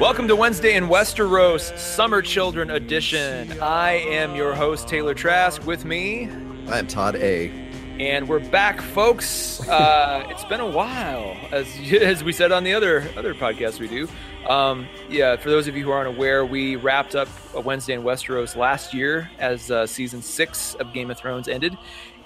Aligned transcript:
Welcome 0.00 0.28
to 0.28 0.36
Wednesday 0.36 0.76
in 0.76 0.84
Westeros 0.84 1.76
Summer 1.76 2.22
Children 2.22 2.70
Edition. 2.70 3.60
I 3.60 3.94
am 3.94 4.36
your 4.36 4.54
host, 4.54 4.86
Taylor 4.86 5.12
Trask. 5.12 5.66
With 5.66 5.84
me, 5.84 6.30
I'm 6.68 6.86
Todd 6.86 7.16
A. 7.16 7.50
and 7.98 8.28
we're 8.28 8.38
back, 8.38 8.80
folks. 8.80 9.60
Uh, 9.68 10.24
it's 10.30 10.44
been 10.44 10.60
a 10.60 10.70
while, 10.70 11.36
as 11.50 11.66
as 12.00 12.22
we 12.22 12.32
said 12.32 12.52
on 12.52 12.62
the 12.62 12.74
other 12.74 13.10
other 13.16 13.34
podcast 13.34 13.80
we 13.80 13.88
do. 13.88 14.08
Um, 14.48 14.86
yeah, 15.10 15.34
for 15.34 15.50
those 15.50 15.66
of 15.66 15.76
you 15.76 15.82
who 15.82 15.90
aren't 15.90 16.16
aware, 16.16 16.46
we 16.46 16.76
wrapped 16.76 17.16
up 17.16 17.28
a 17.54 17.60
Wednesday 17.60 17.94
in 17.94 18.02
Westeros 18.02 18.54
last 18.54 18.94
year 18.94 19.28
as 19.40 19.68
uh, 19.68 19.84
season 19.84 20.22
six 20.22 20.74
of 20.76 20.92
Game 20.92 21.10
of 21.10 21.18
Thrones 21.18 21.48
ended, 21.48 21.76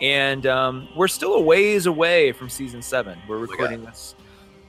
and 0.03 0.45
um, 0.45 0.89
we're 0.95 1.09
still 1.09 1.33
a 1.35 1.41
ways 1.41 1.87
away 1.87 2.33
from 2.33 2.51
season 2.51 2.83
seven. 2.83 3.19
We're 3.27 3.39
recording 3.39 3.83
this, 3.83 4.15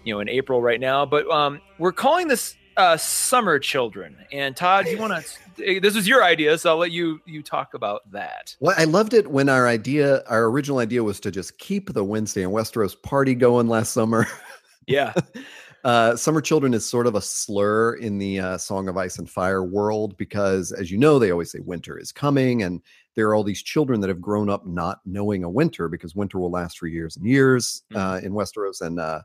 you 0.06 0.14
know, 0.14 0.22
in 0.22 0.30
April 0.30 0.62
right 0.62 0.80
now, 0.80 1.06
but 1.06 1.30
um, 1.30 1.60
we're 1.78 1.92
calling 1.92 2.30
this 2.30 2.56
uh, 2.78 2.98
Summer 2.98 3.60
Children. 3.60 4.18
And 4.32 4.56
Todd, 4.56 4.88
you 4.88 4.98
want 4.98 5.26
to? 5.58 5.80
This 5.80 5.96
was 5.96 6.08
your 6.08 6.24
idea, 6.24 6.58
so 6.58 6.72
I'll 6.72 6.78
let 6.78 6.92
you 6.92 7.22
you 7.26 7.44
talk 7.44 7.74
about 7.74 8.10
that. 8.12 8.56
Well, 8.60 8.76
I 8.78 8.86
loved 8.86 9.14
it 9.14 9.30
when 9.30 9.50
our 9.50 9.68
idea, 9.68 10.24
our 10.28 10.46
original 10.46 10.80
idea 10.80 11.04
was 11.04 11.20
to 11.22 11.32
just 11.32 11.58
keep 11.60 11.94
the 11.94 12.04
Wednesday 12.04 12.44
in 12.44 12.50
Westeros 12.50 13.00
party 13.02 13.36
going 13.36 13.68
last 13.68 13.94
summer. 13.94 14.28
Yeah, 14.86 15.14
Uh, 15.84 16.16
Summer 16.16 16.40
Children 16.40 16.74
is 16.74 16.86
sort 16.88 17.08
of 17.08 17.16
a 17.16 17.22
slur 17.22 17.96
in 17.96 18.18
the 18.18 18.40
uh, 18.40 18.58
Song 18.58 18.88
of 18.88 18.96
Ice 18.96 19.18
and 19.18 19.30
Fire 19.30 19.64
world 19.64 20.16
because, 20.16 20.72
as 20.72 20.90
you 20.90 20.98
know, 20.98 21.20
they 21.20 21.32
always 21.32 21.52
say 21.52 21.60
winter 21.60 21.98
is 21.98 22.12
coming, 22.12 22.64
and 22.64 22.82
there 23.16 23.28
are 23.28 23.36
all 23.36 23.44
these 23.44 23.62
children 23.62 24.00
that 24.00 24.08
have 24.08 24.22
grown 24.22 24.50
up 24.50 24.66
not 24.66 25.00
knowing 25.06 25.44
a 25.44 25.50
winter 25.50 25.90
because 25.90 26.16
winter 26.16 26.40
will 26.40 26.52
last 26.52 26.80
for 26.80 26.88
years 26.88 27.18
and 27.18 27.26
years 27.26 27.84
uh, 27.96 28.22
in 28.24 28.32
Westeros, 28.32 28.80
and 28.82 28.98
uh, 29.00 29.22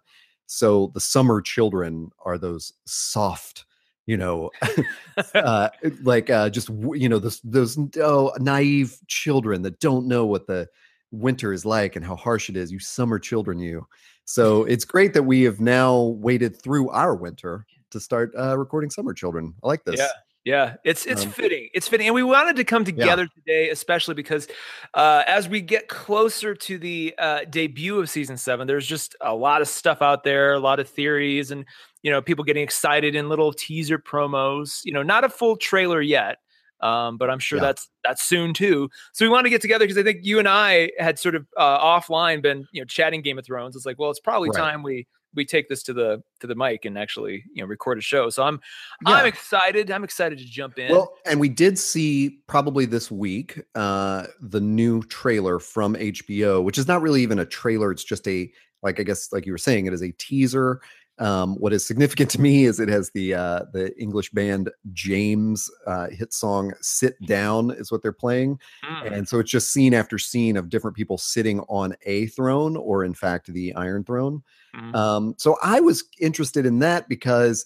so 0.49 0.91
the 0.95 1.01
Summer 1.01 1.43
Children 1.43 2.11
are 2.25 2.39
those 2.39 2.73
soft, 2.87 3.67
you 4.07 4.17
know, 4.17 4.51
uh, 5.35 5.69
like 6.03 6.31
uh, 6.31 6.49
just 6.49 6.71
you 6.95 7.09
know 7.09 7.19
those 7.19 7.41
those 7.45 7.79
oh, 8.01 8.33
naive 8.39 8.99
children 9.07 9.63
that 9.63 9.79
don't 9.79 10.09
know 10.09 10.25
what 10.25 10.47
the 10.47 10.67
winter 11.11 11.53
is 11.53 11.65
like 11.65 11.97
and 11.97 12.05
how 12.05 12.17
harsh 12.17 12.49
it 12.49 12.57
is. 12.57 12.73
You 12.73 12.79
summer 12.79 13.19
children, 13.19 13.59
you. 13.59 13.87
So 14.25 14.65
it's 14.65 14.87
great 14.87 15.13
that 15.15 15.23
we 15.23 15.43
have 15.43 15.61
now 15.61 16.01
waited 16.03 16.61
through 16.61 16.89
our 16.91 17.15
winter 17.15 17.67
to 17.91 18.01
start 18.01 18.33
uh, 18.39 18.59
recording 18.59 18.89
Summer 18.89 19.13
Children. 19.13 19.55
I 19.63 19.67
like 19.67 19.85
this. 19.85 19.99
Yeah. 19.99 20.09
Yeah, 20.49 20.77
it's 20.85 21.05
it's 21.07 21.25
Um, 21.25 21.33
fitting. 21.33 21.69
It's 21.75 21.89
fitting, 21.89 22.07
and 22.07 22.15
we 22.15 22.23
wanted 22.23 22.57
to 22.57 22.65
come 22.65 22.85
together 22.85 23.27
today, 23.35 23.71
especially 23.71 24.15
because 24.15 24.49
uh, 24.95 25.23
as 25.27 25.49
we 25.49 25.61
get 25.61 25.89
closer 25.89 26.55
to 26.55 26.79
the 26.79 27.15
uh, 27.19 27.41
debut 27.51 27.99
of 27.99 28.09
season 28.09 28.37
seven, 28.39 28.67
there's 28.67 28.87
just 28.87 29.15
a 29.21 29.35
lot 29.35 29.61
of 29.63 29.69
stuff 29.69 30.01
out 30.01 30.25
there, 30.25 30.55
a 30.55 30.59
lot 30.61 30.81
of 30.81 30.89
theories, 30.89 31.51
and 31.51 31.67
you 32.03 32.11
know, 32.11 32.23
people 32.23 32.45
getting 32.45 32.63
excited 32.63 33.15
in 33.15 33.29
little 33.29 33.53
teaser 33.53 33.99
promos. 33.99 34.81
You 34.85 34.93
know, 34.93 35.03
not 35.03 35.25
a 35.25 35.29
full 35.29 35.57
trailer 35.57 36.01
yet, 36.01 36.39
um, 36.81 37.19
but 37.19 37.29
I'm 37.31 37.41
sure 37.41 37.59
Yeah. 37.59 37.67
that's 37.67 37.89
that's 38.05 38.23
soon 38.23 38.55
too. 38.55 38.89
So 39.13 39.25
we 39.25 39.29
want 39.29 39.45
to 39.47 39.51
get 39.51 39.61
together 39.61 39.85
because 39.85 39.99
I 39.99 40.03
think 40.03 40.21
you 40.23 40.39
and 40.39 40.49
I 40.49 40.91
had 40.99 41.19
sort 41.19 41.35
of 41.35 41.47
uh, 41.59 41.79
offline 41.79 42.41
been 42.43 42.67
you 42.73 42.81
know 42.81 42.87
chatting 42.87 43.23
Game 43.23 43.39
of 43.39 43.45
Thrones. 43.45 43.77
It's 43.77 43.85
like, 43.87 43.99
well, 43.99 44.11
it's 44.11 44.21
probably 44.21 44.51
Right. 44.51 44.59
time 44.59 44.83
we 44.83 45.07
we 45.39 45.47
take 45.47 45.69
this 45.69 45.83
to 45.85 45.95
the 45.95 46.23
to 46.41 46.47
the 46.47 46.55
mic 46.55 46.85
and 46.85 46.99
actually 46.99 47.45
you 47.55 47.63
know 47.63 47.67
record 47.67 47.97
a 47.97 48.03
show. 48.03 48.29
So 48.29 48.43
I'm 48.43 48.61
I'm 49.07 49.25
excited. 49.25 49.91
I'm 49.91 50.05
excited 50.05 50.39
to 50.39 50.45
jump 50.45 50.79
in. 50.79 50.93
Well, 50.93 51.15
and 51.25 51.41
we 51.41 51.49
did 51.49 51.79
see 51.79 52.41
probably 52.47 52.85
this 52.85 53.11
week 53.11 53.63
uh, 53.75 54.27
the 54.41 54.61
new 54.61 55.03
trailer 55.05 55.59
from 55.59 55.95
HBO, 55.95 56.63
which 56.63 56.77
is 56.77 56.87
not 56.87 57.01
really 57.01 57.23
even 57.23 57.39
a 57.39 57.47
trailer. 57.47 57.91
It's 57.91 58.05
just 58.05 58.29
a 58.29 58.53
like 58.83 59.01
I 59.01 59.05
guess 59.05 59.33
like 59.33 59.47
you 59.47 59.53
were 59.53 59.59
saying, 59.59 59.87
it 59.87 59.95
is 59.95 60.03
a 60.03 60.13
teaser. 60.13 60.81
Um, 61.21 61.57
what 61.57 61.73
is 61.73 61.87
significant 61.87 62.31
to 62.31 62.41
me 62.41 62.65
is 62.65 62.79
it 62.81 62.89
has 62.89 63.11
the 63.11 63.35
uh, 63.35 63.65
the 63.73 63.93
English 64.01 64.31
band 64.31 64.71
James 64.93 65.71
uh, 65.87 66.09
hit 66.11 66.33
song 66.33 66.73
"Sit 66.81 67.15
Down" 67.27 67.71
is 67.73 67.91
what 67.91 68.03
they're 68.03 68.13
playing, 68.13 68.59
Mm. 68.85 69.13
and 69.13 69.29
so 69.29 69.39
it's 69.41 69.51
just 69.51 69.73
scene 69.73 69.95
after 69.95 70.19
scene 70.19 70.57
of 70.57 70.69
different 70.69 70.97
people 70.97 71.19
sitting 71.19 71.61
on 71.69 71.95
a 72.07 72.27
throne 72.29 72.77
or 72.77 73.05
in 73.05 73.15
fact 73.15 73.53
the 73.53 73.75
Iron 73.75 74.05
Throne. 74.05 74.43
Mhm. 74.77 74.95
Um, 74.95 75.35
so 75.39 75.57
I 75.63 75.81
was 75.81 76.05
interested 76.21 76.67
in 76.67 76.79
that 76.81 77.09
because 77.09 77.65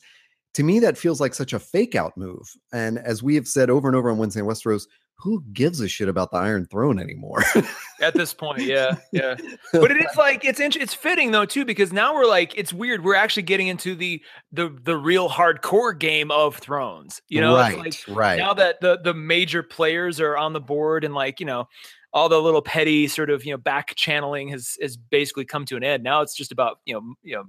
to 0.55 0.63
me 0.63 0.79
that 0.81 0.99
feels 0.99 1.21
like 1.21 1.35
such 1.35 1.53
a 1.53 1.59
fake 1.59 1.95
out 1.95 2.17
move. 2.17 2.47
And 2.73 2.99
as 2.99 3.23
we 3.23 3.35
have 3.37 3.49
said 3.49 3.71
over 3.71 3.89
and 3.89 3.97
over 3.97 4.11
on 4.11 4.19
Wednesday 4.19 4.41
in 4.41 4.47
Westeros, 4.47 4.87
who 5.23 5.45
gives 5.53 5.81
a 5.81 5.89
shit 5.89 6.09
about 6.09 6.33
the 6.33 6.37
Iron 6.37 6.67
Throne 6.67 6.99
anymore? 6.99 7.45
At 8.01 8.15
this 8.15 8.35
point, 8.35 8.63
yeah, 8.63 8.97
yeah. 9.13 9.37
But 9.73 9.93
it 9.93 9.99
is 9.99 10.17
like 10.17 10.45
it's 10.45 10.59
int- 10.59 10.77
it's 10.77 10.95
fitting 10.95 11.31
though 11.31 11.45
too 11.45 11.65
because 11.65 11.93
now 11.93 12.15
we're 12.15 12.27
like 12.27 12.57
it's 12.59 12.73
weird. 12.73 13.05
We're 13.05 13.15
actually 13.15 13.45
getting 13.45 13.69
into 13.69 13.95
the 13.95 14.21
the 14.51 14.77
the 14.83 14.97
real 14.97 15.29
hardcore 15.29 15.97
game 15.97 16.31
of 16.33 16.57
Thrones. 16.57 17.23
You 17.29 17.41
know, 17.41 17.55
right, 17.55 17.79
like 17.79 17.95
right. 18.09 18.37
now 18.37 18.53
that 18.55 18.81
the 18.81 18.99
the 19.03 19.15
major 19.15 19.63
players 19.63 20.21
are 20.21 20.37
on 20.37 20.53
the 20.53 20.61
board 20.61 21.05
and 21.05 21.15
like 21.15 21.39
you 21.39 21.47
know 21.47 21.69
all 22.13 22.29
the 22.29 22.43
little 22.43 22.63
petty 22.63 23.07
sort 23.07 23.31
of 23.31 23.45
you 23.45 23.53
know 23.53 23.59
back 23.59 23.95
channeling 23.95 24.49
has 24.49 24.77
has 24.83 24.97
basically 24.97 25.45
come 25.45 25.65
to 25.67 25.77
an 25.77 25.85
end. 25.85 26.03
Now 26.03 26.23
it's 26.23 26.35
just 26.35 26.51
about 26.51 26.79
you 26.85 26.95
know 26.95 27.15
you 27.23 27.37
know 27.37 27.45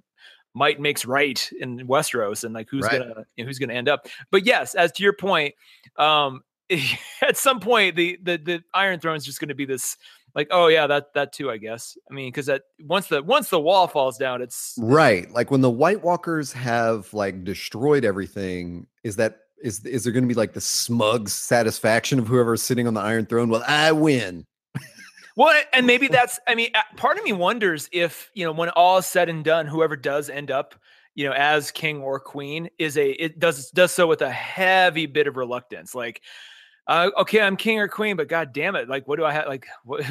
might 0.53 0.79
makes 0.79 1.03
right 1.05 1.49
in 1.59 1.87
Westeros 1.87 2.43
and 2.43 2.53
like 2.53 2.67
who's 2.69 2.83
Right. 2.83 2.99
gonna 2.99 3.25
you 3.35 3.43
know, 3.43 3.47
who's 3.47 3.57
gonna 3.57 3.73
end 3.73 3.89
up. 3.89 4.07
But 4.31 4.45
yes, 4.45 4.75
as 4.75 4.91
to 4.93 5.03
your 5.03 5.13
point, 5.13 5.55
um, 5.97 6.41
at 7.21 7.37
some 7.37 7.59
point 7.59 7.95
the 7.95 8.17
the 8.21 8.37
the 8.37 8.63
Iron 8.73 8.99
Throne 8.99 9.15
is 9.15 9.25
just 9.25 9.39
gonna 9.39 9.55
be 9.55 9.65
this 9.65 9.97
like 10.35 10.47
oh 10.51 10.67
yeah 10.67 10.87
that 10.87 11.13
that 11.13 11.33
too 11.33 11.49
I 11.49 11.57
guess. 11.57 11.97
I 12.09 12.13
mean 12.13 12.29
because 12.29 12.47
that 12.47 12.63
once 12.81 13.07
the 13.07 13.21
once 13.21 13.49
the 13.49 13.59
wall 13.59 13.87
falls 13.87 14.17
down 14.17 14.41
it's 14.41 14.75
right. 14.79 15.29
Like 15.31 15.51
when 15.51 15.61
the 15.61 15.69
White 15.69 16.03
Walkers 16.03 16.53
have 16.53 17.13
like 17.13 17.43
destroyed 17.43 18.05
everything, 18.05 18.87
is 19.03 19.15
that 19.17 19.39
is 19.61 19.85
is 19.85 20.03
there 20.03 20.13
going 20.13 20.23
to 20.23 20.27
be 20.27 20.33
like 20.33 20.53
the 20.53 20.61
smug 20.61 21.29
satisfaction 21.29 22.19
of 22.19 22.27
whoever's 22.27 22.61
sitting 22.61 22.87
on 22.87 22.93
the 22.93 23.01
Iron 23.01 23.25
Throne? 23.25 23.49
Well, 23.49 23.63
I 23.67 23.91
win. 23.91 24.45
Well, 25.35 25.59
and 25.73 25.87
maybe 25.87 26.07
that's, 26.07 26.39
I 26.47 26.55
mean, 26.55 26.69
part 26.95 27.17
of 27.17 27.23
me 27.23 27.33
wonders 27.33 27.89
if, 27.91 28.29
you 28.35 28.45
know, 28.45 28.51
when 28.51 28.69
all 28.69 28.99
is 28.99 29.05
said 29.05 29.29
and 29.29 29.43
done, 29.43 29.65
whoever 29.65 29.95
does 29.95 30.29
end 30.29 30.51
up, 30.51 30.75
you 31.15 31.25
know, 31.25 31.33
as 31.33 31.71
king 31.71 32.01
or 32.01 32.19
queen 32.19 32.69
is 32.77 32.97
a, 32.97 33.11
it 33.11 33.39
does, 33.39 33.71
does 33.71 33.91
so 33.91 34.05
with 34.05 34.21
a 34.21 34.29
heavy 34.29 35.05
bit 35.07 35.27
of 35.27 35.37
reluctance. 35.37 35.95
Like, 35.95 36.21
uh, 36.87 37.09
okay, 37.19 37.41
I'm 37.41 37.55
king 37.55 37.79
or 37.79 37.87
queen, 37.87 38.15
but 38.17 38.27
God 38.27 38.51
damn 38.53 38.75
it. 38.75 38.89
Like, 38.89 39.07
what 39.07 39.17
do 39.17 39.25
I 39.25 39.31
have? 39.31 39.47
Like, 39.47 39.65
what, 39.85 40.03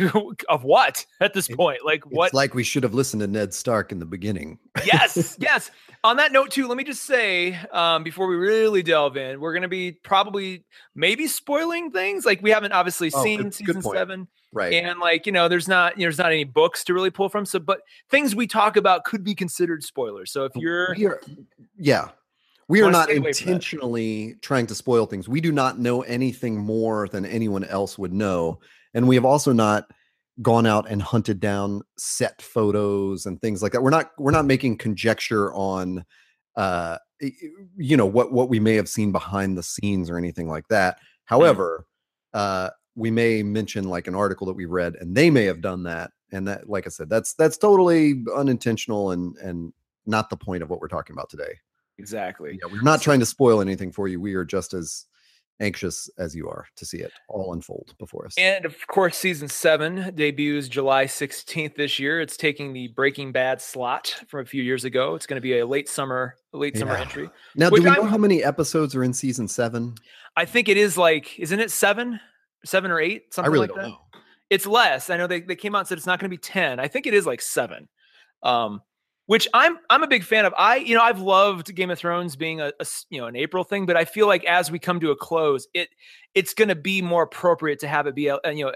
of 0.48 0.64
what 0.64 1.04
at 1.20 1.34
this 1.34 1.48
point? 1.48 1.84
Like, 1.84 2.02
It's 2.06 2.14
what? 2.14 2.34
like 2.34 2.54
we 2.54 2.62
should 2.64 2.82
have 2.82 2.94
listened 2.94 3.20
to 3.20 3.26
Ned 3.26 3.52
Stark 3.54 3.92
in 3.92 3.98
the 3.98 4.06
beginning. 4.06 4.58
yes, 4.84 5.36
yes. 5.40 5.70
On 6.04 6.16
that 6.16 6.32
note, 6.32 6.50
too, 6.50 6.66
let 6.66 6.76
me 6.76 6.82
just 6.84 7.04
say 7.04 7.54
um, 7.70 8.02
before 8.02 8.26
we 8.26 8.34
really 8.36 8.82
delve 8.82 9.16
in, 9.16 9.38
we're 9.40 9.52
going 9.52 9.62
to 9.62 9.68
be 9.68 9.92
probably 9.92 10.64
maybe 10.96 11.26
spoiling 11.28 11.90
things. 11.92 12.26
Like, 12.26 12.42
we 12.42 12.50
haven't 12.50 12.72
obviously 12.72 13.10
Oh, 13.14 13.22
seen 13.22 13.36
good- 13.38 13.44
good 13.44 13.54
season 13.54 13.82
point. 13.82 13.96
seven 13.96 14.28
Right. 14.54 14.74
and 14.74 15.00
like 15.00 15.24
you 15.24 15.32
know 15.32 15.48
there's 15.48 15.66
not 15.66 15.94
there's 15.96 16.18
not 16.18 16.26
any 16.26 16.44
books 16.44 16.84
to 16.84 16.92
really 16.92 17.08
pull 17.08 17.30
from 17.30 17.46
so 17.46 17.58
but 17.58 17.80
things 18.10 18.36
we 18.36 18.46
talk 18.46 18.76
about 18.76 19.04
could 19.04 19.24
be 19.24 19.34
considered 19.34 19.82
spoilers 19.82 20.30
so 20.30 20.44
if 20.44 20.52
you're 20.54 20.90
are, 20.90 21.20
yeah 21.78 22.10
we 22.68 22.82
are 22.82 22.90
not 22.90 23.04
stay 23.04 23.16
away 23.16 23.32
from 23.32 23.46
that. 23.46 23.52
intentionally 23.52 24.36
trying 24.42 24.66
to 24.66 24.74
spoil 24.74 25.06
things. 25.06 25.28
We 25.28 25.40
do 25.40 25.52
not 25.52 25.78
know 25.78 26.02
anything 26.02 26.56
more 26.56 27.08
than 27.08 27.24
anyone 27.24 27.64
else 27.64 27.98
would 27.98 28.12
know 28.12 28.60
and 28.94 29.08
we 29.08 29.14
have 29.14 29.24
also 29.24 29.52
not 29.52 29.90
gone 30.40 30.66
out 30.66 30.90
and 30.90 31.02
hunted 31.02 31.40
down 31.40 31.82
set 31.98 32.40
photos 32.40 33.26
and 33.26 33.40
things 33.40 33.62
like 33.62 33.72
that. 33.72 33.82
We're 33.82 33.90
not 33.90 34.10
we're 34.18 34.30
not 34.30 34.46
making 34.46 34.78
conjecture 34.78 35.52
on 35.54 36.04
uh 36.56 36.98
you 37.20 37.96
know 37.96 38.06
what 38.06 38.32
what 38.32 38.48
we 38.48 38.60
may 38.60 38.74
have 38.74 38.88
seen 38.88 39.12
behind 39.12 39.56
the 39.56 39.62
scenes 39.62 40.10
or 40.10 40.16
anything 40.18 40.48
like 40.48 40.68
that. 40.68 40.98
However 41.24 41.86
uh 42.34 42.70
we 42.94 43.10
may 43.10 43.42
mention 43.42 43.84
like 43.84 44.06
an 44.06 44.14
article 44.14 44.46
that 44.46 44.54
we 44.54 44.66
read 44.66 44.96
and 44.96 45.16
they 45.16 45.30
may 45.30 45.44
have 45.44 45.60
done 45.60 45.82
that 45.82 46.10
and 46.30 46.46
that 46.46 46.68
like 46.68 46.86
i 46.86 46.90
said 46.90 47.08
that's 47.08 47.34
that's 47.34 47.56
totally 47.56 48.22
unintentional 48.36 49.12
and 49.12 49.36
and 49.38 49.72
not 50.04 50.28
the 50.28 50.36
point 50.36 50.62
of 50.62 50.68
what 50.68 50.80
we're 50.80 50.88
talking 50.88 51.14
about 51.14 51.30
today 51.30 51.52
exactly. 51.98 52.58
Yeah 52.62 52.72
we're 52.72 52.82
not 52.82 53.00
trying 53.02 53.20
to 53.20 53.26
spoil 53.26 53.60
anything 53.60 53.92
for 53.92 54.08
you 54.08 54.20
we 54.20 54.34
are 54.34 54.44
just 54.44 54.74
as 54.74 55.06
anxious 55.60 56.10
as 56.18 56.34
you 56.34 56.48
are 56.48 56.66
to 56.74 56.84
see 56.84 56.96
it 56.98 57.12
all 57.28 57.52
unfold 57.52 57.94
before 57.98 58.26
us. 58.26 58.34
And 58.36 58.64
of 58.64 58.74
course 58.88 59.16
season 59.16 59.46
seven 59.48 60.12
debuts 60.16 60.66
july 60.68 61.04
16th 61.04 61.76
this 61.76 61.98
year. 62.00 62.20
It's 62.20 62.36
taking 62.36 62.72
the 62.72 62.88
breaking 62.88 63.30
bad 63.32 63.60
slot 63.60 64.22
from 64.28 64.40
a 64.40 64.44
few 64.44 64.62
years 64.62 64.84
ago. 64.84 65.14
It's 65.14 65.26
going 65.26 65.36
to 65.36 65.42
be 65.42 65.58
a 65.60 65.66
late 65.66 65.88
summer 65.88 66.34
late 66.52 66.76
summer 66.76 66.94
Yeah. 66.94 67.00
entry 67.02 67.30
now 67.54 67.68
do 67.70 67.74
we 67.74 67.80
know 67.80 67.92
I'm- 67.92 68.06
how 68.08 68.18
many 68.18 68.42
episodes 68.42 68.94
are 68.96 69.04
in 69.04 69.12
season 69.12 69.46
seven? 69.46 69.94
I 70.36 70.44
think 70.46 70.68
it 70.68 70.76
is 70.76 70.96
like 70.98 71.38
isn't 71.38 71.60
it 71.60 71.70
seven? 71.70 72.18
Seven 72.64 72.90
or 72.90 73.00
eight? 73.00 73.32
Something 73.34 73.50
i 73.50 73.52
really 73.52 73.66
like 73.68 73.74
don't 73.76 73.84
that? 73.84 73.88
know. 73.90 73.98
It's 74.50 74.66
less. 74.66 75.10
I 75.10 75.16
know 75.16 75.26
they, 75.26 75.40
they 75.40 75.56
came 75.56 75.74
out 75.74 75.80
and 75.80 75.88
said 75.88 75.98
it's 75.98 76.06
not 76.06 76.18
going 76.20 76.28
to 76.30 76.34
be 76.34 76.38
10. 76.38 76.78
I 76.78 76.86
think 76.86 77.06
it 77.06 77.14
is 77.14 77.24
like 77.26 77.40
seven. 77.40 77.88
Um, 78.42 78.82
which 79.32 79.48
I'm 79.54 79.78
I'm 79.88 80.02
a 80.02 80.06
big 80.06 80.24
fan 80.24 80.44
of. 80.44 80.52
I 80.58 80.76
you 80.76 80.94
know 80.94 81.00
I've 81.00 81.18
loved 81.18 81.74
Game 81.74 81.88
of 81.88 81.98
Thrones 81.98 82.36
being 82.36 82.60
a, 82.60 82.70
a 82.78 82.86
you 83.08 83.18
know 83.18 83.26
an 83.26 83.34
April 83.34 83.64
thing, 83.64 83.86
but 83.86 83.96
I 83.96 84.04
feel 84.04 84.26
like 84.26 84.44
as 84.44 84.70
we 84.70 84.78
come 84.78 85.00
to 85.00 85.10
a 85.10 85.16
close, 85.16 85.66
it 85.72 85.88
it's 86.34 86.52
going 86.52 86.68
to 86.68 86.74
be 86.74 87.00
more 87.00 87.22
appropriate 87.22 87.80
to 87.80 87.88
have 87.88 88.06
it 88.06 88.14
be 88.14 88.26
a, 88.26 88.38
you 88.52 88.66
know 88.66 88.74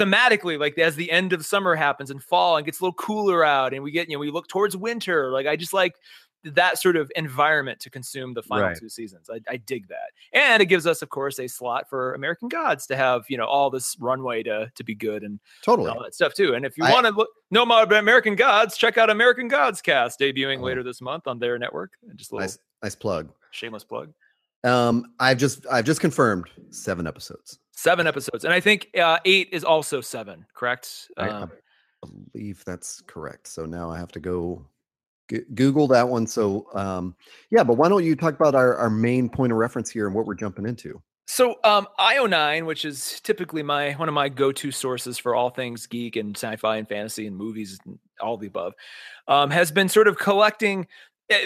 thematically, 0.00 0.58
like 0.58 0.78
as 0.78 0.96
the 0.96 1.10
end 1.10 1.34
of 1.34 1.44
summer 1.44 1.74
happens 1.74 2.10
and 2.10 2.22
fall 2.22 2.56
and 2.56 2.64
gets 2.64 2.80
a 2.80 2.84
little 2.84 2.94
cooler 2.94 3.44
out, 3.44 3.74
and 3.74 3.84
we 3.84 3.90
get 3.90 4.08
you 4.08 4.16
know 4.16 4.20
we 4.20 4.30
look 4.30 4.48
towards 4.48 4.74
winter. 4.74 5.30
Like 5.30 5.46
I 5.46 5.56
just 5.56 5.74
like 5.74 5.94
that 6.44 6.78
sort 6.78 6.96
of 6.96 7.10
environment 7.16 7.78
to 7.80 7.90
consume 7.90 8.34
the 8.34 8.42
final 8.42 8.66
Right. 8.68 8.76
two 8.78 8.88
seasons. 8.88 9.30
I, 9.30 9.40
I 9.48 9.56
dig 9.58 9.88
that, 9.88 10.10
and 10.32 10.62
it 10.62 10.66
gives 10.66 10.86
us, 10.86 11.02
of 11.02 11.08
course, 11.10 11.38
a 11.38 11.46
slot 11.48 11.88
for 11.88 12.14
American 12.14 12.48
Gods 12.48 12.86
to 12.88 12.96
have 12.96 13.24
you 13.28 13.36
know 13.36 13.46
all 13.46 13.70
this 13.70 13.96
runway 14.00 14.42
to 14.44 14.70
to 14.74 14.84
be 14.84 14.94
good 14.94 15.22
and 15.22 15.38
Totally. 15.62 15.90
all 15.90 16.02
that 16.02 16.14
stuff 16.14 16.34
too. 16.34 16.54
And 16.54 16.64
if 16.66 16.76
you 16.76 16.84
want 16.84 17.06
to 17.06 17.12
look, 17.12 17.28
know 17.50 17.64
more 17.66 17.82
about 17.82 17.98
American 17.98 18.34
Gods, 18.36 18.76
check 18.76 18.98
out 18.98 19.10
American 19.10 19.48
Gods 19.48 19.80
Cast 19.82 20.18
debuting 20.20 20.58
Oh. 20.60 20.64
later 20.64 20.82
this 20.82 21.00
month 21.00 21.26
on 21.26 21.38
their 21.38 21.58
network. 21.58 21.92
And 22.08 22.18
just 22.18 22.32
a 22.32 22.34
little 22.34 22.44
Nice, 22.46 22.58
nice 22.82 22.94
plug. 22.94 23.30
shameless 23.52 23.84
plug. 23.84 24.12
Um, 24.64 25.12
I've 25.18 25.38
just 25.38 25.66
I've 25.70 25.84
just 25.84 26.00
confirmed 26.00 26.48
seven 26.70 27.06
episodes. 27.06 27.58
Seven 27.74 28.06
episodes, 28.06 28.44
and 28.44 28.52
I 28.54 28.60
think 28.60 28.88
uh, 28.96 29.18
eight 29.24 29.48
is 29.50 29.64
also 29.64 30.00
seven. 30.00 30.46
Correct? 30.54 31.08
I, 31.16 31.28
Um, 31.28 31.50
I 32.04 32.08
believe 32.32 32.62
that's 32.64 33.00
correct. 33.06 33.48
So 33.48 33.64
now 33.66 33.90
I 33.90 33.98
have 33.98 34.12
to 34.12 34.20
go 34.20 34.64
Google 35.54 35.86
that 35.88 36.08
one. 36.08 36.26
So 36.26 36.66
um, 36.74 37.14
yeah, 37.50 37.64
but 37.64 37.74
why 37.74 37.88
don't 37.88 38.04
you 38.04 38.16
talk 38.16 38.34
about 38.34 38.54
our, 38.54 38.76
our 38.76 38.90
main 38.90 39.28
point 39.28 39.52
of 39.52 39.58
reference 39.58 39.90
here 39.90 40.06
and 40.06 40.14
what 40.14 40.26
we're 40.26 40.34
jumping 40.34 40.66
into? 40.66 41.00
So 41.26 41.56
um 41.64 41.86
IO9, 41.98 42.66
which 42.66 42.84
is 42.84 43.20
typically 43.20 43.62
my 43.62 43.92
one 43.92 44.08
of 44.08 44.14
my 44.14 44.28
go-to 44.28 44.70
sources 44.70 45.18
for 45.18 45.34
all 45.34 45.50
things 45.50 45.86
geek 45.86 46.16
and 46.16 46.36
sci-fi 46.36 46.76
and 46.76 46.88
fantasy 46.88 47.26
and 47.26 47.36
movies 47.36 47.78
and 47.86 47.98
all 48.20 48.36
the 48.36 48.48
above, 48.48 48.74
um, 49.28 49.50
has 49.50 49.70
been 49.70 49.88
sort 49.88 50.08
of 50.08 50.18
collecting. 50.18 50.86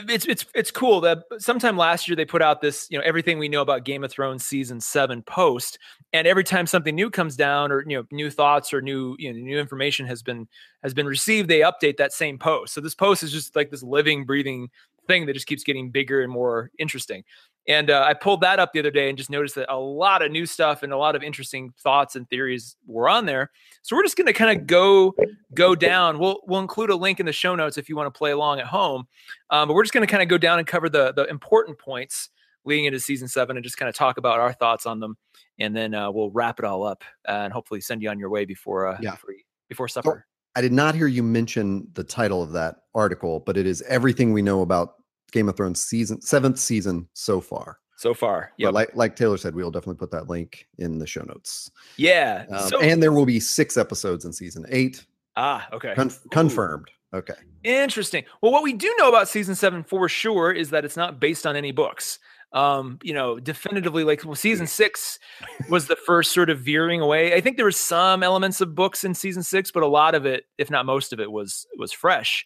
It's 0.08 0.26
it's 0.26 0.46
it's 0.54 0.70
cool 0.70 1.00
that 1.02 1.24
sometime 1.38 1.76
last 1.76 2.08
year 2.08 2.16
they 2.16 2.24
put 2.24 2.42
out 2.42 2.60
this 2.60 2.86
you 2.90 2.98
know 2.98 3.04
everything 3.04 3.38
we 3.38 3.48
know 3.48 3.62
about 3.62 3.84
Game 3.84 4.04
of 4.04 4.10
Thrones 4.10 4.44
season 4.44 4.80
seven 4.80 5.22
post, 5.22 5.78
and 6.12 6.26
every 6.26 6.44
time 6.44 6.66
something 6.66 6.94
new 6.94 7.10
comes 7.10 7.36
down 7.36 7.72
or 7.72 7.82
you 7.88 7.96
know 7.96 8.04
new 8.10 8.30
thoughts 8.30 8.72
or 8.72 8.80
new 8.80 9.16
you 9.18 9.32
know 9.32 9.38
new 9.38 9.58
information 9.58 10.06
has 10.06 10.22
been 10.22 10.48
has 10.82 10.94
been 10.94 11.06
received, 11.06 11.48
they 11.48 11.60
update 11.60 11.96
that 11.98 12.12
same 12.12 12.38
post. 12.38 12.74
So 12.74 12.80
this 12.80 12.94
post 12.94 13.22
is 13.22 13.32
just 13.32 13.56
like 13.56 13.70
this 13.70 13.82
living, 13.82 14.24
breathing 14.24 14.68
thing 15.06 15.26
that 15.26 15.34
just 15.34 15.46
keeps 15.46 15.62
getting 15.62 15.90
bigger 15.90 16.22
and 16.22 16.32
more 16.32 16.70
interesting. 16.78 17.24
And 17.68 17.90
uh, 17.90 18.04
I 18.06 18.14
pulled 18.14 18.42
that 18.42 18.58
up 18.58 18.72
the 18.72 18.78
other 18.78 18.90
day 18.90 19.08
and 19.08 19.18
just 19.18 19.30
noticed 19.30 19.56
that 19.56 19.72
a 19.72 19.78
lot 19.78 20.22
of 20.22 20.30
new 20.30 20.46
stuff 20.46 20.82
and 20.82 20.92
a 20.92 20.96
lot 20.96 21.16
of 21.16 21.22
interesting 21.22 21.72
thoughts 21.82 22.14
and 22.14 22.28
theories 22.30 22.76
were 22.86 23.08
on 23.08 23.26
there. 23.26 23.50
So 23.82 23.96
we're 23.96 24.04
just 24.04 24.16
going 24.16 24.28
to 24.28 24.32
kind 24.32 24.56
of 24.58 24.66
go 24.66 25.14
go 25.54 25.74
down. 25.74 26.18
We'll 26.18 26.40
we'll 26.46 26.60
include 26.60 26.90
a 26.90 26.96
link 26.96 27.18
in 27.20 27.26
the 27.26 27.32
show 27.32 27.54
notes 27.56 27.76
if 27.76 27.88
you 27.88 27.96
want 27.96 28.12
to 28.12 28.16
play 28.16 28.30
along 28.30 28.60
at 28.60 28.66
home. 28.66 29.06
Um, 29.50 29.68
but 29.68 29.74
we're 29.74 29.82
just 29.82 29.94
going 29.94 30.06
to 30.06 30.10
kind 30.10 30.22
of 30.22 30.28
go 30.28 30.38
down 30.38 30.58
and 30.58 30.66
cover 30.66 30.88
the 30.88 31.12
the 31.12 31.24
important 31.24 31.78
points 31.78 32.30
leading 32.64 32.84
into 32.84 33.00
season 33.00 33.28
seven 33.28 33.56
and 33.56 33.64
just 33.64 33.76
kind 33.76 33.88
of 33.88 33.94
talk 33.94 34.18
about 34.18 34.40
our 34.40 34.52
thoughts 34.52 34.86
on 34.86 35.00
them. 35.00 35.16
And 35.58 35.74
then 35.74 35.94
uh, 35.94 36.10
we'll 36.10 36.30
wrap 36.30 36.58
it 36.58 36.64
all 36.64 36.84
up 36.84 37.04
and 37.26 37.52
hopefully 37.52 37.80
send 37.80 38.02
you 38.02 38.10
on 38.10 38.18
your 38.18 38.28
way 38.28 38.44
before 38.44 38.88
uh, 38.88 38.98
Yeah. 39.00 39.12
before, 39.12 39.34
before 39.68 39.88
supper. 39.88 40.26
I 40.56 40.60
did 40.62 40.72
not 40.72 40.94
hear 40.94 41.06
you 41.06 41.22
mention 41.22 41.86
the 41.94 42.02
title 42.02 42.42
of 42.42 42.52
that 42.52 42.76
article, 42.94 43.40
but 43.40 43.56
it 43.56 43.66
is 43.66 43.82
everything 43.82 44.32
we 44.32 44.42
know 44.42 44.62
about 44.62 44.94
Game 45.32 45.48
of 45.48 45.56
Thrones 45.56 45.82
season 45.82 46.20
seventh 46.20 46.58
season 46.58 47.08
so 47.14 47.40
far. 47.40 47.78
So 47.98 48.12
far, 48.12 48.52
Yeah, 48.58 48.68
like 48.68 48.94
like 48.94 49.16
Taylor 49.16 49.38
said, 49.38 49.54
we'll 49.54 49.70
definitely 49.70 49.96
put 49.98 50.10
that 50.10 50.28
link 50.28 50.66
in 50.76 50.98
the 50.98 51.06
show 51.06 51.22
notes. 51.22 51.70
yeah. 51.96 52.44
Um, 52.50 52.68
so, 52.68 52.80
and 52.80 53.02
there 53.02 53.12
will 53.12 53.24
be 53.24 53.40
six 53.40 53.78
episodes 53.78 54.26
in 54.26 54.34
season 54.34 54.66
eight, 54.68 55.06
ah, 55.36 55.66
okay. 55.72 55.94
confirmed. 56.30 56.90
Okay. 57.14 57.34
Interesting. 57.64 58.24
Well, 58.42 58.52
what 58.52 58.62
we 58.62 58.74
do 58.74 58.94
know 58.98 59.08
about 59.08 59.28
season 59.28 59.54
seven 59.54 59.82
for 59.82 60.08
sure 60.10 60.52
is 60.52 60.68
that 60.70 60.84
it's 60.84 60.96
not 60.96 61.20
based 61.20 61.46
on 61.46 61.56
any 61.56 61.72
books. 61.72 62.18
Um, 62.52 62.98
you 63.02 63.14
know, 63.14 63.38
definitively, 63.40 64.04
like 64.04 64.24
well, 64.24 64.34
season 64.34 64.66
six 64.66 65.18
was 65.70 65.86
the 65.86 65.96
first 65.96 66.32
sort 66.32 66.50
of 66.50 66.60
veering 66.60 67.00
away. 67.00 67.34
I 67.34 67.40
think 67.40 67.56
there 67.56 67.64
were 67.64 67.72
some 67.72 68.22
elements 68.22 68.60
of 68.60 68.74
books 68.74 69.04
in 69.04 69.14
season 69.14 69.42
six, 69.42 69.70
but 69.70 69.82
a 69.82 69.86
lot 69.86 70.14
of 70.14 70.26
it, 70.26 70.44
if 70.58 70.70
not 70.70 70.84
most 70.84 71.12
of 71.14 71.20
it, 71.20 71.32
was 71.32 71.66
was 71.78 71.92
fresh. 71.92 72.44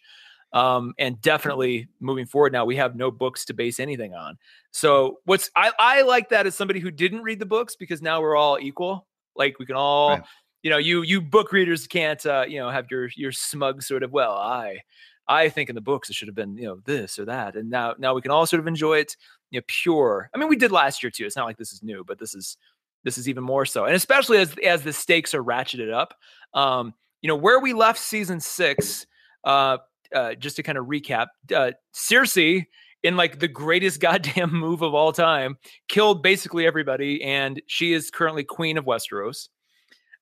Um, 0.53 0.93
and 0.99 1.21
definitely 1.21 1.87
moving 2.01 2.25
forward 2.25 2.51
now, 2.51 2.65
we 2.65 2.75
have 2.75 2.95
no 2.95 3.09
books 3.09 3.45
to 3.45 3.53
base 3.53 3.79
anything 3.79 4.13
on. 4.13 4.37
So 4.71 5.19
what's 5.25 5.49
I, 5.55 5.71
I 5.79 6.01
like 6.01 6.29
that 6.29 6.45
as 6.45 6.55
somebody 6.55 6.79
who 6.79 6.91
didn't 6.91 7.21
read 7.21 7.39
the 7.39 7.45
books 7.45 7.75
because 7.75 8.01
now 8.01 8.21
we're 8.21 8.35
all 8.35 8.59
equal. 8.59 9.07
Like 9.35 9.59
we 9.59 9.65
can 9.65 9.75
all 9.77 10.09
Right. 10.09 10.23
you 10.63 10.69
know, 10.69 10.77
you 10.77 11.03
you 11.03 11.21
book 11.21 11.51
readers 11.53 11.87
can't 11.87 12.23
uh, 12.25 12.45
you 12.47 12.59
know 12.59 12.69
have 12.69 12.91
your 12.91 13.09
your 13.15 13.31
smug 13.31 13.81
sort 13.81 14.03
of 14.03 14.11
well, 14.11 14.33
I 14.33 14.79
I 15.27 15.47
think 15.49 15.69
in 15.69 15.75
the 15.75 15.81
books 15.81 16.09
it 16.09 16.15
should 16.15 16.27
have 16.27 16.35
been 16.35 16.57
you 16.57 16.65
know 16.65 16.81
this 16.85 17.17
or 17.17 17.25
that, 17.25 17.55
and 17.55 17.69
now 17.69 17.95
now 17.97 18.13
we 18.13 18.21
can 18.21 18.31
all 18.31 18.45
sort 18.45 18.59
of 18.59 18.67
enjoy 18.67 18.97
it 18.99 19.15
you 19.51 19.59
know 19.59 19.63
pure. 19.67 20.29
I 20.33 20.37
mean, 20.37 20.49
we 20.49 20.57
did 20.57 20.71
last 20.71 21.01
year 21.01 21.11
too. 21.11 21.25
It's 21.25 21.37
not 21.37 21.45
like 21.45 21.57
this 21.57 21.71
is 21.71 21.81
new, 21.81 22.03
but 22.05 22.19
this 22.19 22.35
is 22.35 22.57
this 23.03 23.17
is 23.17 23.29
even 23.29 23.43
more 23.43 23.65
so, 23.65 23.85
and 23.85 23.95
especially 23.95 24.37
as 24.37 24.53
as 24.65 24.83
the 24.83 24.91
stakes 24.93 25.33
are 25.33 25.43
ratcheted 25.43 25.93
up. 25.93 26.13
Um, 26.53 26.93
you 27.21 27.29
know 27.29 27.37
where 27.37 27.59
we 27.61 27.71
left 27.73 27.99
season 27.99 28.41
six. 28.41 29.05
Uh, 29.43 29.77
uh, 30.13 30.35
just 30.35 30.55
to 30.57 30.63
kind 30.63 30.77
of 30.77 30.85
recap, 30.85 31.27
uh, 31.55 31.71
Cersei 31.93 32.65
in 33.03 33.17
like 33.17 33.39
the 33.39 33.47
greatest 33.47 33.99
goddamn 34.01 34.53
move 34.53 34.81
of 34.81 34.93
all 34.93 35.11
time 35.11 35.57
killed 35.87 36.23
basically 36.23 36.65
everybody, 36.65 37.23
and 37.23 37.61
she 37.67 37.93
is 37.93 38.09
currently 38.09 38.43
queen 38.43 38.77
of 38.77 38.85
Westeros. 38.85 39.49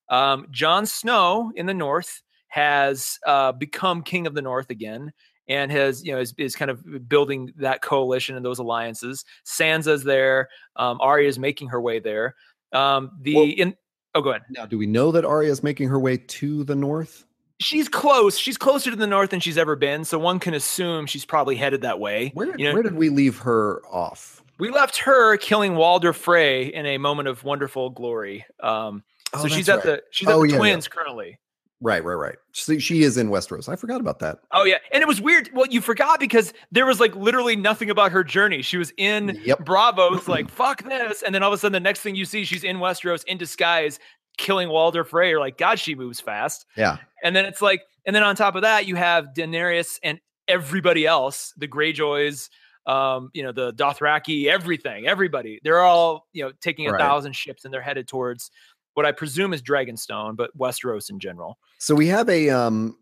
Um, 0.08 0.46
Jon 0.50 0.86
Snow 0.86 1.52
in 1.54 1.66
the 1.66 1.74
north 1.74 2.22
has 2.48 3.18
uh, 3.26 3.52
become 3.52 4.02
king 4.02 4.26
of 4.26 4.34
the 4.34 4.42
north 4.42 4.70
again 4.70 5.12
and 5.48 5.70
has 5.70 6.04
you 6.04 6.12
know 6.12 6.20
is, 6.20 6.34
is 6.38 6.56
kind 6.56 6.70
of 6.70 7.08
building 7.08 7.52
that 7.56 7.82
coalition 7.82 8.36
and 8.36 8.44
those 8.44 8.58
alliances. 8.58 9.24
Sansa's 9.46 10.04
there. 10.04 10.48
Um, 10.76 10.98
Arya 11.00 11.28
is 11.28 11.38
making 11.38 11.68
her 11.68 11.80
way 11.80 12.00
there. 12.00 12.34
Um, 12.72 13.10
the 13.20 13.34
Well- 13.34 13.52
in 13.56 13.74
oh 14.14 14.22
go 14.22 14.30
ahead. 14.30 14.42
Now, 14.50 14.66
do 14.66 14.78
we 14.78 14.86
know 14.86 15.12
that 15.12 15.24
Arya 15.24 15.50
is 15.50 15.62
making 15.62 15.88
her 15.88 15.98
way 15.98 16.16
to 16.16 16.64
the 16.64 16.76
north? 16.76 17.26
She's 17.60 17.88
close. 17.88 18.38
She's 18.38 18.56
closer 18.56 18.90
to 18.90 18.96
the 18.96 19.06
north 19.06 19.30
than 19.30 19.40
she's 19.40 19.58
ever 19.58 19.76
been, 19.76 20.04
so 20.04 20.18
one 20.18 20.38
can 20.40 20.54
assume 20.54 21.06
she's 21.06 21.24
probably 21.24 21.56
headed 21.56 21.82
that 21.82 22.00
way. 22.00 22.30
Where, 22.34 22.56
You 22.58 22.68
know- 22.68 22.74
where 22.74 22.82
did 22.82 22.94
we 22.94 23.10
leave 23.10 23.38
her 23.40 23.82
off? 23.86 24.42
We 24.58 24.70
left 24.70 24.98
her 24.98 25.36
killing 25.36 25.74
Walder 25.76 26.12
Frey 26.12 26.64
in 26.66 26.84
a 26.86 26.98
moment 26.98 27.28
of 27.28 27.44
wonderful 27.44 27.90
glory. 27.90 28.44
Um, 28.62 29.04
so 29.34 29.42
Oh, 29.44 29.46
she's 29.48 29.68
at 29.68 29.76
right. 29.76 29.84
the 29.84 30.02
she's 30.10 30.28
at 30.28 30.34
Oh, 30.34 30.42
the 30.42 30.48
yeah, 30.48 30.52
yeah. 30.54 30.58
twins 30.58 30.88
currently. 30.88 31.38
Right, 31.82 32.04
right, 32.04 32.14
right. 32.14 32.36
She, 32.52 32.78
she 32.78 33.02
is 33.04 33.16
in 33.16 33.30
Westeros. 33.30 33.66
I 33.66 33.76
forgot 33.76 34.02
about 34.02 34.18
that. 34.18 34.40
Oh 34.52 34.64
yeah, 34.64 34.76
and 34.92 35.00
it 35.02 35.08
was 35.08 35.18
weird. 35.18 35.48
Well, 35.54 35.66
you 35.66 35.80
forgot 35.80 36.20
because 36.20 36.52
there 36.70 36.84
was 36.84 37.00
like 37.00 37.16
literally 37.16 37.56
nothing 37.56 37.88
about 37.88 38.12
her 38.12 38.22
journey. 38.22 38.60
She 38.60 38.76
was 38.76 38.92
in 38.98 39.40
Yep. 39.44 39.60
Braavos, 39.64 40.28
like 40.28 40.50
fuck 40.50 40.82
this, 40.82 41.22
and 41.22 41.34
then 41.34 41.42
all 41.42 41.50
of 41.50 41.54
a 41.54 41.58
sudden 41.58 41.72
the 41.72 41.80
next 41.80 42.00
thing 42.00 42.14
you 42.16 42.26
see, 42.26 42.44
she's 42.44 42.64
in 42.64 42.78
Westeros 42.78 43.24
in 43.24 43.38
disguise, 43.38 43.98
killing 44.38 44.68
Walder 44.68 45.04
Frey. 45.04 45.30
You're 45.30 45.40
like, 45.40 45.58
God, 45.58 45.78
she 45.78 45.94
moves 45.94 46.20
fast. 46.20 46.66
Yeah. 46.76 46.98
And 47.22 47.34
then 47.36 47.44
it's 47.44 47.60
like, 47.62 47.82
and 48.06 48.14
then 48.16 48.22
on 48.22 48.34
top 48.36 48.54
of 48.56 48.62
that, 48.62 48.86
you 48.86 48.96
have 48.96 49.28
Daenerys 49.36 49.98
and 50.02 50.18
everybody 50.48 51.06
else, 51.06 51.52
the 51.56 51.68
Greyjoys, 51.68 52.48
um, 52.86 53.30
you 53.34 53.42
know, 53.42 53.52
the 53.52 53.72
Dothraki, 53.74 54.46
everything, 54.46 55.06
everybody. 55.06 55.60
They're 55.62 55.80
all 55.82 56.26
you 56.32 56.42
know 56.42 56.52
taking 56.60 56.88
a 56.88 56.92
Right. 56.92 56.98
thousand 57.00 57.34
ships 57.36 57.64
and 57.64 57.72
they're 57.72 57.82
headed 57.82 58.08
towards 58.08 58.50
what 58.94 59.06
I 59.06 59.12
presume 59.12 59.52
is 59.52 59.62
Dragonstone, 59.62 60.36
but 60.36 60.56
Westeros 60.58 61.10
in 61.10 61.20
general. 61.20 61.58
So 61.78 61.94
we 61.94 62.06
have 62.08 62.28
a 62.28 62.48
um 62.50 62.96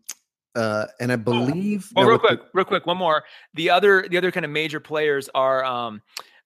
uh 0.55 0.85
and 0.99 1.11
I 1.11 1.15
believe 1.15 1.89
Well, 1.95 2.03
now 2.05 2.09
real 2.09 2.19
with 2.21 2.29
the- 2.29 2.37
quick, 2.37 2.49
real 2.53 2.65
quick, 2.65 2.85
one 2.85 2.97
more. 2.97 3.23
The 3.53 3.69
other, 3.69 4.05
the 4.09 4.17
other 4.17 4.31
kind 4.31 4.45
of 4.45 4.51
major 4.51 4.79
players 4.79 5.29
are 5.33 5.63
um, 5.63 6.01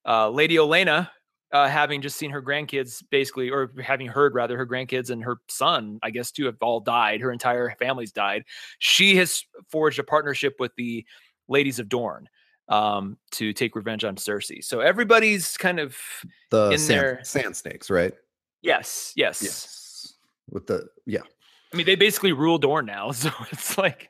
uh, 0.05 0.29
Lady 0.29 0.55
Olenna, 0.57 1.09
uh, 1.53 1.67
having 1.67 2.01
just 2.01 2.17
seen 2.17 2.31
her 2.31 2.41
grandkids, 2.41 3.03
basically, 3.11 3.49
or 3.51 3.71
having 3.81 4.07
heard 4.07 4.33
rather 4.33 4.57
her 4.57 4.65
grandkids 4.65 5.11
and 5.11 5.23
her 5.23 5.37
son, 5.47 5.99
I 6.01 6.09
guess, 6.09 6.31
too, 6.31 6.45
have 6.45 6.57
all 6.61 6.79
died. 6.79 7.21
Her 7.21 7.31
entire 7.31 7.73
family's 7.79 8.11
died. 8.11 8.43
She 8.79 9.15
has 9.17 9.43
forged 9.69 9.99
a 9.99 10.03
partnership 10.03 10.55
with 10.59 10.71
the 10.75 11.05
Ladies 11.47 11.77
of 11.77 11.89
Dorne 11.89 12.27
um, 12.69 13.17
to 13.31 13.53
take 13.53 13.75
revenge 13.75 14.03
on 14.03 14.15
Cersei. 14.15 14.63
So 14.63 14.79
everybody's 14.79 15.55
kind 15.55 15.79
of 15.79 15.95
the 16.49 16.71
in 16.71 16.79
sand, 16.79 16.99
there- 16.99 17.19
sand 17.23 17.55
snakes, 17.55 17.89
right? 17.89 18.13
yes, 18.63 19.13
yes. 19.15 19.41
Yes. 19.43 20.13
With 20.49 20.67
the 20.67 20.87
yeah. 21.05 21.21
I 21.71 21.77
mean, 21.77 21.85
they 21.85 21.95
basically 21.95 22.33
rule 22.33 22.57
Dorne 22.57 22.85
now, 22.85 23.11
so 23.13 23.29
it's 23.51 23.77
like. 23.77 24.09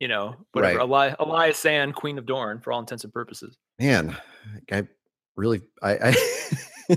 You 0.00 0.08
know, 0.08 0.34
whatever. 0.52 0.80
Eli- 0.80 1.14
Ellaria 1.14 1.54
Sand, 1.54 1.94
Queen 1.94 2.18
of 2.18 2.26
Dorne, 2.26 2.60
for 2.60 2.72
all 2.72 2.80
intents 2.80 3.04
and 3.04 3.12
purposes. 3.12 3.56
Man, 3.78 4.14
I 4.70 4.86
really 5.36 5.62
I 5.82 6.14
I 6.90 6.96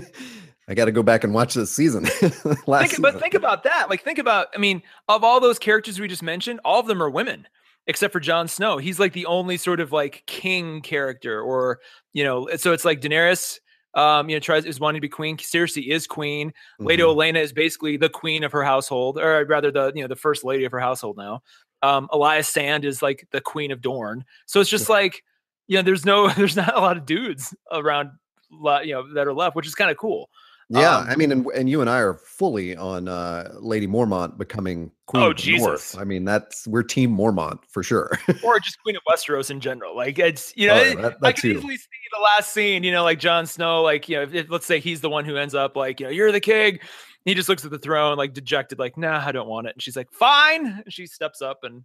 I 0.68 0.74
got 0.74 0.84
to 0.84 0.92
go 0.92 1.02
back 1.02 1.24
and 1.24 1.32
watch 1.32 1.54
this 1.54 1.72
season. 1.72 2.02
Last 2.66 2.90
think, 2.90 3.00
but 3.00 3.14
season. 3.14 3.20
think 3.20 3.34
about 3.34 3.62
that. 3.64 3.88
Like, 3.88 4.02
think 4.02 4.18
about. 4.18 4.48
I 4.54 4.58
mean, 4.58 4.82
of 5.08 5.24
all 5.24 5.40
those 5.40 5.58
characters 5.58 5.98
we 5.98 6.08
just 6.08 6.22
mentioned, 6.22 6.60
all 6.62 6.78
of 6.78 6.86
them 6.86 7.02
are 7.02 7.08
women, 7.08 7.48
except 7.86 8.12
for 8.12 8.20
Jon 8.20 8.48
Snow. 8.48 8.76
He's 8.76 9.00
like 9.00 9.14
the 9.14 9.24
only 9.24 9.56
sort 9.56 9.80
of 9.80 9.92
like 9.92 10.24
king 10.26 10.82
character, 10.82 11.40
or 11.40 11.80
you 12.12 12.22
know. 12.22 12.48
So 12.56 12.72
it's 12.72 12.84
like 12.84 13.00
Daenerys. 13.00 13.60
Um, 13.94 14.28
you 14.28 14.36
know, 14.36 14.40
tries 14.40 14.66
is 14.66 14.78
wanting 14.78 14.98
to 15.00 15.02
be 15.02 15.08
queen. 15.08 15.38
Cersei 15.38 15.88
is 15.88 16.06
queen. 16.06 16.52
Lady 16.78 17.02
Mhm. 17.02 17.16
Olenna 17.16 17.42
is 17.42 17.54
basically 17.54 17.96
the 17.96 18.10
queen 18.10 18.44
of 18.44 18.52
her 18.52 18.62
household, 18.62 19.18
or 19.18 19.44
rather, 19.46 19.70
the 19.72 19.90
you 19.94 20.02
know 20.02 20.08
the 20.08 20.14
first 20.16 20.44
lady 20.44 20.66
of 20.66 20.72
her 20.72 20.78
household 20.80 21.16
now. 21.16 21.42
Um, 21.82 22.08
Ellaria 22.12 22.44
Sand 22.44 22.84
is 22.84 23.00
like 23.00 23.26
the 23.32 23.40
queen 23.40 23.70
of 23.70 23.80
Dorne. 23.80 24.24
So 24.46 24.60
it's 24.60 24.68
just 24.68 24.90
like, 24.90 25.24
you 25.66 25.76
know, 25.76 25.82
there's 25.82 26.04
no, 26.04 26.28
there's 26.36 26.56
not 26.56 26.76
a 26.76 26.80
lot 26.80 26.96
of 26.98 27.06
dudes 27.06 27.54
around, 27.72 28.10
you 28.50 28.92
know, 28.94 29.12
that 29.14 29.26
are 29.26 29.32
left, 29.34 29.56
which 29.56 29.66
is 29.66 29.74
kind 29.74 29.90
of 29.90 29.96
cool. 29.96 30.28
Yeah, 30.70 30.98
Um, 30.98 31.06
I 31.08 31.16
mean, 31.16 31.32
and, 31.32 31.46
and 31.56 31.66
you 31.70 31.80
and 31.80 31.88
I 31.88 32.00
are 32.00 32.12
fully 32.12 32.76
on 32.76 33.08
uh, 33.08 33.54
Lady 33.58 33.86
Mormont 33.86 34.36
becoming 34.36 34.90
Queen 35.06 35.22
Oh, 35.22 35.30
of 35.30 35.36
Jesus. 35.36 35.64
North. 35.66 35.96
I 35.98 36.04
mean, 36.04 36.26
that's 36.26 36.66
we're 36.68 36.82
Team 36.82 37.16
Mormont 37.16 37.60
for 37.70 37.82
sure. 37.82 38.18
or 38.44 38.60
just 38.60 38.78
Queen 38.82 38.94
of 38.94 39.00
Westeros 39.08 39.50
in 39.50 39.60
general. 39.60 39.96
Like 39.96 40.18
it's 40.18 40.52
you 40.58 40.66
know, 40.66 40.74
Oh, 40.74 40.82
it- 40.82 41.00
that- 41.00 41.16
I 41.22 41.32
could 41.32 41.40
too. 41.40 41.50
easily 41.52 41.76
see 41.78 41.86
the 42.12 42.22
last 42.22 42.52
scene. 42.52 42.84
You 42.84 42.92
know, 42.92 43.02
like 43.02 43.18
Jon 43.18 43.46
Snow. 43.46 43.80
Like 43.82 44.10
you 44.10 44.16
know, 44.18 44.28
if, 44.30 44.50
let's 44.50 44.66
say 44.66 44.78
he's 44.78 45.00
the 45.00 45.08
one 45.08 45.24
who 45.24 45.36
ends 45.38 45.54
up 45.54 45.74
like 45.74 46.00
you 46.00 46.06
know, 46.06 46.12
you're 46.12 46.32
the 46.32 46.40
king. 46.40 46.78
He 47.24 47.32
just 47.34 47.48
looks 47.48 47.64
at 47.64 47.70
the 47.70 47.78
throne 47.78 48.18
like 48.18 48.34
dejected, 48.34 48.78
like 48.78 48.98
nah, 48.98 49.26
I 49.26 49.32
don't 49.32 49.48
want 49.48 49.68
it. 49.68 49.74
And 49.74 49.82
she's 49.82 49.96
like, 49.96 50.12
fine. 50.12 50.66
And 50.66 50.84
she 50.92 51.06
steps 51.06 51.40
up, 51.40 51.60
and 51.62 51.82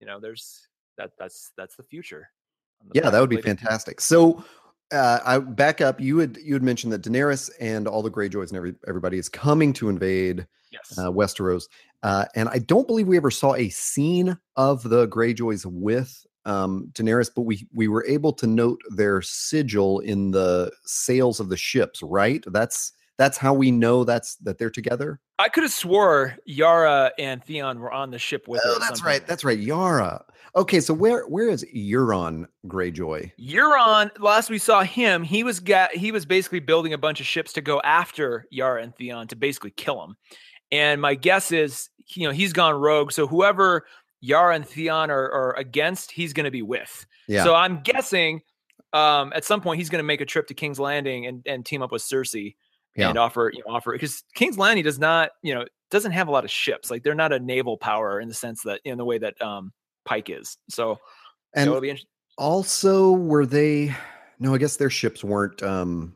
you 0.00 0.08
know, 0.08 0.18
there's 0.18 0.66
that. 0.98 1.10
That's 1.16 1.52
that's 1.56 1.76
the 1.76 1.84
future. 1.84 2.28
yeah, 2.92 3.08
that 3.10 3.20
would 3.20 3.30
be 3.30 3.40
fantastic. 3.40 4.00
So, 4.00 4.44
uh, 4.92 5.20
I 5.24 5.38
back 5.38 5.80
up. 5.80 6.00
You 6.00 6.18
had 6.18 6.36
you 6.42 6.54
had 6.54 6.62
mentioned 6.62 6.92
that 6.92 7.02
Daenerys 7.02 7.50
and 7.60 7.86
all 7.86 8.02
the 8.02 8.10
Greyjoys 8.10 8.48
and 8.48 8.56
every, 8.56 8.74
everybody 8.88 9.18
is 9.18 9.28
coming 9.28 9.72
to 9.74 9.88
invade 9.88 10.46
Yes. 10.72 10.96
uh, 10.98 11.10
Westeros, 11.10 11.64
uh, 12.04 12.26
and 12.36 12.48
I 12.48 12.58
don't 12.58 12.86
believe 12.86 13.08
we 13.08 13.16
ever 13.16 13.30
saw 13.30 13.54
a 13.54 13.68
scene 13.70 14.38
of 14.54 14.82
the 14.84 15.08
Greyjoys 15.08 15.66
with 15.66 16.24
um, 16.44 16.90
Daenerys, 16.92 17.30
but 17.34 17.42
we 17.42 17.66
we 17.72 17.88
were 17.88 18.04
able 18.06 18.32
to 18.34 18.46
note 18.46 18.80
their 18.90 19.20
sigil 19.20 19.98
in 20.00 20.30
the 20.30 20.70
sails 20.84 21.40
of 21.40 21.48
the 21.48 21.56
ships. 21.56 22.02
Right? 22.02 22.44
That's 22.46 22.92
that's 23.18 23.36
how 23.36 23.52
we 23.52 23.70
know 23.70 24.04
that's 24.04 24.36
that 24.36 24.58
they're 24.58 24.70
together. 24.70 25.20
I 25.40 25.48
could 25.48 25.62
have 25.62 25.72
swore 25.72 26.36
Yara 26.44 27.12
and 27.18 27.42
Theon 27.42 27.80
were 27.80 27.90
on 27.90 28.10
the 28.10 28.18
ship 28.18 28.46
with 28.46 28.62
her. 28.62 28.70
Oh, 28.70 28.76
at 28.76 28.80
that's 28.80 29.02
right. 29.02 29.26
That's 29.26 29.42
right. 29.42 29.58
Yara. 29.58 30.22
Okay, 30.54 30.80
so 30.80 30.92
where 30.92 31.26
where 31.28 31.48
is 31.48 31.64
Euron 31.74 32.46
Greyjoy? 32.66 33.32
Euron, 33.40 34.10
last 34.18 34.50
we 34.50 34.58
saw 34.58 34.82
him, 34.82 35.22
he 35.22 35.42
was 35.42 35.60
got 35.60 35.92
he 35.92 36.12
was 36.12 36.26
basically 36.26 36.60
building 36.60 36.92
a 36.92 36.98
bunch 36.98 37.20
of 37.20 37.26
ships 37.26 37.54
to 37.54 37.62
go 37.62 37.80
after 37.82 38.46
Yara 38.50 38.82
and 38.82 38.94
Theon 38.94 39.28
to 39.28 39.36
basically 39.36 39.70
kill 39.70 40.04
him. 40.04 40.16
And 40.70 41.00
my 41.00 41.14
guess 41.14 41.52
is, 41.52 41.88
you 42.08 42.26
know, 42.26 42.32
he's 42.32 42.52
gone 42.52 42.74
rogue. 42.74 43.10
So 43.10 43.26
whoever 43.26 43.86
Yara 44.20 44.54
and 44.54 44.66
Theon 44.66 45.10
are, 45.10 45.30
are 45.30 45.56
against, 45.56 46.12
he's 46.12 46.34
going 46.34 46.44
to 46.44 46.50
be 46.50 46.62
with. 46.62 47.06
Yeah. 47.28 47.44
So 47.44 47.54
I'm 47.54 47.80
guessing 47.80 48.42
um, 48.92 49.32
at 49.34 49.44
some 49.44 49.60
point 49.62 49.78
he's 49.78 49.88
going 49.88 50.00
to 50.00 50.06
make 50.06 50.20
a 50.20 50.26
trip 50.26 50.48
to 50.48 50.54
King's 50.54 50.78
Landing 50.78 51.26
and, 51.26 51.42
and 51.46 51.64
team 51.64 51.80
up 51.80 51.92
with 51.92 52.02
Cersei 52.02 52.56
and 52.96 53.18
offer, 53.18 53.50
you 53.54 53.62
know, 53.66 53.74
offer 53.74 53.92
because 53.92 54.22
King's 54.34 54.58
Landing 54.58 54.84
does 54.84 54.98
not, 54.98 55.30
you 55.42 55.54
know, 55.54 55.64
doesn't 55.90 56.12
have 56.12 56.28
a 56.28 56.30
lot 56.30 56.44
of 56.44 56.50
ships. 56.50 56.90
Like 56.90 57.02
they're 57.02 57.14
not 57.14 57.32
a 57.32 57.38
naval 57.38 57.76
power 57.76 58.20
in 58.20 58.28
the 58.28 58.34
sense 58.34 58.62
that 58.62 58.80
in 58.84 58.98
the 58.98 59.04
way 59.04 59.18
that 59.18 59.40
um, 59.42 59.72
Pike 60.04 60.30
is. 60.30 60.56
So 60.68 60.98
and 61.54 61.68
it'll 61.68 61.80
be 61.80 61.90
interesting. 61.90 62.10
also 62.38 63.10
were 63.12 63.44
they 63.44 63.94
no 64.38 64.54
i 64.54 64.58
guess 64.58 64.76
their 64.76 64.88
ships 64.88 65.24
weren't 65.24 65.60
um 65.64 66.14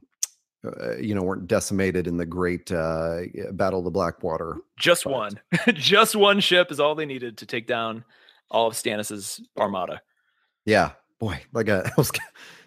uh, 0.64 0.97
you 0.97 1.12
know 1.14 1.23
weren't 1.23 1.47
decimated 1.49 2.07
in 2.07 2.16
the 2.16 2.25
great 2.25 2.71
uh 2.73 3.21
battle 3.52 3.81
of 3.81 3.85
the 3.85 3.90
blackwater 3.90 4.59
Just 4.78 5.04
But- 5.04 5.12
one. 5.12 5.40
Just 5.75 6.14
one 6.16 6.38
ship 6.40 6.71
is 6.71 6.78
all 6.81 6.95
they 6.95 7.04
needed 7.04 7.37
to 7.38 7.47
take 7.47 7.66
down 7.66 8.04
all 8.50 8.66
of 8.69 8.75
Stannis's 8.75 9.40
armada. 9.59 10.00
yeah 10.64 10.93
boy 11.19 11.40
that 11.52 11.64
guy 11.66 11.90
was 11.99 12.11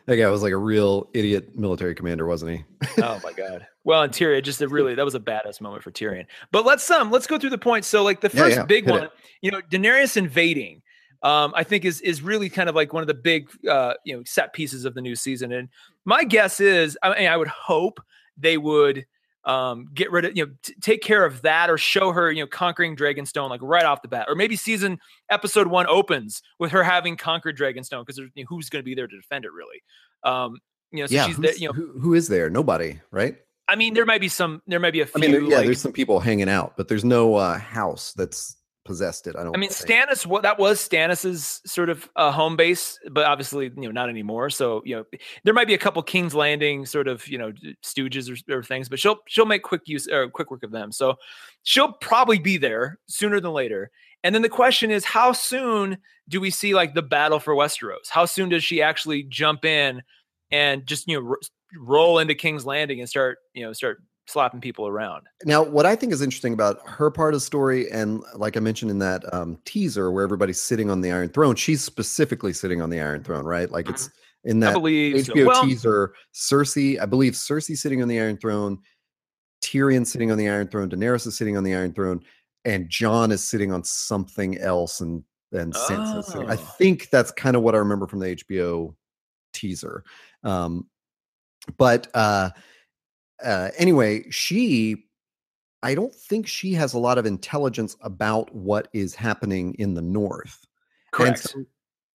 that 0.08 0.16
guy 0.16 0.30
was 0.30 0.42
like 0.42 0.54
a 0.54 0.58
real 0.58 1.10
idiot 1.14 1.56
military 1.56 1.94
commander 1.94 2.26
wasn't 2.26 2.52
he 2.52 2.64
Oh 3.02 3.20
my 3.24 3.34
god. 3.34 3.68
Well, 3.84 4.04
and 4.04 4.12
Tyrion 4.12 4.44
just 4.44 4.62
a 4.62 4.68
really 4.68 4.96
that 4.96 5.06
was 5.06 5.16
a 5.16 5.20
badass 5.20 5.62
moment 5.62 5.84
for 5.84 5.92
Tyrion. 5.92 6.26
But 6.52 6.66
let's 6.66 6.90
um 6.90 7.12
let's 7.12 7.28
go 7.28 7.38
through 7.38 7.52
the 7.52 7.58
points. 7.58 7.88
So 7.88 8.04
like 8.04 8.22
the 8.22 8.30
first 8.30 8.58
yeah, 8.58 8.64
big 8.64 8.86
hit 8.86 8.96
it. 8.96 9.00
one, 9.00 9.10
you 9.42 9.52
know, 9.52 9.62
Daenerys 9.62 10.18
invading. 10.18 10.82
Um, 11.24 11.54
I 11.56 11.64
think 11.64 11.84
is 11.84 12.02
is 12.02 12.22
really 12.22 12.50
kind 12.50 12.70
of 12.70 12.76
like 12.76 12.94
one 12.94 13.02
of 13.04 13.08
the 13.08 13.14
big 13.14 13.50
uh 13.70 13.94
you 14.06 14.16
know 14.16 14.24
set 14.26 14.54
pieces 14.54 14.86
of 14.86 14.94
the 14.94 15.02
new 15.02 15.16
season. 15.16 15.52
And 15.52 15.70
my 16.06 16.24
guess 16.24 16.60
is 16.60 16.98
I 17.04 17.18
mean 17.20 17.28
I 17.28 17.38
would 17.38 17.48
hope 17.48 18.00
they 18.38 18.58
would 18.58 19.06
um 19.48 19.88
get 19.94 20.12
rid 20.12 20.26
of 20.26 20.38
you 20.38 20.46
know 20.46 20.52
t- 20.62 20.76
take 20.82 21.02
care 21.02 21.26
of 21.26 21.42
that 21.42 21.70
or 21.70 21.78
show 21.78 22.12
her 22.12 22.32
you 22.32 22.44
know 22.44 22.48
conquering 22.48 22.96
Dragonstone 22.96 23.50
like 23.50 23.62
right 23.64 23.86
off 23.86 24.02
the 24.02 24.08
bat 24.08 24.28
or 24.30 24.36
maybe 24.36 24.56
season 24.56 25.00
episode 25.32 25.68
one 25.68 25.88
opens 25.88 26.44
with 26.60 26.72
her 26.72 26.84
having 26.84 27.16
conquered 27.16 27.58
Dragonstone 27.58 28.06
because 28.06 28.18
you 28.18 28.30
know, 28.36 28.44
who's 28.48 28.70
going 28.70 28.82
to 28.82 28.86
be 28.86 28.94
there 28.94 29.08
to 29.08 29.16
defend 29.16 29.46
it 29.46 29.52
really 29.52 29.82
um 30.24 30.60
you 30.92 31.00
know 31.02 31.08
so 31.08 31.16
yeah 31.16 31.26
she's 31.26 31.38
there 31.38 31.56
you 31.56 31.68
know 31.68 31.74
who, 31.74 31.98
who 32.00 32.14
is 32.14 32.28
there 32.28 32.50
nobody 32.50 33.00
right 33.12 33.38
I 33.70 33.76
mean, 33.76 33.94
there 33.94 34.06
might 34.06 34.22
be 34.22 34.30
some. 34.30 34.62
There 34.66 34.80
might 34.80 34.94
be 34.94 35.02
a 35.02 35.06
few. 35.06 35.20
mean 35.20 35.50
yeah 35.50 35.58
like, 35.58 35.66
there's 35.66 35.82
some 35.82 35.92
people 35.92 36.22
hanging 36.22 36.48
out 36.48 36.78
but 36.78 36.88
there's 36.88 37.04
no 37.04 37.36
uh 37.36 37.58
house 37.58 38.14
that's 38.14 38.57
possessed 38.88 39.28
it 39.28 39.36
i 39.36 39.44
don't 39.44 39.56
I 39.56 39.60
mean, 39.60 39.70
think. 39.70 40.10
Stannis. 40.10 40.26
What 40.26 40.44
that 40.44 40.58
was 40.58 40.80
Stannis's 40.80 41.62
sort 41.66 41.90
of 41.90 42.10
uh, 42.16 42.32
home 42.32 42.56
base, 42.56 42.98
but 43.12 43.26
obviously, 43.26 43.66
you 43.66 43.84
know, 43.84 43.92
not 43.92 44.10
anymore. 44.10 44.50
So, 44.50 44.82
you 44.86 44.96
know, 44.96 45.06
there 45.44 45.54
might 45.54 45.68
be 45.68 45.74
a 45.74 45.78
couple 45.78 46.02
King's 46.04 46.34
Landing 46.34 46.86
sort 46.86 47.08
of, 47.08 47.28
you 47.28 47.38
know, 47.38 47.52
stooges 47.84 48.30
or, 48.50 48.58
or 48.58 48.64
things, 48.64 48.90
but 48.90 49.00
she'll 49.00 49.20
she'll 49.28 49.46
make 49.46 49.64
quick 49.64 49.82
use 49.86 50.08
or 50.08 50.30
quick 50.30 50.50
work 50.50 50.64
of 50.64 50.72
them. 50.72 50.92
So, 50.92 51.16
she'll 51.64 51.94
probably 51.94 52.40
be 52.40 52.58
there 52.58 53.00
sooner 53.08 53.40
than 53.40 53.52
later. 53.52 53.92
And 54.24 54.34
then 54.34 54.42
the 54.42 54.50
question 54.50 54.90
is, 54.92 55.06
how 55.06 55.32
soon 55.32 55.98
do 56.30 56.42
we 56.42 56.50
see 56.50 56.74
like 56.74 56.94
the 56.94 57.02
battle 57.02 57.40
for 57.40 57.54
Westeros? 57.56 58.10
How 58.10 58.26
soon 58.26 58.50
does 58.50 58.64
she 58.64 58.82
actually 58.82 59.24
jump 59.24 59.66
in 59.66 60.02
and 60.52 60.86
just 60.86 61.08
you 61.08 61.20
know 61.20 61.30
r- 61.30 61.40
roll 61.80 62.20
into 62.20 62.36
King's 62.36 62.66
Landing 62.66 63.00
and 63.00 63.10
start 63.10 63.40
you 63.54 63.66
know 63.66 63.74
start 63.74 64.02
slapping 64.28 64.62
people 64.62 64.88
around? 64.88 65.28
Now, 65.46 65.64
what 65.64 65.86
I 65.86 65.96
think 65.96 66.14
is 66.14 66.22
interesting 66.22 66.54
about 66.54 66.80
her 66.88 67.10
part 67.10 67.34
of 67.34 67.38
the 67.40 67.46
story, 67.46 67.90
and 67.92 68.24
like 68.36 68.58
I 68.58 68.60
mentioned 68.60 68.92
in 68.92 69.00
that 69.00 69.22
um, 69.34 69.58
teaser 69.66 70.12
where 70.12 70.24
everybody's 70.24 70.62
sitting 70.62 70.90
on 70.90 71.02
the 71.02 71.12
Iron 71.12 71.30
Throne, 71.30 71.56
she's 71.56 71.82
specifically 71.84 72.54
sitting 72.54 72.82
on 72.82 72.90
the 72.90 73.00
Iron 73.00 73.24
Throne, 73.24 73.46
right? 73.46 73.70
Like 73.72 73.90
it's 73.90 74.10
in 74.44 74.60
that 74.62 74.74
believe 74.74 75.26
so. 75.26 75.34
HBO 75.34 75.48
Well, 75.48 75.64
teaser. 75.64 76.14
Cersei, 76.34 77.00
I 77.02 77.06
believe 77.06 77.34
Cersei 77.34 77.76
sitting 77.78 78.02
on 78.02 78.08
the 78.08 78.20
Iron 78.20 78.38
Throne, 78.38 78.80
Tyrion 79.64 80.06
sitting 80.06 80.32
on 80.32 80.38
the 80.38 80.48
Iron 80.50 80.68
Throne, 80.68 80.90
Daenerys 80.90 81.26
is 81.28 81.38
sitting 81.38 81.58
on 81.58 81.64
the 81.64 81.74
Iron 81.76 81.94
Throne, 81.94 82.22
and 82.66 82.90
Jon 82.90 83.32
is 83.32 83.44
sitting 83.44 83.72
on 83.72 83.84
something 83.84 84.58
else, 84.60 85.02
and 85.02 85.24
and 85.54 85.74
Sansa. 85.74 86.20
is 86.20 86.30
I 86.50 86.54
Oh. 86.54 86.76
think 86.78 87.10
that's 87.10 87.32
kind 87.32 87.56
of 87.56 87.62
what 87.64 87.74
I 87.74 87.78
remember 87.78 88.06
from 88.06 88.20
the 88.20 88.36
HBO 88.36 88.94
teaser. 89.54 90.04
Um, 90.44 90.88
but 91.78 92.08
uh, 92.14 92.50
uh, 93.44 93.70
anyway, 93.78 94.30
she, 94.30 95.06
I 95.84 95.96
don't 95.96 96.14
think 96.14 96.48
she 96.48 96.74
has 96.74 96.94
a 96.94 97.00
lot 97.00 97.18
of 97.18 97.26
intelligence 97.26 97.96
about 98.02 98.54
what 98.54 98.88
is 98.94 99.16
happening 99.16 99.76
in 99.76 99.94
the 99.94 100.02
North. 100.02 100.66
And 101.14 101.28
correct. 101.28 101.40
so 101.50 101.64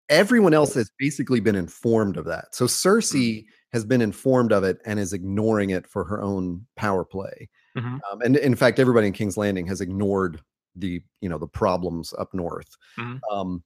everyone 0.09 0.55
else 0.55 0.75
has 0.75 0.91
basically 0.99 1.41
been 1.41 1.55
informed 1.57 2.17
of 2.17 2.25
that. 2.27 2.55
So 2.55 2.67
Cersei 2.67 3.47
has 3.73 3.85
been 3.85 4.03
informed 4.03 4.53
of 4.53 4.65
it 4.65 4.79
and 4.85 4.99
is 4.99 5.12
ignoring 5.12 5.71
it 5.71 5.87
for 5.87 6.05
her 6.05 6.21
own 6.21 6.67
power 6.77 7.05
play. 7.05 7.49
Mhm. 7.77 8.00
Um, 8.11 8.21
and 8.23 8.37
in 8.37 8.57
fact, 8.57 8.79
everybody 8.79 9.07
in 9.07 9.12
King's 9.12 9.37
Landing 9.37 9.67
has 9.69 9.81
ignored 9.81 10.41
the 10.77 11.03
you 11.21 11.29
know 11.29 11.39
the 11.39 11.47
problems 11.47 12.12
up 12.19 12.35
north. 12.35 12.77
Mhm. 12.99 13.21
Um, 13.31 13.62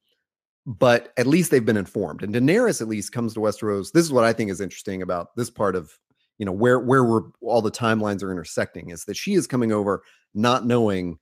but 0.67 1.13
at 1.17 1.27
least 1.27 1.51
they've 1.51 1.65
been 1.65 1.77
informed. 1.77 2.23
And 2.23 2.35
Daenerys 2.35 2.81
at 2.81 2.89
least 2.89 3.13
comes 3.13 3.35
to 3.35 3.41
Westeros. 3.41 3.93
This 3.93 4.05
is 4.05 4.13
what 4.13 4.25
I 4.25 4.33
think 4.33 4.51
is 4.51 4.61
interesting 4.61 5.03
about 5.03 5.37
this 5.37 5.51
part 5.51 5.77
of 5.77 5.99
you 6.39 6.47
know 6.47 6.53
where 6.53 6.79
where 6.79 7.05
we're 7.05 7.23
all 7.43 7.63
the 7.63 7.71
timelines 7.71 8.23
are 8.23 8.31
intersecting 8.33 8.91
is 8.91 9.05
that 9.05 9.17
she 9.17 9.35
is 9.35 9.47
coming 9.47 9.73
over 9.73 10.03
not 10.35 10.67
knowing 10.67 11.19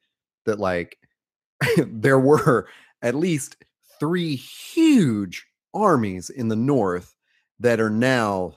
that 0.47 0.59
like 0.59 0.97
there 1.87 2.19
were 2.19 2.69
at 3.03 3.15
least 3.15 3.57
three 4.01 4.35
huge 4.37 5.47
armies 5.75 6.31
in 6.31 6.49
the 6.49 6.57
north 6.57 7.15
that 7.61 7.81
are 7.81 7.91
now 7.91 8.55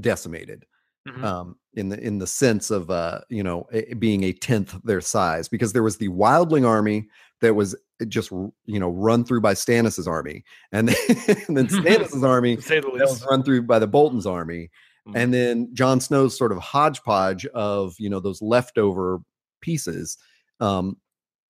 decimated 0.00 0.64
Mhm. 1.08 1.24
um 1.24 1.56
in 1.74 1.88
the 1.88 1.98
in 1.98 2.18
the 2.18 2.26
sense 2.28 2.70
of 2.70 2.88
uh 2.88 3.20
you 3.28 3.42
know 3.42 3.66
it 3.72 3.98
being 3.98 4.22
a 4.22 4.32
tenth 4.32 4.76
their 4.84 5.00
size 5.00 5.48
because 5.48 5.72
there 5.72 5.82
was 5.82 5.96
the 5.96 6.08
wildling 6.08 6.64
army 6.64 7.08
that 7.40 7.54
was 7.54 7.74
just 8.06 8.30
you 8.30 8.78
know 8.78 8.90
run 8.90 9.24
through 9.24 9.40
by 9.40 9.52
Stannis's 9.52 10.06
army 10.06 10.44
and 10.70 10.88
then, 10.88 10.96
and 11.48 11.56
then 11.56 11.68
Stannis's 11.68 12.22
army 12.22 12.54
the 12.54 12.62
that 12.98 13.08
was 13.10 13.26
run 13.28 13.42
through 13.42 13.62
by 13.62 13.80
the 13.80 13.86
Bolton's 13.88 14.26
army 14.26 14.70
Mhm. 15.08 15.12
and 15.16 15.34
then 15.34 15.68
Jon 15.74 16.00
Snow's 16.00 16.36
sort 16.38 16.52
of 16.52 16.58
hodgepodge 16.58 17.44
of 17.46 17.94
you 17.98 18.08
know 18.08 18.20
those 18.20 18.40
leftover 18.40 19.18
pieces 19.60 20.16
um 20.60 20.96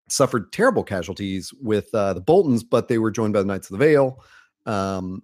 suffered 0.08 0.52
terrible 0.52 0.82
casualties 0.84 1.52
with 1.60 1.94
uh, 1.94 2.12
the 2.14 2.20
Boltons 2.20 2.62
but 2.64 2.88
they 2.88 2.98
were 2.98 3.10
joined 3.10 3.32
by 3.34 3.40
the 3.40 3.46
Knights 3.46 3.70
of 3.70 3.78
the 3.78 3.84
Vale 3.84 4.22
um 4.66 5.22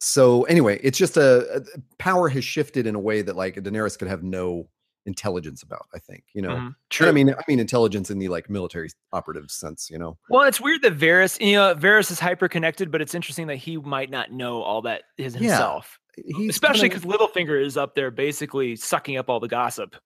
so 0.00 0.42
anyway 0.44 0.78
it's 0.82 0.98
just 0.98 1.16
a, 1.16 1.56
a- 1.56 1.62
power 1.98 2.28
has 2.28 2.44
shifted 2.44 2.86
in 2.86 2.94
a 2.94 3.00
way 3.00 3.22
that 3.22 3.36
like 3.36 3.54
Daenerys 3.56 3.98
could 3.98 4.08
have 4.08 4.22
no 4.22 4.68
intelligence 5.06 5.62
about 5.62 5.86
I 5.94 5.98
think 5.98 6.24
you 6.34 6.42
know 6.42 6.56
Mhm. 6.56 6.74
True. 6.90 7.08
I 7.08 7.12
mean 7.12 7.30
I 7.30 7.42
mean 7.48 7.60
intelligence 7.60 8.10
in 8.10 8.18
the 8.18 8.28
like 8.28 8.48
military 8.50 8.88
operative 9.12 9.50
sense 9.50 9.88
you 9.90 9.98
know 9.98 10.16
well, 10.28 10.42
it's 10.46 10.60
weird 10.60 10.82
that 10.82 10.98
Varys, 10.98 11.40
you 11.40 11.54
know, 11.54 11.74
Varys 11.74 12.10
is 12.10 12.18
hyper 12.20 12.48
connected, 12.48 12.90
but 12.90 13.00
it's 13.02 13.14
interesting 13.14 13.46
that 13.48 13.56
he 13.56 13.76
might 13.76 14.10
not 14.10 14.32
know 14.32 14.62
all 14.62 14.82
that 14.82 15.02
is 15.18 15.34
Yeah, 15.34 15.40
himself. 15.40 15.98
He's 16.16 16.50
Especially 16.50 16.88
kinda- 16.88 17.06
because 17.06 17.18
Littlefinger 17.18 17.62
is 17.64 17.76
up 17.76 17.94
there 17.94 18.10
basically 18.10 18.76
sucking 18.76 19.16
up 19.16 19.28
all 19.28 19.40
the 19.40 19.48
gossip. 19.48 19.96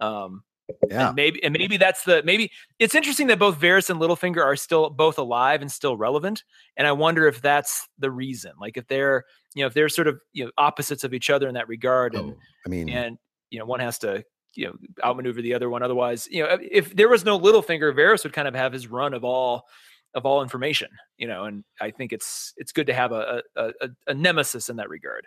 Um, 0.00 0.42
yeah 0.88 1.08
and 1.08 1.16
maybe 1.16 1.44
and 1.44 1.52
maybe 1.52 1.76
that's 1.76 2.04
the 2.04 2.22
maybe 2.24 2.50
it's 2.78 2.94
interesting 2.94 3.26
that 3.26 3.38
both 3.38 3.60
Varys 3.60 3.90
and 3.90 4.00
Littlefinger 4.00 4.42
are 4.42 4.56
still 4.56 4.88
both 4.88 5.18
alive 5.18 5.60
and 5.60 5.70
still 5.70 5.96
relevant. 5.96 6.42
And 6.76 6.86
I 6.86 6.92
wonder 6.92 7.26
if 7.28 7.42
that's 7.42 7.86
the 7.98 8.10
reason. 8.10 8.52
Like 8.58 8.76
if 8.78 8.86
they're 8.86 9.24
you 9.54 9.62
know 9.62 9.66
if 9.66 9.74
they're 9.74 9.90
sort 9.90 10.08
of 10.08 10.18
you 10.32 10.44
know 10.46 10.50
opposites 10.56 11.04
of 11.04 11.12
each 11.12 11.28
other 11.28 11.48
in 11.48 11.54
that 11.54 11.68
regard, 11.68 12.14
and 12.14 12.32
Oh, 12.32 12.36
I 12.66 12.68
mean 12.70 12.88
and 12.88 13.18
you 13.50 13.58
know 13.58 13.66
one 13.66 13.80
has 13.80 13.98
to 14.00 14.24
you 14.54 14.66
know 14.66 14.74
outmaneuver 15.04 15.42
the 15.42 15.52
other 15.52 15.68
one. 15.68 15.82
Otherwise, 15.82 16.28
you 16.30 16.42
know, 16.42 16.56
if 16.62 16.96
there 16.96 17.08
was 17.10 17.24
no 17.26 17.38
Littlefinger, 17.38 17.94
Varys 17.94 18.24
would 18.24 18.32
kind 18.32 18.48
of 18.48 18.54
have 18.54 18.72
his 18.72 18.88
run 18.88 19.12
of 19.12 19.22
all 19.22 19.66
of 20.14 20.24
all 20.24 20.42
information. 20.42 20.88
You 21.18 21.28
know, 21.28 21.44
and 21.44 21.62
I 21.80 21.90
think 21.90 22.12
it's 22.12 22.54
it's 22.56 22.72
good 22.72 22.86
to 22.86 22.94
have 22.94 23.12
a 23.12 23.42
a, 23.54 23.68
a, 23.82 23.88
a 24.06 24.14
nemesis 24.14 24.70
in 24.70 24.76
that 24.76 24.88
regard. 24.88 25.26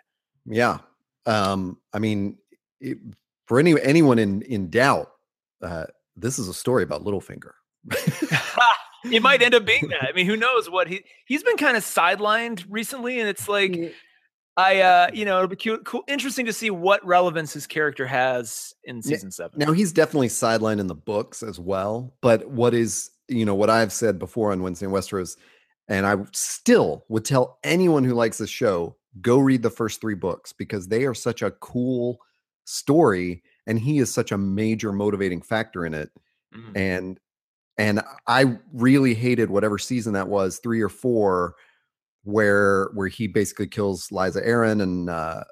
Yeah, 0.50 0.78
um, 1.26 1.78
I 1.92 1.98
mean, 1.98 2.38
it, 2.80 2.98
for 3.46 3.58
any 3.58 3.80
anyone 3.80 4.18
in 4.18 4.42
in 4.42 4.70
doubt, 4.70 5.10
uh, 5.62 5.86
this 6.16 6.38
is 6.38 6.48
a 6.48 6.54
story 6.54 6.82
about 6.82 7.04
Littlefinger. 7.04 7.52
it 9.04 9.22
might 9.22 9.42
end 9.42 9.54
up 9.54 9.64
being 9.64 9.88
that. 9.88 10.08
I 10.08 10.12
mean, 10.14 10.26
who 10.26 10.36
knows 10.36 10.70
what 10.70 10.88
he 10.88 11.04
he's 11.26 11.42
been 11.42 11.56
kind 11.56 11.76
of 11.76 11.84
sidelined 11.84 12.64
recently, 12.68 13.20
and 13.20 13.28
it's 13.28 13.48
like 13.48 13.94
I, 14.58 14.80
uh, 14.80 15.10
you 15.14 15.24
know, 15.24 15.36
it'll 15.36 15.48
be 15.48 15.54
cool, 15.54 15.78
cool, 15.84 16.02
interesting 16.08 16.46
to 16.46 16.52
see 16.52 16.68
what 16.68 17.06
relevance 17.06 17.52
his 17.52 17.68
character 17.68 18.08
has 18.08 18.74
in 18.82 19.02
season 19.02 19.30
seven. 19.30 19.56
Now 19.56 19.70
he's 19.70 19.92
definitely 19.92 20.28
sidelined 20.28 20.80
in 20.80 20.88
the 20.88 20.96
books 20.96 21.44
as 21.44 21.60
well, 21.60 22.12
but 22.22 22.50
what 22.50 22.74
is, 22.74 23.08
you 23.28 23.44
know, 23.44 23.54
what 23.54 23.70
I've 23.70 23.92
said 23.92 24.18
before 24.18 24.50
on 24.50 24.60
Wednesday 24.64 24.86
in 24.86 24.92
Westeros, 24.92 25.36
and 25.86 26.04
I 26.04 26.16
still 26.32 27.04
would 27.08 27.24
tell 27.24 27.60
anyone 27.62 28.02
who 28.02 28.14
likes 28.14 28.38
this 28.38 28.50
show, 28.50 28.96
go 29.20 29.38
read 29.38 29.62
the 29.62 29.70
first 29.70 30.00
three 30.00 30.14
books 30.14 30.52
because 30.52 30.88
they 30.88 31.04
are 31.04 31.14
such 31.14 31.42
a 31.42 31.50
cool 31.50 32.18
story, 32.64 33.42
and 33.66 33.78
he 33.78 33.98
is 33.98 34.12
such 34.12 34.32
a 34.32 34.38
major 34.38 34.92
motivating 34.92 35.42
factor 35.42 35.86
in 35.86 35.94
it. 35.94 36.10
Mm-hmm. 36.54 36.76
And 36.76 37.20
and 37.76 38.02
I 38.26 38.58
really 38.72 39.14
hated 39.14 39.50
whatever 39.50 39.78
season 39.78 40.14
that 40.14 40.28
was, 40.28 40.58
three 40.58 40.80
or 40.80 40.88
four 40.88 41.54
where 42.24 42.90
where 42.94 43.08
he 43.08 43.26
basically 43.26 43.66
kills 43.66 44.08
lysa 44.08 44.46
arryn 44.46 44.82
and 44.82 45.08
uh, 45.08 45.44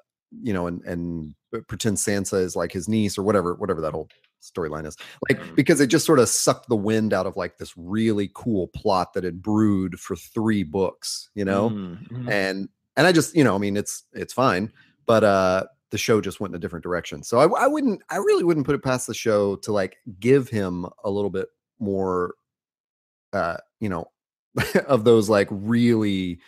you 0.43 0.53
know 0.53 0.67
and 0.67 0.83
and 0.83 1.33
pretends 1.67 2.05
Sansa 2.05 2.39
is 2.41 2.55
like 2.55 2.71
his 2.71 2.87
niece 2.87 3.17
or 3.17 3.23
whatever 3.23 3.55
whatever 3.55 3.81
that 3.81 3.93
whole 3.93 4.09
storyline 4.41 4.85
is 4.85 4.95
like 5.27 5.39
mm-hmm. 5.39 5.55
because 5.55 5.81
it 5.81 5.87
just 5.87 6.05
sort 6.05 6.19
of 6.19 6.29
sucked 6.29 6.69
the 6.69 6.75
wind 6.75 7.13
out 7.13 7.25
of 7.25 7.35
like 7.35 7.57
this 7.57 7.73
really 7.75 8.29
cool 8.35 8.67
plot 8.67 9.13
that 9.13 9.23
had 9.23 9.41
brewed 9.41 9.99
for 9.99 10.15
three 10.15 10.61
books 10.61 11.29
you 11.33 11.43
know 11.43 11.71
mm-hmm. 11.71 12.29
and 12.29 12.69
and 12.97 13.07
I 13.07 13.13
just 13.13 13.35
you 13.35 13.43
know 13.43 13.55
I 13.55 13.59
mean 13.59 13.77
it's 13.77 14.03
it's 14.13 14.33
fine 14.33 14.71
but 15.05 15.23
uh 15.23 15.63
the 15.91 15.97
show 15.97 16.19
just 16.19 16.41
went 16.41 16.51
in 16.51 16.55
a 16.57 16.59
different 16.59 16.83
direction 16.83 17.23
so 17.23 17.39
I, 17.39 17.63
I 17.63 17.67
wouldn't 17.67 18.01
I 18.09 18.17
really 18.17 18.43
wouldn't 18.43 18.65
put 18.65 18.75
it 18.75 18.83
past 18.83 19.07
the 19.07 19.13
show 19.13 19.55
to 19.57 19.71
like 19.71 19.97
give 20.19 20.49
him 20.49 20.85
a 21.05 21.09
little 21.09 21.29
bit 21.29 21.47
more 21.79 22.35
uh 23.31 23.57
you 23.79 23.87
know 23.87 24.11
of 24.87 25.05
those 25.05 25.29
like 25.29 25.47
really 25.51 26.39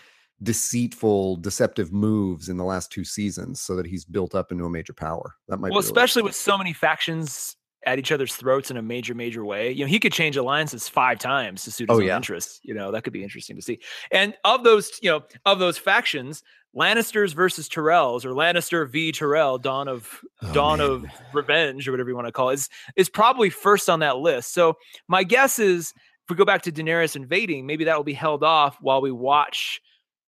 deceitful, 0.41 1.35
deceptive 1.37 1.91
moves 1.91 2.49
in 2.49 2.57
the 2.57 2.63
last 2.63 2.91
two 2.91 3.03
seasons 3.03 3.59
so 3.61 3.75
that 3.75 3.85
he's 3.85 4.05
built 4.05 4.35
up 4.35 4.51
into 4.51 4.65
a 4.65 4.69
major 4.69 4.93
power. 4.93 5.35
That 5.47 5.59
might 5.59 5.71
well, 5.71 5.79
especially 5.79 6.21
with 6.21 6.35
so 6.35 6.57
many 6.57 6.73
factions 6.73 7.57
at 7.85 7.99
each 7.99 8.11
other's 8.11 8.35
throats 8.35 8.69
in 8.69 8.77
a 8.77 8.81
major, 8.81 9.13
major 9.13 9.45
way. 9.45 9.71
You 9.71 9.85
know, 9.85 9.89
he 9.89 9.99
could 9.99 10.11
change 10.11 10.35
alliances 10.35 10.89
five 10.89 11.19
times 11.19 11.63
to 11.63 11.71
suit 11.71 11.89
his 11.89 11.97
oh, 11.97 12.01
own 12.01 12.07
yeah. 12.07 12.15
interests. 12.15 12.59
You 12.63 12.73
know, 12.73 12.91
that 12.91 13.03
could 13.03 13.13
be 13.13 13.23
interesting 13.23 13.55
to 13.55 13.61
see. 13.61 13.79
And 14.11 14.33
of 14.43 14.63
those, 14.63 14.99
you 15.01 15.09
know, 15.09 15.23
of 15.45 15.59
those 15.59 15.77
factions, 15.77 16.43
Lannisters 16.75 17.33
versus 17.33 17.67
Tyrells 17.67 18.25
or 18.25 18.31
Lannister 18.31 18.89
v 18.89 19.11
Tyrell, 19.11 19.57
Dawn 19.57 19.87
of 19.87 20.19
oh, 20.43 20.53
Dawn 20.53 20.79
man. 20.79 20.89
of 20.89 21.05
Revenge 21.33 21.87
or 21.87 21.91
whatever 21.91 22.09
you 22.09 22.15
want 22.15 22.27
to 22.27 22.31
call 22.31 22.49
it, 22.49 22.55
is 22.55 22.69
is 22.95 23.09
probably 23.09 23.49
first 23.49 23.89
on 23.89 23.99
that 23.99 24.17
list. 24.17 24.53
So 24.53 24.77
my 25.07 25.23
guess 25.23 25.57
is 25.57 25.93
if 26.23 26.29
we 26.29 26.35
go 26.35 26.45
back 26.45 26.61
to 26.63 26.71
Daenerys 26.71 27.15
invading, 27.15 27.65
maybe 27.65 27.85
that 27.85 27.97
will 27.97 28.03
be 28.03 28.13
held 28.13 28.43
off 28.43 28.77
while 28.81 29.01
we 29.01 29.11
watch 29.11 29.81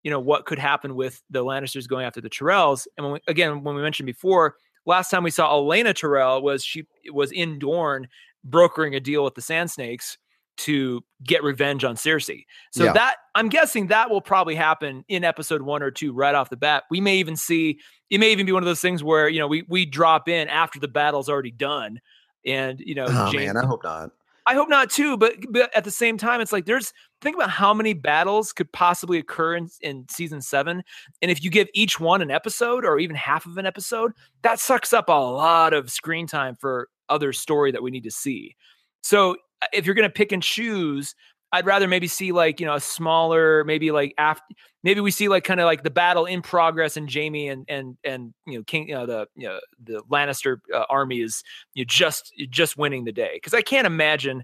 you 0.03 0.09
know 0.09 0.19
what 0.19 0.45
could 0.45 0.57
happen 0.57 0.95
with 0.95 1.21
the 1.29 1.43
Lannisters 1.43 1.87
going 1.87 2.05
after 2.05 2.21
the 2.21 2.29
Tyrells. 2.29 2.87
And 2.97 3.05
when 3.05 3.13
we, 3.13 3.19
again, 3.27 3.63
when 3.63 3.75
we 3.75 3.81
mentioned 3.81 4.07
before, 4.07 4.55
last 4.85 5.09
time 5.09 5.23
we 5.23 5.31
saw 5.31 5.51
Elena 5.51 5.93
Tyrell 5.93 6.41
was 6.41 6.63
she 6.63 6.85
was 7.11 7.31
in 7.31 7.59
Dorne 7.59 8.07
brokering 8.43 8.95
a 8.95 8.99
deal 8.99 9.23
with 9.23 9.35
the 9.35 9.41
Sand 9.41 9.71
Snakes 9.71 10.17
to 10.57 11.03
get 11.23 11.43
revenge 11.43 11.83
on 11.83 11.95
Cersei. 11.95 12.45
So 12.71 12.85
yeah. 12.85 12.93
that 12.93 13.15
I'm 13.35 13.49
guessing 13.49 13.87
that 13.87 14.09
will 14.09 14.21
probably 14.21 14.55
happen 14.55 15.03
in 15.07 15.23
episode 15.23 15.61
one 15.61 15.81
or 15.81 15.91
two 15.91 16.13
right 16.13 16.35
off 16.35 16.49
the 16.49 16.57
bat. 16.57 16.83
We 16.89 17.01
may 17.01 17.17
even 17.17 17.35
see 17.35 17.79
it 18.09 18.19
may 18.19 18.31
even 18.31 18.45
be 18.45 18.51
one 18.51 18.61
of 18.61 18.67
those 18.67 18.81
things 18.81 19.03
where 19.03 19.27
you 19.29 19.39
know 19.39 19.47
we 19.47 19.63
we 19.67 19.85
drop 19.85 20.27
in 20.27 20.47
after 20.49 20.79
the 20.79 20.87
battle's 20.87 21.29
already 21.29 21.51
done, 21.51 21.99
and 22.45 22.79
you 22.79 22.95
know, 22.95 23.05
oh 23.07 23.31
James, 23.31 23.45
man, 23.45 23.57
I 23.57 23.65
hope 23.65 23.83
not. 23.83 24.11
I 24.45 24.53
hope 24.53 24.69
not 24.69 24.89
too, 24.89 25.17
but 25.17 25.35
but 25.49 25.75
at 25.75 25.83
the 25.83 25.91
same 25.91 26.17
time, 26.17 26.41
it's 26.41 26.51
like 26.51 26.65
there's 26.65 26.93
think 27.21 27.35
about 27.35 27.49
how 27.49 27.73
many 27.73 27.93
battles 27.93 28.51
could 28.51 28.71
possibly 28.71 29.17
occur 29.17 29.55
in, 29.55 29.69
in 29.81 30.05
season 30.09 30.41
seven, 30.41 30.83
and 31.21 31.31
if 31.31 31.43
you 31.43 31.49
give 31.49 31.69
each 31.73 31.99
one 31.99 32.21
an 32.21 32.31
episode 32.31 32.83
or 32.85 32.99
even 32.99 33.15
half 33.15 33.45
of 33.45 33.57
an 33.57 33.65
episode, 33.65 34.11
that 34.41 34.59
sucks 34.59 34.93
up 34.93 35.09
a 35.09 35.13
lot 35.13 35.73
of 35.73 35.89
screen 35.91 36.27
time 36.27 36.55
for 36.55 36.89
other 37.09 37.33
story 37.33 37.71
that 37.71 37.83
we 37.83 37.91
need 37.91 38.03
to 38.03 38.11
see. 38.11 38.55
So 39.03 39.35
uh, 39.61 39.67
if 39.73 39.85
you're 39.85 39.95
going 39.95 40.07
to 40.07 40.13
pick 40.13 40.31
and 40.31 40.41
choose, 40.41 41.15
I'd 41.53 41.65
rather 41.65 41.87
maybe 41.87 42.07
see 42.07 42.31
like 42.31 42.59
you 42.59 42.65
know 42.65 42.75
a 42.75 42.79
smaller, 42.79 43.63
maybe 43.65 43.91
like 43.91 44.13
after, 44.17 44.43
maybe 44.83 45.01
we 45.01 45.11
see 45.11 45.27
like 45.27 45.43
kind 45.43 45.59
of 45.59 45.65
like 45.65 45.83
the 45.83 45.89
battle 45.89 46.25
in 46.25 46.41
progress, 46.41 46.95
and 46.95 47.11
Jaime 47.11 47.49
and 47.49 47.65
and 47.67 47.97
and 48.03 48.33
you 48.47 48.57
know 48.57 48.63
King, 48.63 48.87
you 48.87 48.95
know, 48.95 49.05
the 49.05 49.27
you 49.35 49.47
know 49.47 49.59
the 49.83 50.01
Lannister 50.09 50.57
uh, 50.73 50.85
army 50.89 51.21
is 51.21 51.43
you 51.73 51.83
know, 51.83 51.87
just 51.87 52.33
just 52.49 52.77
winning 52.77 53.03
the 53.03 53.11
day 53.11 53.31
because 53.33 53.53
I 53.53 53.61
can't 53.61 53.85
imagine. 53.85 54.43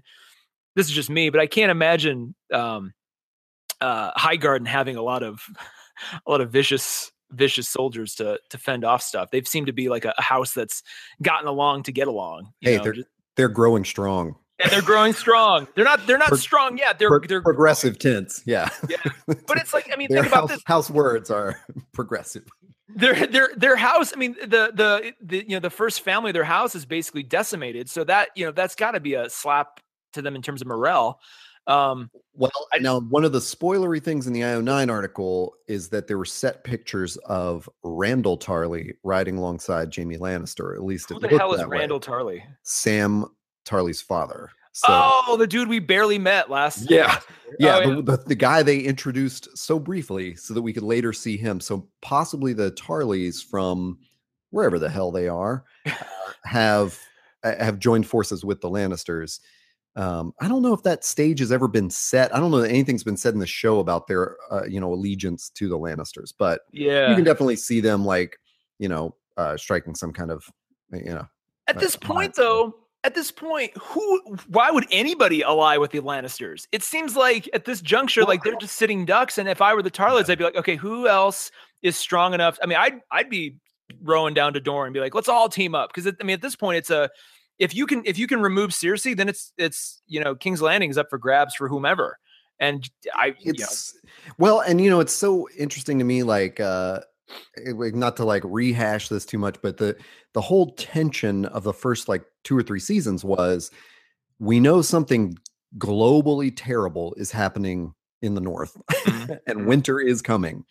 This 0.78 0.86
is 0.86 0.92
just 0.92 1.10
me, 1.10 1.28
but 1.28 1.40
I 1.40 1.48
can't 1.48 1.72
imagine 1.72 2.36
um, 2.54 2.92
uh, 3.80 4.12
Highgarden 4.12 4.68
having 4.68 4.94
a 4.94 5.02
lot 5.02 5.24
of 5.24 5.42
a 6.26 6.30
lot 6.30 6.40
of 6.40 6.52
vicious 6.52 7.10
vicious 7.32 7.68
soldiers 7.68 8.14
to 8.14 8.38
to 8.50 8.58
fend 8.58 8.84
off 8.84 9.02
stuff. 9.02 9.32
They've 9.32 9.48
seemed 9.48 9.66
to 9.66 9.72
be 9.72 9.88
like 9.88 10.04
a, 10.04 10.14
a 10.16 10.22
house 10.22 10.52
that's 10.52 10.84
gotten 11.20 11.48
along 11.48 11.82
to 11.82 11.92
get 11.92 12.06
along. 12.06 12.52
hey, 12.60 12.76
know, 12.76 12.84
they're 12.84 12.92
just, 12.92 13.08
they're 13.34 13.48
growing 13.48 13.84
strong 13.84 14.36
and 14.60 14.70
they're 14.70 14.82
growing 14.82 15.12
strong. 15.12 15.66
They're 15.74 15.84
not 15.84 16.06
they're 16.06 16.16
not 16.16 16.28
Pro- 16.28 16.36
strong 16.36 16.78
yet. 16.78 17.00
They're 17.00 17.20
they're 17.26 17.42
progressive 17.42 17.98
tense. 17.98 18.42
Yeah. 18.46 18.68
yeah. 18.88 18.98
But 19.46 19.58
it's 19.58 19.74
like 19.74 19.90
I 19.92 19.96
mean, 19.96 20.08
think 20.08 20.26
about 20.26 20.42
house, 20.42 20.50
this. 20.50 20.62
House 20.64 20.90
words 20.90 21.28
are 21.28 21.60
progressive. 21.92 22.44
Their 22.88 23.26
their 23.26 23.50
their 23.56 23.76
house. 23.76 24.12
I 24.14 24.16
mean, 24.16 24.36
the, 24.40 24.70
the 24.72 25.12
the 25.20 25.44
you 25.48 25.56
know 25.56 25.60
the 25.60 25.70
first 25.70 26.02
family, 26.02 26.32
their 26.32 26.44
house 26.44 26.74
is 26.74 26.86
basically 26.86 27.22
decimated. 27.22 27.90
So 27.90 28.04
that 28.04 28.30
you 28.34 28.46
know 28.46 28.52
that's 28.52 28.74
got 28.74 28.92
to 28.92 29.00
be 29.00 29.14
a 29.14 29.28
slap 29.28 29.80
to 30.12 30.22
them 30.22 30.34
in 30.34 30.42
terms 30.42 30.60
of 30.60 30.66
morale. 30.66 31.20
Um, 31.66 32.10
well, 32.32 32.50
I, 32.72 32.78
now 32.78 33.00
one 33.00 33.24
of 33.24 33.32
the 33.32 33.40
spoilery 33.40 34.02
things 34.02 34.26
in 34.26 34.32
the 34.32 34.40
IO9 34.40 34.90
article 34.90 35.54
is 35.66 35.90
that 35.90 36.06
there 36.06 36.16
were 36.16 36.24
set 36.24 36.64
pictures 36.64 37.18
of 37.18 37.68
Randyll 37.84 38.40
Tarly 38.40 38.94
riding 39.04 39.36
alongside 39.36 39.94
Jaime 39.94 40.16
Lannister. 40.16 40.74
At 40.74 40.82
least 40.82 41.10
who 41.10 41.20
the 41.20 41.28
hell 41.28 41.52
is 41.52 41.60
Randyll 41.60 42.00
Tarly? 42.00 42.42
Sam 42.62 43.26
Tarly's 43.66 44.00
father. 44.00 44.50
So, 44.72 44.86
oh, 44.90 45.36
the 45.36 45.46
dude 45.46 45.68
we 45.68 45.80
barely 45.80 46.18
met 46.18 46.50
last. 46.50 46.82
Uh, 46.82 46.94
yeah, 46.94 47.20
yeah, 47.58 47.80
oh, 47.84 47.96
the, 47.96 48.02
The, 48.02 48.16
the, 48.28 48.34
guy 48.36 48.62
they 48.62 48.78
introduced 48.78 49.58
so 49.58 49.78
briefly 49.78 50.36
so 50.36 50.54
that 50.54 50.62
we 50.62 50.72
could 50.72 50.84
later 50.84 51.12
see 51.12 51.36
him. 51.36 51.60
So 51.60 51.88
possibly 52.00 52.52
the 52.52 52.70
Tarlys 52.72 53.44
from 53.44 53.98
wherever 54.50 54.78
the 54.78 54.88
hell 54.88 55.10
they 55.10 55.26
are 55.26 55.64
uh, 55.84 55.92
have 56.44 56.98
uh, 57.42 57.56
have 57.62 57.80
joined 57.80 58.06
forces 58.06 58.44
with 58.44 58.60
the 58.60 58.70
Lannisters. 58.70 59.40
Um, 59.98 60.32
I 60.40 60.46
don't 60.46 60.62
know 60.62 60.72
if 60.72 60.84
that 60.84 61.04
stage 61.04 61.40
has 61.40 61.50
ever 61.50 61.66
been 61.66 61.90
set. 61.90 62.34
I 62.34 62.38
don't 62.38 62.52
know 62.52 62.60
that 62.60 62.70
anything's 62.70 63.02
been 63.02 63.16
said 63.16 63.34
in 63.34 63.40
the 63.40 63.46
show 63.46 63.80
about 63.80 64.06
their 64.06 64.36
uh, 64.50 64.64
you 64.64 64.80
know 64.80 64.92
allegiance 64.92 65.50
to 65.50 65.68
the 65.68 65.76
Lannisters, 65.76 66.32
but 66.38 66.60
yeah, 66.72 67.10
you 67.10 67.16
can 67.16 67.24
definitely 67.24 67.56
see 67.56 67.80
them 67.80 68.04
like 68.04 68.38
you 68.78 68.88
know 68.88 69.16
uh, 69.36 69.56
striking 69.56 69.96
some 69.96 70.12
kind 70.12 70.30
of 70.30 70.44
you 70.92 71.12
know. 71.12 71.26
At 71.66 71.80
this 71.80 71.96
point, 71.96 72.34
though 72.36 72.76
at 73.02 73.14
this 73.14 73.30
point, 73.30 73.72
who 73.76 74.36
why 74.48 74.70
would 74.70 74.86
anybody 74.90 75.42
ally 75.42 75.76
with 75.78 75.90
the 75.90 76.00
Lannisters? 76.00 76.66
It 76.72 76.82
seems 76.82 77.16
like 77.16 77.48
at 77.52 77.64
this 77.64 77.80
juncture, 77.80 78.20
well, 78.20 78.28
like 78.28 78.44
they're 78.44 78.56
just 78.56 78.76
sitting 78.76 79.04
ducks. 79.04 79.36
And 79.36 79.48
if 79.48 79.60
I 79.60 79.74
were 79.74 79.82
the 79.82 79.90
Tarlys, 79.90 80.30
I'd 80.30 80.38
be 80.38 80.44
like, 80.44 80.56
okay, 80.56 80.76
who 80.76 81.08
else 81.08 81.50
is 81.82 81.96
strong 81.96 82.34
enough? 82.34 82.58
I 82.62 82.66
mean, 82.66 82.78
I'd 82.78 83.00
I'd 83.10 83.30
be 83.30 83.56
rowing 84.02 84.34
down 84.34 84.52
to 84.52 84.60
Dorne 84.60 84.88
and 84.88 84.94
be 84.94 85.00
like, 85.00 85.14
let's 85.14 85.28
all 85.28 85.48
team 85.48 85.74
up. 85.74 85.92
Because 85.92 86.12
I 86.20 86.24
mean, 86.24 86.34
at 86.34 86.42
this 86.42 86.56
point, 86.56 86.78
it's 86.78 86.90
a 86.90 87.10
if 87.58 87.74
you 87.74 87.86
can 87.86 88.02
if 88.04 88.18
you 88.18 88.26
can 88.26 88.40
remove 88.40 88.70
Cersei, 88.70 89.16
then 89.16 89.28
it's 89.28 89.52
it's 89.58 90.02
you 90.06 90.22
know 90.22 90.34
King's 90.34 90.62
Landing 90.62 90.90
is 90.90 90.98
up 90.98 91.08
for 91.10 91.18
grabs 91.18 91.54
for 91.54 91.68
whomever. 91.68 92.18
And 92.60 92.88
I 93.14 93.34
it's 93.40 93.94
you 93.94 94.00
know, 94.10 94.34
well, 94.38 94.60
and 94.60 94.80
you 94.80 94.90
know, 94.90 95.00
it's 95.00 95.12
so 95.12 95.48
interesting 95.56 95.98
to 95.98 96.04
me, 96.04 96.22
like 96.22 96.60
uh 96.60 97.00
not 97.66 98.16
to 98.16 98.24
like 98.24 98.42
rehash 98.44 99.08
this 99.08 99.26
too 99.26 99.38
much, 99.38 99.56
but 99.62 99.76
the 99.76 99.96
the 100.34 100.40
whole 100.40 100.72
tension 100.72 101.44
of 101.46 101.64
the 101.64 101.72
first 101.72 102.08
like 102.08 102.24
two 102.44 102.56
or 102.56 102.62
three 102.62 102.80
seasons 102.80 103.24
was 103.24 103.70
we 104.38 104.60
know 104.60 104.82
something 104.82 105.36
globally 105.76 106.52
terrible 106.54 107.14
is 107.16 107.30
happening 107.30 107.92
in 108.22 108.34
the 108.34 108.40
north 108.40 108.76
mm-hmm. 108.90 109.32
and 109.46 109.58
mm-hmm. 109.58 109.66
winter 109.66 110.00
is 110.00 110.22
coming. 110.22 110.64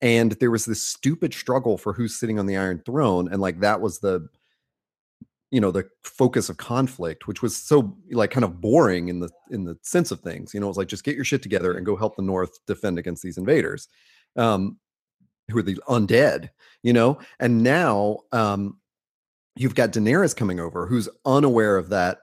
And 0.00 0.32
there 0.32 0.50
was 0.50 0.64
this 0.64 0.82
stupid 0.82 1.32
struggle 1.32 1.78
for 1.78 1.92
who's 1.92 2.18
sitting 2.18 2.38
on 2.38 2.46
the 2.46 2.56
Iron 2.56 2.82
Throne. 2.84 3.28
And 3.30 3.40
like 3.40 3.60
that 3.60 3.80
was 3.80 4.00
the 4.00 4.26
you 5.52 5.60
know 5.60 5.70
the 5.70 5.88
focus 6.02 6.48
of 6.48 6.56
conflict 6.56 7.28
which 7.28 7.42
was 7.42 7.56
so 7.56 7.96
like 8.10 8.32
kind 8.32 8.42
of 8.42 8.60
boring 8.60 9.08
in 9.08 9.20
the 9.20 9.30
in 9.50 9.64
the 9.64 9.78
sense 9.82 10.10
of 10.10 10.18
things 10.20 10.52
you 10.52 10.58
know 10.58 10.66
it 10.66 10.70
was 10.70 10.76
like 10.76 10.88
just 10.88 11.04
get 11.04 11.14
your 11.14 11.24
shit 11.24 11.42
together 11.42 11.74
and 11.74 11.86
go 11.86 11.94
help 11.94 12.16
the 12.16 12.22
north 12.22 12.58
defend 12.66 12.98
against 12.98 13.22
these 13.22 13.38
invaders 13.38 13.86
um 14.36 14.78
who 15.50 15.58
are 15.58 15.62
the 15.62 15.80
undead, 15.88 16.50
you 16.82 16.92
know? 16.92 17.18
And 17.38 17.62
now, 17.62 18.20
um, 18.32 18.78
you've 19.54 19.74
got 19.74 19.92
Daenerys 19.92 20.34
coming 20.34 20.60
over, 20.60 20.86
who's 20.86 21.08
unaware 21.24 21.76
of 21.76 21.90
that, 21.90 22.18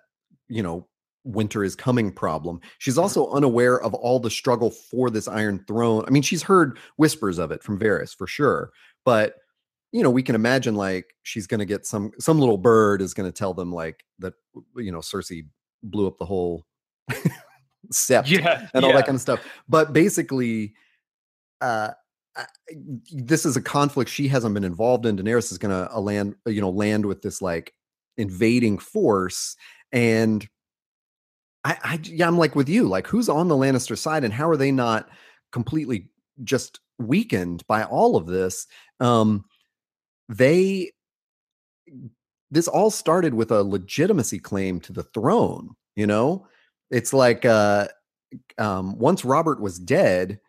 you 0.48 0.64
know, 0.64 0.88
winter 1.24 1.64
is 1.64 1.76
coming 1.76 2.12
problem. 2.12 2.60
She's 2.80 2.98
also 2.98 3.30
unaware 3.32 3.80
of 3.80 3.94
all 3.94 4.20
the 4.20 4.32
struggle 4.32 4.72
for 4.72 5.10
this 5.10 5.28
Iron 5.28 5.64
Throne. 5.68 6.04
I 6.08 6.10
mean, 6.10 6.24
she's 6.24 6.42
heard 6.42 6.80
whispers 6.98 7.38
of 7.38 7.52
it 7.52 7.62
from 7.62 7.80
Varys 7.80 8.16
for 8.16 8.26
sure, 8.26 8.72
but 9.06 9.36
you 9.92 10.04
know, 10.04 10.10
we 10.12 10.24
can 10.24 10.36
imagine 10.36 10.76
like 10.76 11.08
she's 11.24 11.48
going 11.48 11.60
to 11.60 11.66
get 11.66 11.86
some 11.86 12.12
some 12.20 12.40
little 12.40 12.58
bird 12.58 13.02
is 13.02 13.14
going 13.14 13.28
to 13.30 13.36
tell 13.38 13.54
them 13.54 13.72
like 13.72 14.04
that 14.20 14.34
you 14.76 14.92
know 14.92 15.00
Cersei 15.00 15.46
blew 15.84 16.08
up 16.08 16.18
the 16.18 16.26
whole 16.26 16.66
sept 17.94 18.30
Yeah, 18.30 18.68
and 18.74 18.84
all 18.84 18.92
yeah. 18.92 18.98
that 18.98 19.06
kind 19.06 19.16
of 19.16 19.22
stuff. 19.22 19.46
But 19.68 19.94
basically, 19.94 20.74
uh, 21.62 21.92
I- 22.36 22.46
this 23.12 23.46
is 23.46 23.58
a 23.58 23.62
conflict 23.62 24.10
she 24.12 24.28
hasn't 24.28 24.54
been 24.54 24.64
involved 24.64 25.06
in. 25.06 25.18
Daenerys 25.18 25.52
is 25.52 25.58
going 25.58 25.88
to 25.88 26.00
land, 26.00 26.36
you 26.46 26.62
know, 26.62 26.70
land 26.70 27.06
with 27.06 27.22
this 27.22 27.42
like 27.42 27.74
invading 28.18 28.78
force, 28.78 29.56
and 29.92 30.48
I, 31.66 31.78
I, 31.84 32.00
yeah, 32.04 32.28
I'm 32.28 32.38
like 32.38 32.56
with 32.56 32.70
you, 32.70 32.88
like 32.88 33.08
who's 33.08 33.28
on 33.30 33.48
the 33.48 33.56
Lannister 33.56 33.98
side, 33.98 34.24
and 34.24 34.34
how 34.34 34.48
are 34.50 34.58
they 34.58 34.72
not 34.72 35.10
completely 35.52 36.10
just 36.44 36.80
weakened 37.00 37.66
by 37.68 37.84
all 37.84 38.16
of 38.16 38.28
this? 38.28 38.68
Um, 39.00 39.46
they 40.30 40.92
this 42.52 42.68
all 42.68 42.90
started 42.90 43.34
with 43.34 43.52
a 43.52 43.64
legitimacy 43.64 44.40
claim 44.40 44.80
to 44.80 44.94
the 44.94 45.04
throne 45.04 45.76
you 45.96 46.08
know? 46.08 46.48
It's 46.92 47.14
like 47.14 47.46
uh 47.46 47.88
um 48.58 48.98
once 48.98 49.26
robert 49.26 49.60
was 49.60 49.80
dead 49.80 50.40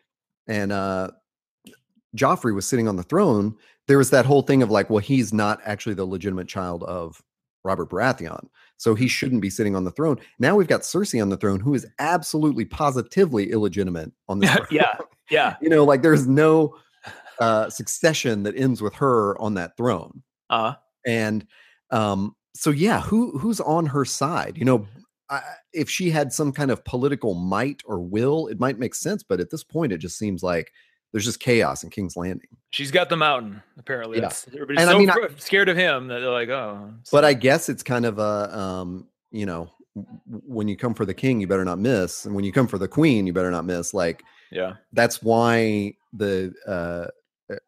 and 0.47 0.71
uh 0.71 1.11
joffrey 2.15 2.53
was 2.53 2.67
sitting 2.67 2.87
on 2.87 2.95
the 2.95 3.03
throne 3.03 3.55
there 3.87 3.97
was 3.97 4.11
that 4.11 4.25
whole 4.25 4.43
thing 4.43 4.61
of 4.63 4.69
like 4.71 4.89
well 4.89 4.99
he's 4.99 5.33
not 5.33 5.59
actually 5.65 5.95
the 5.95 6.05
legitimate 6.05 6.47
child 6.47 6.83
of 6.83 7.21
robert 7.63 7.89
baratheon 7.89 8.47
so 8.81 8.95
he 8.95 9.07
shouldn't 9.07 9.43
be 9.43 9.51
sitting 9.51 9.75
on 9.75 9.83
the 9.83 9.91
throne. 9.91 10.19
Now 10.39 10.55
we've 10.55 10.67
got 10.67 10.81
cersei 10.81 11.21
on 11.21 11.29
the 11.29 11.37
throne 11.37 11.59
who 11.59 11.75
is 11.75 11.85
absolutely 11.99 12.65
positively 12.65 13.51
illegitimate 13.51 14.11
on 14.27 14.39
the 14.39 14.47
throne. 14.55 14.67
yeah, 14.71 14.97
yeah. 15.29 15.55
you 15.61 15.69
know 15.69 15.83
like 15.83 16.01
there's 16.01 16.25
no 16.27 16.75
uh 17.39 17.69
succession 17.69 18.43
that 18.43 18.55
ends 18.57 18.81
with 18.81 18.93
her 18.95 19.39
on 19.41 19.53
that 19.55 19.75
throne 19.77 20.21
Uh, 20.49 20.73
and 21.05 21.45
um 21.91 22.35
so 22.53 22.69
yeah 22.69 23.01
who 23.01 23.37
who's 23.39 23.59
on 23.61 23.85
her 23.85 24.05
side 24.05 24.57
you 24.57 24.65
know 24.65 24.85
I, 25.29 25.41
if 25.73 25.89
she 25.89 26.09
had 26.09 26.33
some 26.33 26.51
kind 26.51 26.71
of 26.71 26.83
political 26.83 27.33
might 27.35 27.81
or 27.85 27.99
will 28.01 28.47
it 28.47 28.59
might 28.59 28.77
make 28.77 28.93
sense 28.95 29.23
but 29.23 29.39
at 29.39 29.49
this 29.49 29.63
point 29.63 29.93
it 29.93 29.99
just 29.99 30.17
seems 30.17 30.43
like 30.43 30.71
there's 31.13 31.25
just 31.25 31.39
chaos 31.39 31.83
in 31.83 31.89
king's 31.89 32.15
landing 32.17 32.47
she's 32.71 32.91
got 32.91 33.09
the 33.09 33.17
mountain. 33.17 33.61
Apparently, 33.77 34.17
Yeah. 34.17 34.21
That's- 34.21 34.47
everybody's 34.53 34.81
And 34.81 34.89
I 34.89 34.93
so 34.93 34.99
mean, 34.99 35.09
I- 35.09 35.27
scared 35.37 35.67
of 35.69 35.75
him 35.77 36.07
that 36.07 36.19
they're 36.19 36.29
like, 36.31 36.49
oh. 36.49 36.93
but 37.11 37.23
i 37.25 37.33
guess 37.33 37.69
it's 37.69 37.83
kind 37.83 38.05
of 38.05 38.19
a 38.19 38.57
um 38.57 39.07
you 39.31 39.45
know 39.45 39.69
when 40.25 40.67
you 40.69 40.77
come 40.77 40.93
for 40.93 41.05
the 41.05 41.13
king 41.13 41.41
you 41.41 41.47
better 41.47 41.65
not 41.65 41.79
miss 41.79 42.25
and 42.25 42.33
when 42.33 42.45
you 42.45 42.51
come 42.53 42.67
for 42.67 42.77
the 42.77 42.87
queen 42.87 43.27
you 43.27 43.33
better 43.33 43.51
not 43.51 43.65
miss 43.65 43.93
like 43.93 44.23
yeah, 44.53 44.73
that's 44.91 45.23
why 45.23 45.93
the 46.11 46.53
uh, 46.67 47.07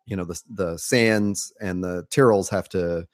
you 0.05 0.15
know 0.15 0.25
the 0.25 0.41
the 0.49 0.77
sands 0.77 1.53
and 1.61 1.83
the 1.83 2.05
tyrells 2.09 2.49
have 2.49 2.69
to 2.69 3.07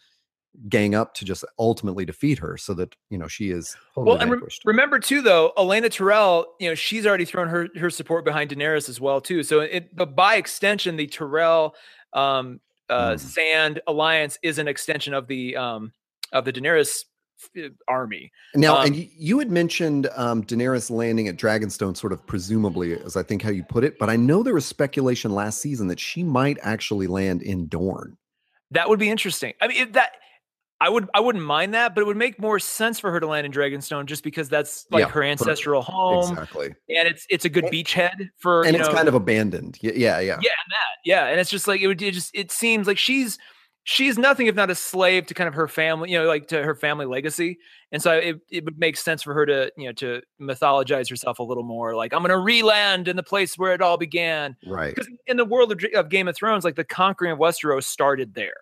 gang 0.68 0.96
up 0.96 1.14
to 1.14 1.26
just 1.26 1.46
ultimately 1.58 2.06
defeat 2.06 2.40
her 2.40 2.58
so 2.58 2.74
that 2.74 2.96
you 3.10 3.18
know 3.18 3.28
she 3.28 3.52
is 3.52 3.78
totally 3.94 4.16
well, 4.16 4.22
and 4.22 4.32
re- 4.32 4.48
remember 4.66 5.00
too, 5.00 5.22
though, 5.22 5.54
Elena 5.58 5.90
Tyrell, 5.90 6.56
you 6.60 6.70
know, 6.70 6.76
she's 6.76 7.06
already 7.06 7.26
thrown 7.26 7.48
her 7.48 7.68
her 7.78 7.90
support 7.90 8.26
behind 8.26 8.50
Daenerys 8.50 8.90
as 8.90 9.00
well 9.00 9.22
too. 9.22 9.44
So 9.44 9.62
it, 9.62 9.96
but 9.96 10.16
by 10.16 10.36
extension, 10.36 10.96
the 10.96 11.08
Tyrell 11.08 11.76
um, 12.14 12.60
uh, 12.90 13.14
Mm. 13.14 13.20
Sand 13.20 13.82
alliance 13.88 14.40
is 14.42 14.58
an 14.58 14.68
extension 14.68 15.14
of 15.14 15.28
the 15.28 15.56
um, 15.56 15.94
of 16.34 16.46
the 16.46 16.52
Daenerys 16.52 17.06
uh, 17.06 17.06
army. 17.88 18.32
Now, 18.56 18.78
Um, 18.78 18.88
and 18.88 18.96
you 18.96 19.40
had 19.40 19.50
mentioned 19.52 20.10
um, 20.16 20.44
Daenerys 20.44 20.90
landing 20.90 21.28
at 21.28 21.38
Dragonstone, 21.38 21.96
sort 21.96 22.14
of 22.14 22.26
presumably, 22.28 22.94
as 23.02 23.16
I 23.16 23.24
think 23.24 23.42
how 23.42 23.50
you 23.52 23.64
put 23.64 23.84
it. 23.84 23.98
But 24.00 24.10
I 24.10 24.16
know 24.16 24.44
there 24.44 24.54
was 24.54 24.66
speculation 24.66 25.34
last 25.34 25.62
season 25.62 25.88
that 25.88 26.00
she 26.00 26.24
might 26.24 26.58
actually 26.62 27.08
land 27.08 27.42
in 27.42 27.68
Dorne. 27.68 28.18
That 28.72 28.90
would 28.90 29.00
be 29.00 29.10
interesting. 29.10 29.54
I 29.62 29.68
mean, 29.68 29.92
that 29.94 30.12
I 30.82 30.88
would 30.88 31.10
I 31.14 31.20
wouldn't 31.20 31.44
mind 31.44 31.74
that, 31.74 31.94
but 31.94 32.02
it 32.02 32.08
would 32.08 32.16
make 32.16 32.40
more 32.40 32.58
sense 32.60 33.00
for 33.00 33.12
her 33.12 33.20
to 33.20 33.28
land 33.28 33.46
in 33.46 33.52
Dragonstone 33.52 34.06
just 34.06 34.24
because 34.24 34.48
that's 34.48 34.86
like 34.92 35.02
Yeah, 35.02 35.10
her 35.10 35.24
ancestral 35.24 35.82
home, 35.82 36.32
exactly, 36.32 36.68
and 36.68 37.08
it's 37.08 37.26
it's 37.30 37.44
a 37.46 37.50
good 37.50 37.66
And- 37.66 37.74
beachhead 37.74 38.30
for 38.38 38.64
and 38.64 38.76
it's 38.78 38.88
know, 38.88 38.94
kind 38.94 39.08
of 39.10 39.14
abandoned. 39.14 39.78
Yeah, 39.82 39.92
yeah, 39.94 40.20
yeah, 40.22 40.34
and 40.36 40.40
that 40.42 40.94
yeah, 41.04 41.26
and 41.26 41.40
it's 41.40 41.50
just 41.50 41.68
like 41.68 41.82
it 41.82 41.88
would 41.88 42.02
it 42.02 42.14
just 42.14 42.32
it 42.34 42.52
seems 42.52 42.88
like 42.88 42.98
she's 42.98 43.38
she's 43.92 44.20
nothing 44.20 44.46
if 44.46 44.54
not 44.54 44.70
a 44.70 44.76
slave 44.76 45.26
to 45.26 45.34
kind 45.34 45.48
of 45.48 45.56
her 45.56 45.68
family, 45.68 46.12
you 46.12 46.20
know, 46.20 46.28
like 46.28 46.48
to 46.48 46.62
her 46.64 46.76
family 46.76 47.08
legacy, 47.08 47.58
and 47.92 48.00
so 48.02 48.14
it 48.14 48.40
it 48.52 48.64
would 48.64 48.78
make 48.78 48.96
sense 48.96 49.24
for 49.24 49.34
her 49.34 49.48
to 49.48 49.72
you 49.78 49.88
know 49.88 49.94
to 49.94 50.22
mythologize 50.40 51.10
herself 51.10 51.40
a 51.40 51.44
little 51.44 51.64
more, 51.64 51.96
like 51.96 52.14
I'm 52.14 52.20
going 52.20 52.30
to 52.30 52.38
re-land 52.38 53.08
in 53.08 53.16
the 53.16 53.24
place 53.24 53.58
where 53.58 53.74
it 53.74 53.82
all 53.82 53.98
began, 53.98 54.56
right. 54.68 54.94
because 54.94 55.10
in 55.26 55.38
the 55.38 55.46
world 55.46 55.72
of, 55.72 55.84
of 55.96 56.10
Game 56.10 56.28
of 56.28 56.36
Thrones, 56.36 56.64
like 56.64 56.76
the 56.76 56.84
conquering 56.84 57.32
of 57.32 57.40
Westeros 57.40 57.86
started 57.86 58.36
there, 58.36 58.54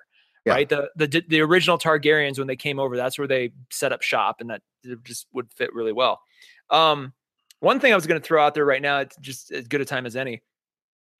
Yeah. 0.45 0.53
right? 0.53 0.69
The, 0.69 0.89
the 0.95 1.23
the 1.27 1.41
original 1.41 1.77
Targaryens 1.77 2.37
when 2.37 2.47
they 2.47 2.55
came 2.55 2.79
over, 2.79 2.95
that's 2.95 3.17
where 3.19 3.27
they 3.27 3.51
set 3.69 3.91
up 3.91 4.01
shop, 4.01 4.37
and 4.39 4.49
that 4.49 4.61
just 5.03 5.27
would 5.33 5.51
fit 5.53 5.73
really 5.73 5.91
well. 5.93 6.21
Um, 6.69 7.11
one 7.59 7.79
thing 7.81 7.91
I 7.91 7.95
was 7.95 8.07
going 8.07 8.21
to 8.21 8.25
throw 8.25 8.41
out 8.45 8.53
there 8.53 8.65
right 8.65 8.81
now, 8.81 8.99
it's 8.99 9.17
just 9.17 9.51
as 9.51 9.67
good 9.67 9.81
a 9.81 9.85
time 9.85 10.05
as 10.05 10.15
any. 10.15 10.41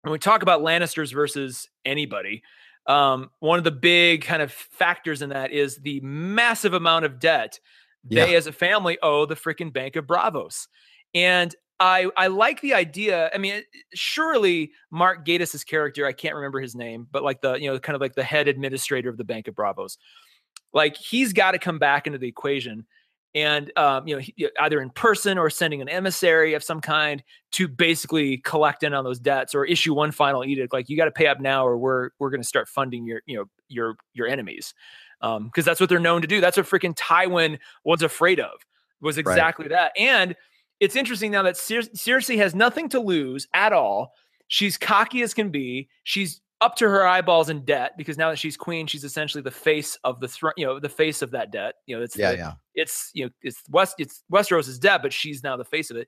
When 0.03 0.11
we 0.13 0.19
talk 0.19 0.43
about 0.43 0.61
Lannisters 0.61 1.11
versus 1.11 1.67
anybody, 1.83 2.43
um, 2.88 3.30
one 3.39 3.58
of 3.58 3.63
the 3.63 3.71
big 3.71 4.23
kind 4.23 4.41
of 4.41 4.52
factors 4.52 5.21
in 5.21 5.30
that 5.30 5.52
is 5.52 5.78
the 5.78 6.00
massive 6.02 6.73
amount 6.73 7.06
of 7.06 7.19
debt 7.19 7.60
they 8.04 8.32
Yeah. 8.32 8.38
as 8.38 8.47
a 8.47 8.52
family 8.54 8.97
owe 9.04 9.26
the 9.26 9.36
freaking 9.36 9.73
Bank 9.73 9.95
of 9.97 10.06
Braavos. 10.06 10.67
And 11.13 11.54
I 11.80 12.10
I 12.15 12.28
like 12.28 12.62
the 12.62 12.73
idea. 12.73 13.30
I 13.34 13.38
mean, 13.38 13.62
surely 13.93 14.71
Mark 14.89 15.26
Gatiss's 15.26 15.63
character, 15.63 16.06
I 16.08 16.13
can't 16.13 16.34
remember 16.36 16.60
his 16.60 16.76
name, 16.76 17.08
but 17.12 17.23
like 17.23 17.41
the, 17.41 17.54
you 17.56 17.69
know, 17.69 17.78
kind 17.80 17.95
of 17.95 18.02
like 18.02 18.15
the 18.15 18.23
head 18.23 18.47
administrator 18.47 19.10
of 19.10 19.17
the 19.17 19.23
Bank 19.23 19.47
of 19.47 19.56
Braavos. 19.56 19.97
Like 20.73 20.95
he's 20.95 21.34
got 21.34 21.52
to 21.52 21.60
come 21.60 21.80
back 21.80 22.08
into 22.08 22.19
the 22.19 22.28
equation 22.28 22.86
and 23.38 23.71
um, 23.78 24.08
you 24.08 24.15
know, 24.15 24.19
he, 24.19 24.50
either 24.60 24.82
in 24.82 24.89
person 24.89 25.38
or 25.38 25.52
sending 25.52 25.80
an 25.80 25.88
emissary 25.88 26.56
of 26.56 26.63
some 26.63 26.82
kind 26.82 27.23
to 27.52 27.67
basically 27.67 28.39
collect 28.39 28.82
in 28.82 28.95
on 28.95 29.04
those 29.04 29.19
debts 29.19 29.54
or 29.54 29.63
issue 29.63 29.93
one 29.93 30.12
final 30.12 30.43
edict 30.43 30.73
like 30.73 30.89
you 30.89 30.97
got 30.97 31.06
to 31.06 31.12
pay 31.12 31.28
up 31.28 31.39
now 31.39 31.65
or 31.65 31.78
we're 31.78 32.10
we're 32.17 32.32
going 32.32 32.41
to 32.41 32.47
start 32.47 32.67
funding 32.67 33.06
your, 33.06 33.21
you 33.28 33.38
know, 33.38 33.45
your 33.69 33.95
your 34.13 34.28
enemies. 34.28 34.73
Um 35.21 35.45
because 35.45 35.65
that's 35.65 35.80
what 35.80 35.88
they're 35.88 36.00
known 36.00 36.23
to 36.23 36.28
do. 36.28 36.41
That's 36.41 36.58
what 36.58 36.65
freaking 36.65 36.95
Tywin 36.95 37.60
was 37.84 38.02
afraid 38.02 38.39
of. 38.39 38.54
Was 39.02 39.19
exactly 39.19 39.67
that. 39.67 39.91
And 39.95 40.36
it's 40.80 40.95
interesting 40.95 41.32
now 41.32 41.43
that 41.43 41.58
Cer- 41.58 41.82
Cersei 41.82 42.38
has 42.38 42.56
nothing 42.56 42.89
to 42.89 43.00
lose 43.00 43.47
at 43.54 43.71
all. 43.71 44.13
She's 44.47 44.78
cocky 44.78 45.21
as 45.21 45.36
can 45.36 45.50
be. 45.50 45.89
She's 46.04 46.41
up 46.61 46.75
to 46.75 46.89
her 46.89 47.05
eyeballs 47.05 47.49
in 47.49 47.63
debt 47.65 47.91
because 47.97 48.17
now 48.17 48.29
that 48.31 48.37
she's 48.39 48.57
queen, 48.57 48.87
she's 48.87 49.03
essentially 49.03 49.41
the 49.43 49.51
face 49.51 49.97
of 50.03 50.19
the 50.19 50.27
throne. 50.27 50.53
You 50.57 50.65
know, 50.65 50.79
the 50.79 50.89
face 50.89 51.21
of 51.21 51.31
that 51.31 51.51
debt. 51.51 51.75
You 51.85 51.97
know, 51.97 52.03
it's 52.03 52.17
Yeah, 52.17 52.31
the- 52.31 52.37
yeah. 52.37 52.53
it's 52.75 53.11
you 53.13 53.25
know 53.25 53.31
it's 53.41 53.61
West 53.69 53.95
it's 53.99 54.23
Westeros' 54.31 54.79
debt, 54.79 55.01
but 55.01 55.13
she's 55.13 55.43
now 55.43 55.55
the 55.57 55.65
face 55.65 55.91
of 55.91 55.97
it. 55.97 56.07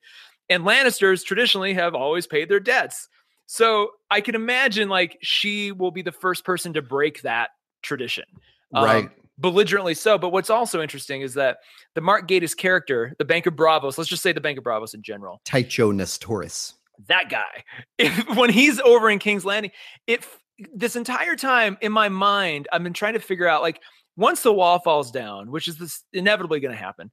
And 0.50 0.64
Lannisters 0.64 1.24
traditionally 1.24 1.74
have 1.76 1.94
always 1.94 2.26
paid 2.26 2.50
their 2.50 2.60
debts. 2.60 3.08
So 3.46 3.92
I 4.10 4.22
can 4.22 4.34
imagine 4.36 4.90
like 4.90 5.18
she 5.22 5.72
will 5.72 5.92
be 5.92 6.02
the 6.02 6.12
first 6.12 6.44
person 6.46 6.74
to 6.74 6.82
break 6.82 7.22
that 7.22 7.50
tradition. 7.84 8.26
Um, 8.74 8.84
Right. 8.86 9.10
belligerently 9.40 9.94
so. 9.94 10.18
But 10.18 10.30
what's 10.30 10.50
also 10.50 10.82
interesting 10.82 11.22
is 11.22 11.34
that 11.36 11.60
the 11.96 12.02
Mark 12.02 12.28
Gatiss 12.28 12.56
character, 12.58 13.14
the 13.20 13.26
Bank 13.26 13.46
of 13.46 13.54
Braavos, 13.56 13.98
let's 13.98 14.10
just 14.10 14.22
say 14.24 14.32
the 14.32 14.42
Bank 14.42 14.58
of 14.58 14.64
Braavos 14.64 14.94
in 14.94 15.02
general, 15.02 15.42
Tycho 15.46 15.92
Nestoris. 15.92 16.74
That 17.08 17.30
guy, 17.30 17.64
if, 17.98 18.36
when 18.36 18.50
he's 18.50 18.80
over 18.80 19.10
in 19.10 19.20
King's 19.20 19.46
Landing, 19.46 19.72
it 20.08 20.26
this 20.74 20.96
entire 20.96 21.36
time 21.36 21.78
in 21.82 21.92
my 21.92 22.10
mind, 22.10 22.68
I've 22.72 22.84
been 22.84 22.94
trying 22.94 23.14
to 23.14 23.20
figure 23.20 23.48
out 23.48 23.62
like 23.62 23.82
once 24.18 24.44
the 24.44 24.54
wall 24.54 24.80
falls 24.80 25.12
down, 25.12 25.52
which 25.52 25.68
is 25.68 25.78
this 25.78 26.04
inevitably 26.12 26.60
going 26.60 26.74
to 26.74 26.82
happen, 26.82 27.12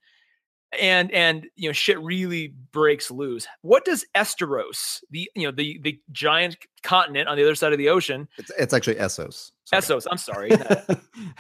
and 0.79 1.11
and 1.13 1.47
you 1.55 1.69
know 1.69 1.73
shit 1.73 2.01
really 2.01 2.55
breaks 2.73 3.11
loose. 3.11 3.47
What 3.63 3.85
does 3.85 4.05
Esteros, 4.17 5.01
the 5.11 5.31
you 5.35 5.47
know 5.47 5.53
the 5.53 5.79
the 5.83 6.01
giant 6.11 6.57
continent 6.83 7.29
on 7.29 7.37
the 7.37 7.45
other 7.45 7.55
side 7.55 7.73
of 7.73 7.79
the 7.79 7.89
ocean, 7.89 8.29
It's, 8.39 8.51
it's 8.59 8.75
actually 8.75 8.97
Essos. 8.97 9.53
Sorry. 9.65 9.83
Essos? 9.83 10.07
I'm 10.11 10.19
sorry. 10.19 10.53
uh, 10.53 10.95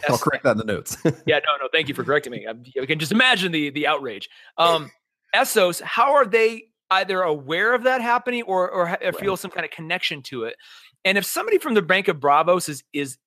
I'll 0.08 0.18
correct 0.18 0.44
that 0.44 0.52
in 0.52 0.58
the 0.58 0.64
notes. 0.64 0.96
yeah, 1.26 1.40
no, 1.40 1.56
no, 1.60 1.68
thank 1.72 1.88
you 1.88 1.94
for 1.94 2.04
correcting 2.04 2.32
me. 2.32 2.46
I, 2.46 2.54
I 2.80 2.86
can 2.86 2.98
just 2.98 3.12
imagine 3.12 3.52
the 3.52 3.70
the 3.70 3.86
outrage. 3.86 4.28
Um, 4.58 4.90
Essos, 5.34 5.80
how 5.82 6.14
are 6.14 6.26
they 6.26 6.68
either 6.90 7.22
aware 7.22 7.74
of 7.74 7.82
that 7.84 8.00
happening 8.00 8.42
or 8.44 8.70
or, 8.70 8.98
or 9.02 9.12
feel 9.12 9.36
some 9.36 9.50
kind 9.50 9.64
of 9.64 9.70
connection 9.70 10.22
to 10.22 10.44
it? 10.44 10.56
And 11.04 11.16
if 11.18 11.24
somebody 11.24 11.58
from 11.58 11.74
the 11.74 11.82
Bank 11.82 12.08
of 12.08 12.18
Braavos 12.18 12.68
is 12.68 12.82
is 12.92 13.18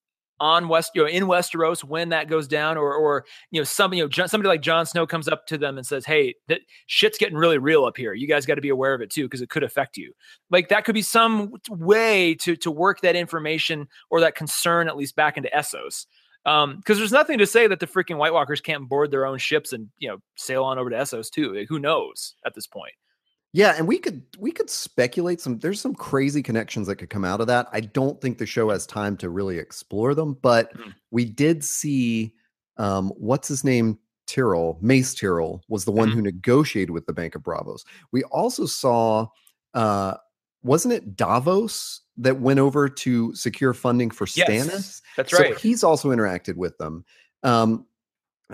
on 0.42 0.70
West, 0.70 0.92
you 0.96 1.02
know, 1.02 1.08
in 1.10 1.26
Westeros 1.26 1.84
when 1.84 2.10
that 2.10 2.30
goes 2.30 2.48
down, 2.48 2.78
or 2.78 2.94
or 2.94 3.26
you 3.52 3.60
know, 3.60 3.66
some 3.66 3.94
you 3.94 4.02
know, 4.04 4.08
Jon- 4.08 4.30
somebody 4.30 4.48
like 4.48 4.62
Jon 4.62 4.86
Snow 4.86 5.06
comes 5.06 5.28
up 5.28 5.46
to 5.48 5.58
them 5.58 5.78
and 5.78 5.86
says, 5.86 6.06
"Hey, 6.06 6.36
that 6.48 6.62
shit's 6.88 7.18
getting 7.18 7.38
really 7.38 7.58
real 7.58 7.84
up 7.86 7.98
here. 7.98 8.14
You 8.14 8.28
guys 8.28 8.46
got 8.46 8.56
to 8.56 8.62
be 8.62 8.70
aware 8.70 8.94
of 8.94 9.02
it 9.02 9.10
too, 9.12 9.24
because 9.26 9.42
it 9.42 9.50
could 9.50 9.64
affect 9.64 9.98
you." 9.98 10.14
Like 10.50 10.70
that 10.70 10.86
could 10.86 10.96
be 10.96 11.02
some 11.02 11.54
way 11.70 12.36
to 12.36 12.56
to 12.56 12.72
work 12.72 13.02
that 13.02 13.16
information 13.18 13.88
or 14.10 14.22
that 14.22 14.36
concern 14.36 14.88
at 14.88 14.96
least 14.96 15.16
back 15.18 15.36
into 15.36 15.50
Essos 15.54 16.06
Um, 16.46 16.78
because 16.78 16.98
there's 16.98 17.12
nothing 17.12 17.38
to 17.40 17.46
say 17.46 17.68
that 17.68 17.80
the 17.80 17.88
freaking 17.88 18.18
White 18.18 18.34
Walkers 18.34 18.62
can't 18.62 18.88
board 18.88 19.12
their 19.12 19.26
own 19.26 19.38
ships 19.40 19.74
and 19.74 19.90
you 19.98 20.08
know 20.10 20.20
sail 20.38 20.64
on 20.64 20.80
over 20.80 20.90
to 20.90 20.96
Essos 20.96 21.30
too. 21.30 21.54
Like, 21.54 21.68
who 21.68 21.80
knows 21.80 22.36
at 22.46 22.56
this 22.56 22.68
point? 22.68 22.94
Yeah, 23.54 23.74
and 23.78 23.88
we 23.88 23.98
could 23.98 24.24
we 24.38 24.52
could 24.52 24.70
speculate 24.70 25.42
some 25.42 25.58
there's 25.60 25.82
some 25.82 25.96
crazy 25.96 26.44
connections 26.44 26.86
that 26.88 26.98
could 26.98 27.10
come 27.10 27.26
out 27.26 27.42
of 27.42 27.48
that. 27.48 27.68
I 27.74 27.82
don't 27.82 28.22
think 28.22 28.38
the 28.38 28.46
show 28.46 28.70
has 28.70 28.86
time 28.86 29.18
to 29.18 29.30
really 29.30 29.58
explore 29.58 30.14
them, 30.14 30.34
but 30.42 30.74
Mhm. 30.76 31.00
we 31.12 31.26
did 31.26 31.64
see 31.64 32.36
um 32.78 33.10
what's 33.18 33.48
his 33.48 33.64
name 33.64 33.98
Tyrell, 34.28 34.78
Mace 34.82 35.16
Tyrell 35.16 35.64
was 35.68 35.86
the 35.86 35.92
one 35.92 36.12
Mhm. 36.12 36.14
who 36.14 36.22
negotiated 36.22 36.92
with 36.92 37.08
the 37.08 37.14
Bank 37.14 37.34
of 37.34 37.42
Braavos. 37.42 37.82
We 38.12 38.24
also 38.26 38.68
saw 38.68 39.28
uh 39.74 40.18
wasn't 40.62 40.94
it 40.94 41.16
Davos 41.16 42.02
that 42.18 42.40
went 42.42 42.60
over 42.60 42.88
to 42.88 43.34
secure 43.34 43.74
funding 43.74 44.12
for 44.12 44.26
Stannis? 44.28 44.70
Yes, 44.70 45.02
that's 45.16 45.34
So 45.34 45.38
right. 45.40 45.58
he's 45.58 45.84
also 45.84 46.10
interacted 46.10 46.56
with 46.56 46.78
them. 46.78 47.04
Um, 47.44 47.88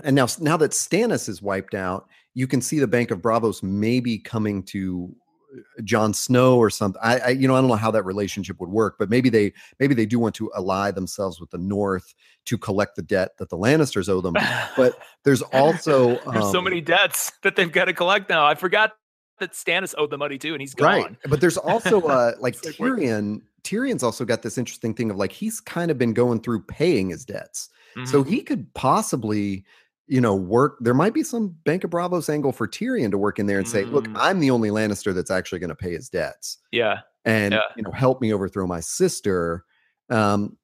and 0.04 0.14
now, 0.16 0.26
now 0.40 0.56
that 0.56 0.72
Stannis 0.72 1.28
is 1.28 1.40
wiped 1.42 1.74
out, 1.74 2.08
you 2.34 2.46
can 2.46 2.60
see 2.60 2.78
the 2.78 2.86
Bank 2.86 3.10
of 3.10 3.20
Braavos 3.20 3.62
maybe 3.62 4.18
coming 4.18 4.62
to 4.64 5.14
uh, 5.56 5.82
Jon 5.82 6.12
Snow 6.12 6.58
or 6.58 6.68
something. 6.70 7.00
I, 7.02 7.18
I, 7.18 7.28
you 7.30 7.48
know, 7.48 7.54
I 7.54 7.60
don't 7.60 7.68
know 7.68 7.76
how 7.76 7.90
that 7.92 8.02
relationship 8.04 8.60
would 8.60 8.68
work, 8.68 8.96
but 8.98 9.08
maybe 9.08 9.30
they, 9.30 9.52
maybe 9.80 9.94
they 9.94 10.04
do 10.06 10.18
want 10.18 10.34
to 10.36 10.52
ally 10.54 10.90
themselves 10.90 11.40
with 11.40 11.50
the 11.50 11.58
North 11.58 12.14
to 12.46 12.58
collect 12.58 12.96
the 12.96 13.02
debt 13.02 13.30
that 13.38 13.48
the 13.48 13.56
Lannisters 13.56 14.08
owe 14.08 14.20
them. 14.20 14.34
But 14.76 14.98
there's 15.24 15.42
also 15.42 16.18
there's 16.30 16.50
so 16.52 16.58
um, 16.58 16.64
many 16.64 16.80
debts 16.80 17.32
that 17.42 17.56
they've 17.56 17.72
got 17.72 17.86
to 17.86 17.92
collect 17.94 18.28
now. 18.28 18.44
I 18.46 18.54
forgot 18.54 18.92
that 19.38 19.52
Stannis 19.52 19.94
owed 19.98 20.10
the 20.10 20.18
money 20.18 20.38
too, 20.38 20.52
and 20.52 20.60
he's 20.60 20.74
gone. 20.74 20.86
Right. 21.02 21.16
But 21.28 21.40
there's 21.40 21.56
also 21.58 22.00
uh 22.06 22.32
like 22.38 22.54
It's 22.54 22.66
like, 22.66 22.76
what- 22.78 22.98
Tyrion. 22.98 23.42
Tyrion's 23.64 24.02
also 24.04 24.24
got 24.24 24.42
this 24.42 24.58
interesting 24.58 24.94
thing 24.94 25.10
of 25.10 25.16
like 25.16 25.32
he's 25.32 25.58
kind 25.60 25.90
of 25.90 25.98
been 25.98 26.12
going 26.12 26.40
through 26.40 26.62
paying 26.62 27.08
his 27.10 27.24
debts. 27.24 27.68
So 28.04 28.22
Mhm. 28.22 28.28
he 28.28 28.42
could 28.42 28.72
possibly, 28.74 29.64
you 30.08 30.20
know, 30.20 30.34
work. 30.34 30.76
There 30.80 30.94
might 30.94 31.14
be 31.14 31.22
some 31.22 31.48
Bank 31.64 31.82
of 31.84 31.90
Braavos 31.90 32.28
angle 32.28 32.52
for 32.52 32.68
Tyrion 32.68 33.10
to 33.10 33.18
work 33.18 33.38
in 33.38 33.46
there 33.46 33.58
and 33.58 33.66
say, 33.66 33.84
look, 33.84 34.06
Mm. 34.08 34.16
I'm 34.16 34.40
the 34.40 34.50
only 34.50 34.70
Lannister 34.70 35.14
that's 35.14 35.30
actually 35.30 35.58
going 35.58 35.70
to 35.70 35.74
pay 35.76 35.92
his 35.92 36.08
debts 36.08 36.58
yeah, 36.70 37.00
and 37.24 37.54
Yeah. 37.54 37.62
you 37.76 37.82
know 37.82 37.90
help 37.90 38.20
me 38.20 38.32
overthrow 38.32 38.66
my 38.66 38.80
sister. 38.80 39.64
Um 40.10 40.56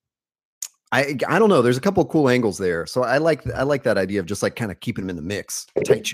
I 0.93 1.17
I 1.27 1.39
don't 1.39 1.49
know. 1.49 1.63
There's 1.63 1.79
a 1.79 1.81
couple 1.81 2.03
of 2.03 2.09
cool 2.11 2.29
angles 2.29 2.59
there. 2.59 2.87
So 2.87 3.03
I 3.03 3.19
like 3.19 3.49
I 3.51 3.63
like 3.63 3.83
that 3.85 3.97
idea 3.99 4.21
of 4.21 4.27
just 4.27 4.43
like 4.43 4.57
kind 4.57 4.71
of 4.71 4.79
keeping 4.81 5.05
him 5.05 5.11
in 5.11 5.17
the 5.17 5.23
mix. 5.23 5.67
Tight 5.85 6.05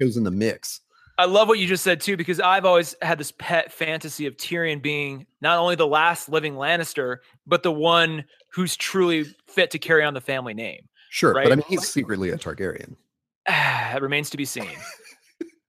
toes 0.00 0.16
in 0.16 0.24
the 0.24 0.30
mix. 0.30 0.80
I 1.18 1.24
love 1.24 1.48
what 1.48 1.58
you 1.58 1.66
just 1.66 1.82
said 1.82 2.02
too, 2.02 2.16
because 2.18 2.40
I've 2.40 2.66
always 2.66 2.94
had 3.00 3.16
this 3.18 3.32
pet 3.38 3.72
fantasy 3.72 4.26
of 4.26 4.36
Tyrion 4.36 4.82
being 4.82 5.26
not 5.40 5.58
only 5.58 5.74
the 5.76 5.86
last 5.86 6.28
living 6.28 6.54
Lannister, 6.54 7.18
but 7.46 7.62
the 7.62 7.72
one 7.72 8.24
who's 8.52 8.76
truly 8.76 9.24
fit 9.46 9.70
to 9.70 9.78
carry 9.78 10.04
on 10.04 10.12
the 10.12 10.20
family 10.20 10.52
name. 10.52 10.88
Sure, 11.16 11.32
but 11.32 11.50
I 11.50 11.54
mean 11.54 11.64
he's 11.66 11.88
secretly 11.88 12.28
a 12.28 12.36
Targaryen. 12.36 12.94
that 13.46 14.02
remains 14.02 14.28
to 14.28 14.36
be 14.36 14.44
seen. 14.44 14.68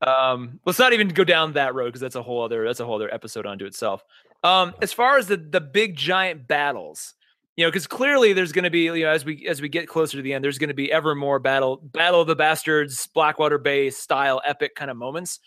um, 0.06 0.60
let's 0.66 0.78
not 0.78 0.92
even 0.92 1.08
go 1.08 1.24
down 1.24 1.54
that 1.54 1.74
road 1.74 1.86
because 1.86 2.02
that's 2.02 2.16
a 2.16 2.22
whole 2.22 2.44
other 2.44 2.66
that's 2.66 2.82
a 2.82 2.86
whole 2.86 2.96
other 2.96 3.14
episode 3.14 3.46
unto 3.46 3.64
itself. 3.64 4.04
Um, 4.44 4.74
as 4.82 4.92
far 4.92 5.18
as 5.18 5.28
the 5.28 5.38
the 5.38 5.62
big 5.62 5.96
giant 5.96 6.50
battles, 6.50 7.14
you 7.56 7.64
know, 7.64 7.70
because 7.70 7.88
clearly 7.88 8.34
there's 8.34 8.52
going 8.52 8.66
to 8.66 8.70
be 8.70 8.82
you 8.82 9.06
know 9.06 9.10
as 9.10 9.24
we 9.24 9.48
as 9.48 9.62
we 9.62 9.70
get 9.70 9.88
closer 9.88 10.18
to 10.18 10.22
the 10.22 10.34
end, 10.34 10.44
there's 10.44 10.58
going 10.58 10.68
to 10.68 10.74
be 10.74 10.92
ever 10.92 11.16
more 11.16 11.40
battle 11.40 11.78
battle 11.78 12.20
of 12.20 12.28
the 12.28 12.36
bastards, 12.36 13.08
Blackwater 13.08 13.58
Bay 13.58 13.90
style 13.90 14.42
epic 14.46 14.76
kind 14.76 14.92
of 14.92 14.98
moments. 14.98 15.40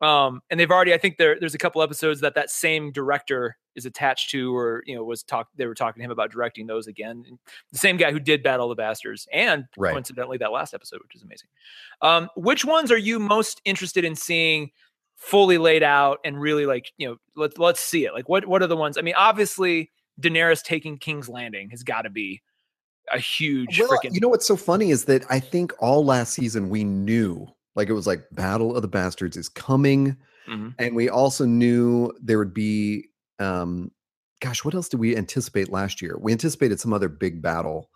Um, 0.00 0.42
and 0.48 0.60
they've 0.60 0.70
already, 0.70 0.94
I 0.94 0.98
think 0.98 1.16
there 1.16 1.40
there's 1.40 1.56
a 1.56 1.58
couple 1.58 1.82
episodes 1.82 2.20
that 2.20 2.36
that 2.36 2.50
same 2.50 2.92
director 2.92 3.56
is 3.76 3.86
attached 3.86 4.30
to, 4.30 4.56
or 4.56 4.82
you 4.86 4.94
know, 4.94 5.04
was 5.04 5.22
talk. 5.22 5.48
They 5.56 5.66
were 5.66 5.74
talking 5.74 6.00
to 6.00 6.04
him 6.04 6.10
about 6.10 6.30
directing 6.30 6.66
those 6.66 6.86
again. 6.86 7.24
And 7.28 7.38
the 7.72 7.78
same 7.78 7.96
guy 7.96 8.10
who 8.12 8.20
did 8.20 8.42
Battle 8.42 8.70
of 8.70 8.76
the 8.76 8.80
Bastards, 8.82 9.26
and 9.32 9.64
Right. 9.76 9.92
coincidentally 9.92 10.38
that 10.38 10.52
last 10.52 10.74
episode, 10.74 11.00
which 11.02 11.14
is 11.14 11.22
amazing. 11.22 11.48
Um, 12.02 12.28
which 12.36 12.64
ones 12.64 12.90
are 12.90 12.98
you 12.98 13.18
most 13.18 13.60
interested 13.64 14.04
in 14.04 14.14
seeing 14.16 14.70
fully 15.16 15.58
laid 15.58 15.82
out 15.82 16.18
and 16.24 16.40
really 16.40 16.64
like 16.64 16.92
you 16.96 17.06
know 17.06 17.16
let's 17.36 17.58
let's 17.58 17.80
see 17.80 18.06
it. 18.06 18.12
Like 18.14 18.28
what 18.28 18.46
what 18.46 18.62
are 18.62 18.66
the 18.66 18.76
ones? 18.76 18.96
I 18.98 19.02
mean, 19.02 19.14
obviously 19.16 19.90
Daenerys 20.20 20.62
taking 20.62 20.98
King's 20.98 21.28
Landing 21.28 21.70
has 21.70 21.82
got 21.82 22.02
to 22.02 22.10
be 22.10 22.42
a 23.12 23.18
huge 23.18 23.78
Well, 23.80 23.88
freaking. 23.88 24.14
you 24.14 24.20
know 24.20 24.28
what's 24.28 24.46
so 24.46 24.56
funny 24.56 24.90
is 24.90 25.04
that 25.06 25.24
I 25.30 25.40
think 25.40 25.72
all 25.78 26.04
last 26.04 26.32
season 26.34 26.68
we 26.70 26.84
knew, 26.84 27.46
like 27.74 27.88
it 27.88 27.92
was 27.92 28.06
like 28.06 28.22
Battle 28.32 28.74
of 28.76 28.82
the 28.82 28.88
Bastards 28.88 29.36
is 29.36 29.48
coming, 29.48 30.16
Mhm. 30.48 30.74
and 30.78 30.94
we 30.94 31.08
also 31.08 31.44
knew 31.44 32.12
there 32.22 32.38
would 32.38 32.54
be, 32.54 33.08
um, 33.40 33.90
gosh, 34.40 34.64
what 34.64 34.74
else 34.74 34.88
did 34.88 35.00
we 35.00 35.16
anticipate 35.16 35.70
last 35.70 36.00
year? 36.00 36.16
We 36.18 36.32
anticipated 36.32 36.80
some 36.80 36.92
other 36.92 37.08
big 37.08 37.42
battle. 37.42 37.90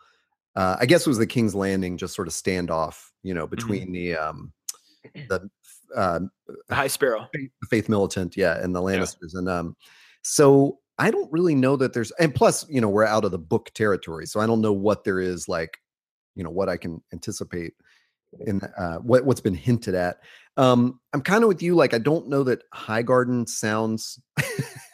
Uh, 0.57 0.76
I 0.80 0.87
guess 0.87 1.07
it 1.07 1.09
was 1.09 1.18
the 1.18 1.26
King's 1.26 1.54
Landing, 1.54 1.96
just 1.96 2.14
sort 2.14 2.28
of 2.28 2.35
standoff, 2.35 3.11
you 3.22 3.35
know, 3.35 3.46
between 3.46 3.92
the 3.92 4.16
um, 4.16 4.52
the 5.28 5.50
uh, 5.94 6.20
High 6.70 6.87
Sparrow. 6.87 7.28
Faith- 7.35 7.50
Faith 7.70 7.88
Militant, 7.88 8.37
yeah, 8.37 8.62
and 8.62 8.74
the 8.74 8.80
Lannisters, 8.80 9.35
and 9.35 9.48
um, 9.48 9.76
so 10.22 10.78
I 10.98 11.11
don't 11.11 11.30
really 11.33 11.54
know 11.54 11.76
that 11.76 11.92
there's, 11.92 12.12
and 12.12 12.35
plus, 12.35 12.66
you 12.68 12.80
know, 12.80 12.88
we're 12.88 13.04
out 13.04 13.24
of 13.24 13.33
the 13.33 13.38
book 13.38 13.70
territory, 13.74 14.26
so 14.26 14.40
I 14.40 14.46
don't 14.46 14.61
know 14.61 14.72
what 14.72 15.04
there 15.04 15.18
is 15.18 15.48
like, 15.48 15.78
you 16.37 16.44
know, 16.44 16.50
what 16.50 16.68
I 16.68 16.76
can 16.76 17.02
anticipate 17.12 17.74
in 18.46 18.61
uh, 18.76 18.96
what 18.98 19.24
what's 19.24 19.40
been 19.40 19.54
hinted 19.54 19.94
at. 19.94 20.18
Um, 20.57 21.00
I'm 21.12 21.20
kind 21.20 21.42
of 21.42 21.48
with 21.48 21.62
you, 21.62 21.74
like 21.74 21.94
I 21.94 21.98
don't 21.98 22.28
know 22.28 22.44
that 22.44 22.62
Highgarden 22.72 23.48
sounds 23.48 24.20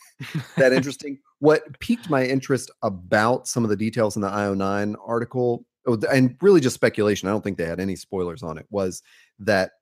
that 0.56 0.72
interesting. 0.72 1.18
What 1.38 1.78
piqued 1.80 2.10
my 2.10 2.24
interest 2.24 2.70
about 2.82 3.48
some 3.48 3.64
of 3.64 3.70
the 3.70 3.76
details 3.76 4.16
in 4.16 4.22
the 4.22 4.28
IO9 4.28 4.96
article, 5.04 5.64
oh, 5.86 5.98
and 6.12 6.36
really 6.40 6.60
just 6.60 6.74
speculation, 6.74 7.28
I 7.28 7.32
don't 7.32 7.42
think 7.42 7.58
they 7.58 7.66
had 7.66 7.80
any 7.80 7.96
spoilers 7.96 8.42
on 8.42 8.58
it, 8.58 8.66
was 8.70 9.02
that 9.38 9.72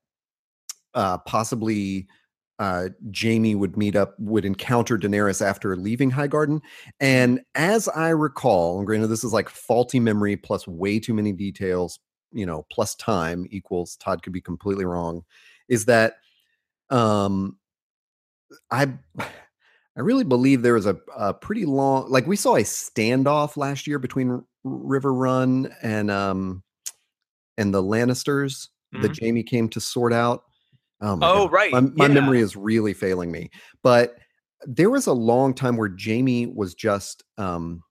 uh, 0.93 1.17
possibly 1.19 2.07
uh, 2.59 2.89
Jaime 3.17 3.55
would 3.55 3.77
meet 3.77 3.95
up, 3.95 4.15
would 4.19 4.43
encounter 4.43 4.97
Daenerys 4.97 5.45
after 5.45 5.75
leaving 5.77 6.11
Highgarden. 6.11 6.59
And 6.99 7.41
as 7.55 7.87
I 7.87 8.09
recall, 8.09 8.77
and 8.77 8.85
granted, 8.85 9.07
this 9.07 9.23
is 9.23 9.31
like 9.33 9.49
faulty 9.49 9.99
memory 9.99 10.35
plus 10.35 10.67
way 10.67 10.99
too 10.99 11.13
many 11.13 11.31
details, 11.31 11.99
you 12.31 12.45
know, 12.45 12.65
plus 12.69 12.95
time 12.95 13.47
equals 13.49 13.95
Todd 13.95 14.21
could 14.23 14.33
be 14.33 14.41
completely 14.41 14.85
wrong, 14.85 15.23
is 15.69 15.85
that 15.85 16.15
um 16.89 17.57
I 18.71 18.93
I 19.97 20.01
really 20.01 20.23
believe 20.23 20.61
there 20.61 20.75
was 20.75 20.85
a, 20.85 20.97
a 21.17 21.33
pretty 21.33 21.65
long 21.65 22.09
like 22.09 22.25
we 22.27 22.35
saw 22.35 22.55
a 22.55 22.61
standoff 22.63 23.57
last 23.57 23.85
year 23.87 23.99
between 23.99 24.43
Riverrun 24.65 25.73
and 25.81 26.09
um 26.11 26.63
and 27.57 27.73
the 27.73 27.83
Lannisters 27.83 28.69
that 28.93 29.11
Mhm. 29.13 29.19
Jaime 29.21 29.43
came 29.43 29.69
to 29.69 29.81
sort 29.81 30.13
out. 30.13 30.43
Oh, 31.01 31.15
my 31.15 31.27
Oh, 31.29 31.43
God. 31.45 31.51
right, 31.51 31.71
My, 31.71 31.81
my 31.81 32.07
yeah. 32.07 32.13
memory 32.13 32.39
is 32.39 32.55
really 32.55 32.93
failing 32.93 33.31
me. 33.31 33.49
But 33.83 34.15
there 34.65 34.89
was 34.89 35.07
a 35.07 35.13
long 35.13 35.53
time 35.53 35.77
where 35.77 35.93
Jaime 36.03 36.47
was 36.47 36.73
just 36.73 37.23
um 37.37 37.83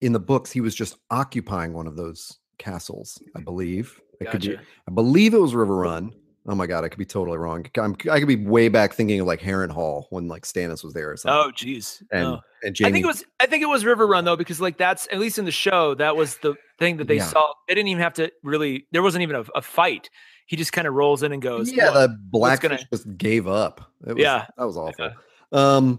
in 0.00 0.12
the 0.12 0.20
books, 0.20 0.50
he 0.50 0.60
was 0.60 0.74
just 0.74 0.96
occupying 1.10 1.72
one 1.72 1.86
of 1.86 1.96
those 1.96 2.38
castles, 2.58 3.18
I 3.36 3.40
believe. 3.40 3.98
It 4.20 4.30
could 4.30 4.42
be, 4.42 4.56
I 4.56 4.90
believe 4.92 5.32
it 5.34 5.38
was 5.40 5.54
Riverrun. 5.54 6.12
Oh 6.46 6.54
my 6.54 6.66
god, 6.66 6.84
I 6.84 6.88
could 6.90 6.98
be 6.98 7.06
totally 7.06 7.38
wrong. 7.38 7.64
I'm, 7.78 7.96
I 8.10 8.18
could 8.18 8.28
be 8.28 8.36
way 8.36 8.68
back 8.68 8.92
thinking 8.92 9.20
of 9.20 9.26
like 9.26 9.40
Harrenhal 9.40 10.04
when 10.10 10.28
like 10.28 10.42
Stannis 10.44 10.84
was 10.84 10.92
there 10.92 11.10
or 11.10 11.16
something. 11.16 11.34
Oh, 11.34 11.50
jeez. 11.50 12.02
and 12.12 12.22
no. 12.24 12.40
and 12.62 12.76
Jaime. 12.78 12.88
I 12.88 12.92
think 12.92 13.04
it 13.04 13.06
was. 13.06 13.24
I 13.40 13.46
think 13.46 13.62
it 13.62 13.66
was 13.68 13.82
Riverrun 13.84 14.24
though, 14.24 14.36
because 14.36 14.60
like 14.60 14.76
that's 14.76 15.08
at 15.10 15.18
least 15.18 15.38
in 15.38 15.46
the 15.46 15.50
show 15.50 15.94
that 15.94 16.16
was 16.16 16.36
the 16.38 16.54
thing 16.78 16.98
that 16.98 17.08
they 17.08 17.16
Yeah. 17.16 17.24
saw. 17.26 17.52
They 17.66 17.74
didn't 17.74 17.88
even 17.88 18.02
have 18.02 18.12
to 18.14 18.30
really. 18.42 18.86
There 18.92 19.02
wasn't 19.02 19.22
even 19.22 19.36
a, 19.36 19.44
a 19.54 19.62
fight. 19.62 20.10
He 20.46 20.56
just 20.56 20.74
kind 20.74 20.86
of 20.86 20.92
rolls 20.92 21.22
in 21.22 21.32
and 21.32 21.40
goes. 21.40 21.72
yeah, 21.72 21.90
the 21.90 22.14
Blackfish 22.30 22.68
gonna- 22.70 22.88
just 22.92 23.16
gave 23.16 23.48
up. 23.48 23.80
It 24.06 24.12
was, 24.12 24.22
Yeah. 24.22 24.44
that 24.58 24.64
was 24.66 24.76
awful. 24.76 24.92
Yeah. 24.98 25.12
Um, 25.52 25.98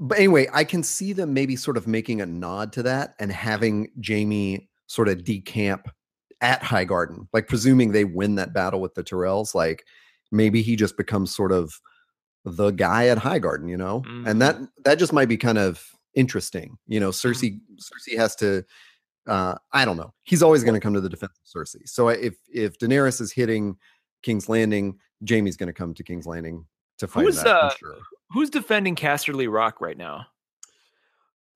but 0.00 0.18
anyway, 0.18 0.48
I 0.52 0.64
can 0.64 0.82
see 0.82 1.14
them 1.14 1.32
maybe 1.32 1.56
sort 1.56 1.76
of 1.78 1.86
making 1.86 2.20
a 2.20 2.26
nod 2.26 2.72
to 2.74 2.82
that 2.82 3.14
and 3.18 3.32
having 3.32 3.88
Jaime 4.06 4.68
sort 4.86 5.08
of 5.08 5.18
decamp 5.24 5.86
at 6.44 6.62
Highgarden, 6.62 7.26
like 7.32 7.48
presuming 7.48 7.90
they 7.92 8.04
win 8.04 8.34
that 8.34 8.52
battle 8.52 8.80
with 8.80 8.94
the 8.94 9.02
Tyrells. 9.02 9.54
Like 9.54 9.86
maybe 10.30 10.60
he 10.60 10.76
just 10.76 10.98
becomes 10.98 11.34
sort 11.34 11.52
of 11.52 11.80
the 12.44 12.70
guy 12.70 13.08
at 13.08 13.16
Highgarden, 13.16 13.68
you 13.70 13.78
know, 13.78 14.02
and 14.26 14.40
that 14.42 14.58
that 14.84 14.98
just 14.98 15.14
might 15.14 15.28
be 15.28 15.38
kind 15.38 15.56
of 15.56 15.82
interesting. 16.14 16.76
You 16.86 17.00
know, 17.00 17.08
Cersei 17.08 17.58
Cersei 17.80 18.16
has 18.16 18.36
to. 18.36 18.62
Uh, 19.26 19.54
I 19.72 19.86
don't 19.86 19.96
know. 19.96 20.12
He's 20.24 20.42
always 20.42 20.62
going 20.62 20.74
to 20.74 20.80
come 20.80 20.92
to 20.92 21.00
the 21.00 21.08
defense 21.08 21.32
of 21.38 21.62
Cersei. 21.62 21.88
So 21.88 22.08
if 22.08 22.34
if 22.52 22.78
Daenerys 22.78 23.22
is 23.22 23.32
hitting 23.32 23.76
King's 24.22 24.50
Landing, 24.50 24.98
Jaime's 25.26 25.56
going 25.56 25.68
to 25.68 25.72
come 25.72 25.94
to 25.94 26.04
King's 26.04 26.26
Landing 26.26 26.66
to 26.98 27.08
fight 27.08 27.24
Who's, 27.24 27.42
that. 27.42 27.46
Uh, 27.46 27.70
sure. 27.70 27.96
Who's 28.30 28.50
defending 28.50 28.96
Casterly 28.96 29.50
Rock 29.50 29.80
right 29.80 29.96
now? 29.96 30.26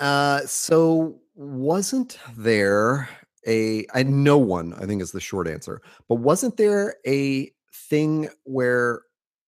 Uh, 0.01 0.41
so 0.47 1.19
wasn't 1.35 2.19
there 2.37 3.07
a 3.49 3.87
I 3.95 4.03
no 4.05 4.39
one, 4.39 4.75
I 4.75 4.87
think 4.87 5.03
is 5.03 5.11
the 5.13 5.21
short 5.21 5.49
answer, 5.49 5.81
but 6.09 6.17
wasn't 6.17 6.57
there 6.59 6.97
a 7.07 7.51
thing 7.73 8.29
where 8.45 9.03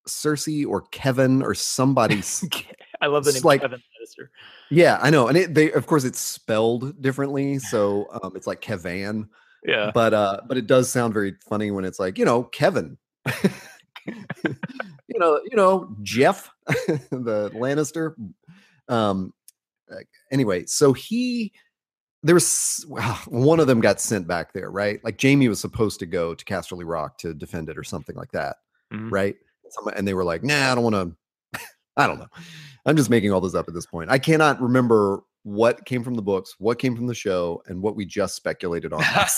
Cersei 0.08 0.66
or 0.66 0.80
Kevin 0.90 1.42
or 1.42 1.54
somebody 1.54 2.22
I 3.02 3.06
love 3.06 3.24
the 3.24 3.32
name 3.32 3.42
like- 3.44 3.60
Kevin. 3.60 3.78
Lannister. 3.78 4.28
Yeah, 4.70 4.98
I 5.02 5.10
know, 5.10 5.28
and 5.28 5.36
it, 5.36 5.54
they 5.54 5.70
of 5.72 5.86
course 5.86 6.04
it's 6.04 6.18
spelled 6.20 7.00
differently, 7.02 7.58
so 7.58 8.06
um, 8.22 8.32
it's 8.34 8.46
like 8.46 8.60
Kevan, 8.60 9.28
Yeah. 9.64 9.90
but 9.92 10.14
uh, 10.14 10.40
but 10.48 10.56
it 10.56 10.66
does 10.66 10.90
sound 10.90 11.12
very 11.14 11.34
funny 11.48 11.70
when 11.70 11.84
it's 11.84 11.98
like 11.98 12.18
you 12.18 12.24
know 12.24 12.44
Kevin, 12.44 12.96
you 14.06 15.18
know, 15.18 15.40
you 15.44 15.56
know 15.56 15.94
Jeff, 16.02 16.50
the 16.66 17.50
Lannister. 17.54 18.14
Um, 18.88 19.32
uh, 19.90 19.96
anyway, 20.30 20.64
so 20.66 20.92
he 20.92 21.52
there 22.22 22.34
was 22.34 22.84
one 23.28 23.60
of 23.60 23.66
them 23.66 23.80
got 23.80 24.00
sent 24.00 24.26
back 24.26 24.52
there, 24.52 24.70
right? 24.70 25.02
Like 25.04 25.20
Jaime 25.20 25.48
was 25.48 25.60
supposed 25.60 25.98
to 26.00 26.06
go 26.06 26.34
to 26.34 26.44
Casterly 26.44 26.84
Rock 26.86 27.18
to 27.18 27.34
defend 27.34 27.68
it 27.68 27.78
or 27.78 27.84
something 27.84 28.16
like 28.16 28.32
that, 28.32 28.56
Mhm. 28.92 29.10
right? 29.10 29.36
And 29.96 30.06
they 30.06 30.14
were 30.14 30.24
like, 30.24 30.42
"Nah, 30.42 30.72
I 30.72 30.74
don't 30.74 30.84
want 30.84 30.94
to." 31.52 31.60
I 31.96 32.06
don't 32.06 32.18
know. 32.18 32.26
I'm 32.86 32.96
just 32.96 33.10
making 33.10 33.32
all 33.32 33.40
this 33.40 33.54
up 33.54 33.68
at 33.68 33.74
this 33.74 33.86
point. 33.86 34.10
I 34.10 34.18
cannot 34.18 34.60
remember 34.60 35.20
what 35.42 35.86
came 35.86 36.04
from 36.04 36.14
the 36.14 36.22
books, 36.22 36.54
what 36.58 36.78
came 36.78 36.94
from 36.94 37.06
the 37.06 37.14
show, 37.14 37.62
and 37.66 37.80
what 37.82 37.96
we 37.96 38.04
just 38.04 38.34
speculated 38.36 38.92
on. 38.92 39.02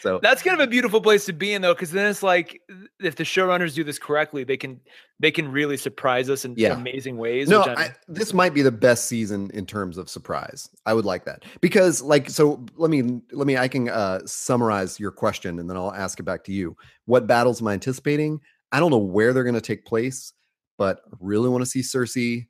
So 0.00 0.18
That's 0.22 0.42
kind 0.42 0.60
of 0.60 0.66
a 0.66 0.70
beautiful 0.70 1.00
place 1.00 1.24
to 1.26 1.32
be 1.32 1.54
in, 1.54 1.62
though, 1.62 1.72
because 1.72 1.90
then 1.90 2.06
it's 2.06 2.22
like 2.22 2.60
if 3.00 3.16
the 3.16 3.24
showrunners 3.24 3.74
do 3.74 3.84
this 3.84 3.98
correctly, 3.98 4.44
they 4.44 4.56
can 4.58 4.80
they 5.20 5.30
can 5.30 5.50
really 5.50 5.76
surprise 5.76 6.28
us 6.28 6.44
in 6.44 6.54
Yeah. 6.58 6.74
amazing 6.74 7.16
ways. 7.16 7.48
no, 7.48 7.62
I, 7.62 7.94
this 8.08 8.34
might 8.34 8.52
be 8.52 8.62
the 8.62 8.72
best 8.72 9.06
season 9.06 9.50
in 9.54 9.64
terms 9.64 9.96
of 9.96 10.10
surprise. 10.10 10.68
I 10.84 10.92
would 10.92 11.04
like 11.04 11.24
that 11.24 11.44
because, 11.60 12.02
like, 12.02 12.28
so 12.28 12.64
let 12.76 12.90
me 12.90 13.20
let 13.32 13.46
me 13.46 13.56
I 13.56 13.68
can 13.68 13.88
uh, 13.88 14.20
summarize 14.26 15.00
your 15.00 15.10
question 15.12 15.58
and 15.58 15.70
then 15.70 15.76
I'll 15.76 15.94
ask 15.94 16.20
it 16.20 16.24
back 16.24 16.44
to 16.44 16.52
you. 16.52 16.76
What 17.06 17.26
battles 17.26 17.62
am 17.62 17.68
I 17.68 17.72
anticipating? 17.74 18.40
I 18.72 18.80
don't 18.80 18.90
know 18.90 18.98
where 18.98 19.32
they're 19.32 19.44
going 19.44 19.54
to 19.54 19.60
take 19.60 19.86
place, 19.86 20.32
but 20.76 21.00
I 21.06 21.16
really 21.20 21.48
want 21.48 21.62
to 21.62 21.70
see 21.70 21.80
Cersei 21.80 22.48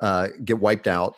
uh, 0.00 0.28
get 0.44 0.60
wiped 0.60 0.86
out, 0.86 1.16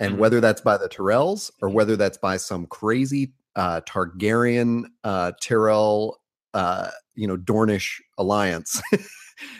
and 0.00 0.14
Mhm. 0.14 0.18
whether 0.18 0.40
that's 0.40 0.60
by 0.60 0.76
the 0.76 0.88
Tyrells 0.88 1.50
or 1.62 1.68
whether 1.68 1.94
that's 1.96 2.18
by 2.18 2.36
some 2.36 2.66
crazy 2.66 3.32
uh, 3.56 3.80
Targaryen 3.82 4.84
uh, 5.04 5.32
Tyrell, 5.40 6.20
uh, 6.54 6.88
you 7.14 7.26
know, 7.26 7.36
Dornish 7.36 8.00
alliance. 8.18 8.80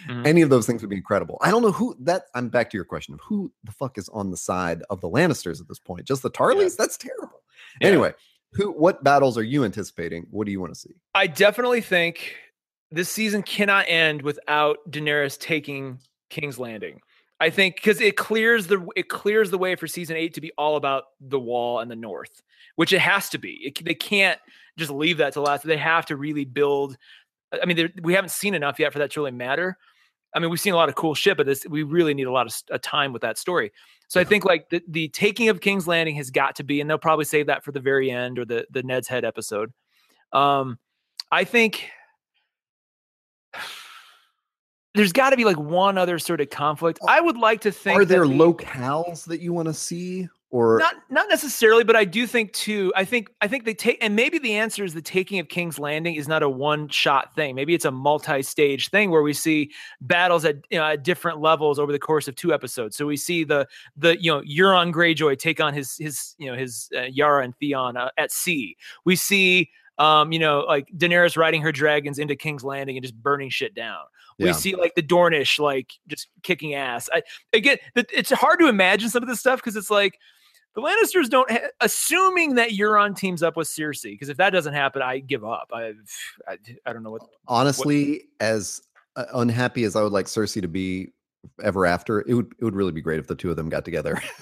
Mhm. 0.09 0.26
Any 0.26 0.42
of 0.42 0.50
those 0.50 0.66
things 0.66 0.83
would 0.83 0.90
be 0.90 0.96
incredible. 0.96 1.38
I 1.40 1.50
don't 1.50 1.62
know 1.62 1.72
who 1.72 1.96
that. 2.00 2.26
I'm 2.35 2.48
back 2.50 2.70
to 2.70 2.76
your 2.76 2.85
question 2.85 3.14
of 3.14 3.20
who 3.20 3.50
the 3.64 3.72
fuck 3.72 3.96
is 3.98 4.09
on 4.11 4.31
the 4.31 4.37
side 4.37 4.83
of 4.90 5.00
the 5.00 5.09
Lannisters 5.09 5.61
at 5.61 5.68
this 5.68 5.79
point. 5.79 6.05
Just 6.07 6.22
the 6.22 6.31
Tarlys? 6.31 6.76
That's 6.76 6.96
terrible. 6.98 7.42
Yeah. 7.81 7.88
Anyway, 7.88 8.12
who? 8.53 8.70
What 8.72 9.03
battles 9.03 9.37
are 9.38 9.42
you 9.42 9.64
anticipating? 9.64 10.26
What 10.31 10.44
do 10.44 10.53
you 10.53 10.61
want 10.61 10.72
to 10.74 10.79
see? 10.79 10.94
I 11.14 11.26
definitely 11.26 11.81
think 11.81 12.37
this 12.90 13.09
season 13.09 13.42
cannot 13.42 13.87
end 13.88 14.22
without 14.22 14.79
Daenerys 14.90 15.38
taking 15.38 15.98
King's 16.29 16.59
Landing. 16.59 17.00
I 17.40 17.48
think 17.48 17.76
because 17.76 18.00
it 18.00 18.16
clears 18.16 18.66
the 18.66 18.87
it 18.94 19.09
clears 19.09 19.50
the 19.50 19.59
way 19.59 19.74
for 19.74 19.87
season 19.87 20.16
eight 20.16 20.35
to 20.35 20.40
be 20.40 20.53
all 20.59 20.76
about 20.76 21.05
the 21.20 21.40
wall 21.40 21.81
and 21.81 21.90
the 21.90 21.96
north, 21.96 22.42
which 22.76 22.92
it 22.92 22.98
has 22.98 23.31
to 23.31 23.38
be. 23.38 23.61
It, 23.62 23.85
they 23.85 23.94
can't 23.94 24.38
just 24.76 24.90
leave 24.90 25.16
that 25.18 25.33
to 25.33 25.40
last. 25.40 25.64
They 25.64 25.79
have 25.79 26.07
to 26.07 26.16
really 26.16 26.44
build. 26.44 26.96
I 27.61 27.64
mean, 27.64 27.92
we 28.03 28.14
haven't 28.14 28.31
seen 28.31 28.55
enough 28.55 28.79
yet 28.79 28.92
for 28.92 28.98
that 28.98 29.11
to 29.12 29.20
really 29.20 29.33
matter. 29.33 29.79
I 30.35 30.38
mean, 30.38 30.50
we've 30.50 30.61
seen 30.61 30.74
a 30.74 30.76
lot 30.76 30.88
of 30.88 30.94
cool 30.94 31.14
shit, 31.14 31.37
but 31.37 31.46
this 31.46 31.66
we 31.68 31.83
really 31.83 32.14
need 32.14 32.26
a 32.26 32.33
lot 32.33 32.46
of 32.46 32.55
uh, 32.70 32.79
time 32.83 33.12
with 33.12 33.22
that 33.22 33.38
story. 33.38 33.72
So 34.07 34.20
I 34.20 34.24
think 34.24 34.44
like 34.44 34.68
the, 34.70 34.83
the 34.88 35.09
taking 35.09 35.48
of 35.48 35.61
King's 35.61 35.87
Landing 35.87 36.16
has 36.16 36.31
got 36.31 36.57
to 36.57 36.64
be, 36.64 36.81
and 36.81 36.90
they'll 36.90 36.98
probably 36.98 37.24
save 37.24 37.46
that 37.46 37.64
for 37.64 37.72
the 37.72 37.81
very 37.81 38.11
end 38.11 38.38
or 38.38 38.44
the 38.44 38.66
the 38.70 38.83
Ned's 38.83 39.09
Head 39.09 39.24
episode. 39.24 39.72
Um, 40.33 40.79
I 41.33 41.44
think 41.44 41.88
there's 44.94 45.12
got 45.12 45.31
to 45.31 45.37
be 45.37 45.44
like 45.44 45.59
one 45.59 45.98
other 45.98 46.18
sort 46.18 46.40
of 46.40 46.50
conflict. 46.50 46.98
I 47.07 47.20
would 47.20 47.37
like 47.37 47.61
to 47.62 47.72
think 47.72 48.00
Are 48.00 48.05
there 48.05 48.26
the- 48.26 48.35
locales 48.35 49.24
that 49.26 49.40
you 49.40 49.53
want 49.53 49.68
to 49.68 49.74
see, 49.74 50.29
or 50.53 50.79
not 50.81 50.96
not 51.11 51.29
necessarily, 51.29 51.85
but 51.85 51.94
I 51.94 52.05
do 52.05 52.26
think 52.26 52.53
too. 52.53 52.92
I 52.96 53.05
think 53.05 53.31
I 53.40 53.46
think 53.46 53.64
they 53.64 53.74
take, 53.74 53.98
and 54.03 54.16
maybe 54.16 54.38
the 54.40 54.55
answer 54.55 54.83
is 54.83 54.92
the 54.94 55.00
taking 55.00 55.38
of 55.38 55.48
King's 55.48 55.79
Landing 55.79 56.16
is 56.16 56.26
not 56.26 56.42
a 56.42 56.48
one 56.48 56.88
shot 56.88 57.37
thing. 57.37 57.55
Maybe 57.55 57.72
it's 57.72 57.85
a 57.85 57.92
multi 57.92 58.42
stage 58.42 58.90
thing 58.90 59.11
where 59.12 59.22
we 59.22 59.33
see 59.33 59.70
battles 60.00 60.44
at 60.44 60.57
you 60.68 60.79
know 60.79 60.85
at 60.87 61.05
different 61.05 61.40
levels 61.40 61.79
over 61.79 61.92
the 61.92 62.00
course 62.00 62.26
of 62.26 62.35
two 62.35 62.53
episodes. 62.53 62.96
So 62.96 63.07
we 63.07 63.16
see 63.16 63.44
the 63.44 63.68
the 63.96 64.20
you 64.20 64.33
know 64.33 64.40
Euron 64.42 64.92
Greyjoy 64.92 65.38
take 65.38 65.61
on 65.61 65.72
his 65.72 65.96
his 65.96 66.35
you 66.38 66.50
know 66.50 66.59
his 66.59 66.88
uh, 66.96 67.03
Yara 67.03 67.44
and 67.44 67.55
Theon 67.59 67.96
uh, 67.96 68.11
at 68.18 68.33
sea. 68.33 68.76
We 69.05 69.14
see. 69.14 69.70
Um, 69.98 70.33
you 70.33 70.38
know, 70.38 70.61
like 70.61 70.88
Daenerys 70.96 71.37
riding 71.37 71.61
her 71.61 71.72
dragons 71.72 72.18
into 72.18 72.35
King's 72.35 72.64
Landing 72.64 72.96
and 72.96 73.05
just 73.05 73.14
burning 73.14 73.50
shit 73.50 73.74
down. 73.74 73.98
We 74.46 74.53
see 74.53 74.74
like 74.74 74.94
the 74.94 75.03
Dornish 75.03 75.59
like 75.59 75.92
just 76.07 76.29
kicking 76.42 76.74
ass. 76.74 77.09
I 77.12 77.22
again, 77.53 77.79
it's 77.94 78.31
hard 78.31 78.59
to 78.61 78.68
imagine 78.68 79.11
some 79.11 79.22
of 79.22 79.29
this 79.29 79.40
stuff 79.40 79.61
because 79.61 79.76
it's 79.76 79.90
like 79.90 80.18
the 80.74 80.81
Lannisters 80.81 81.29
don't, 81.29 81.50
ha- 81.50 81.68
assuming 81.81 82.55
that 82.55 82.70
Euron 82.70 83.16
teams 83.16 83.42
up 83.42 83.57
with 83.57 83.68
Cersei, 83.68 84.12
because 84.12 84.29
if 84.29 84.37
that 84.37 84.50
doesn't 84.50 84.74
happen, 84.74 85.03
I 85.03 85.18
give 85.18 85.44
up. 85.44 85.68
I, 85.72 85.94
I, 86.46 86.59
I 86.87 86.92
don't 86.92 87.03
know 87.03 87.11
what. 87.11 87.22
honestly, 87.48 88.29
as 88.38 88.81
uh, 89.16 89.24
unhappy 89.35 89.85
as 89.85 89.96
I 89.96 90.03
would 90.03 90.12
like 90.12 90.26
Cersei 90.26 90.62
to 90.62 90.68
be 90.68 91.12
ever 91.62 91.87
after, 91.87 92.20
it 92.20 92.35
would 92.35 92.53
it 92.59 92.64
would 92.64 92.76
really 92.76 92.92
be 92.92 93.00
great 93.00 93.18
if 93.18 93.26
the 93.26 93.35
two 93.35 93.50
of 93.50 93.57
them 93.57 93.68
got 93.68 93.85
together. 93.85 94.20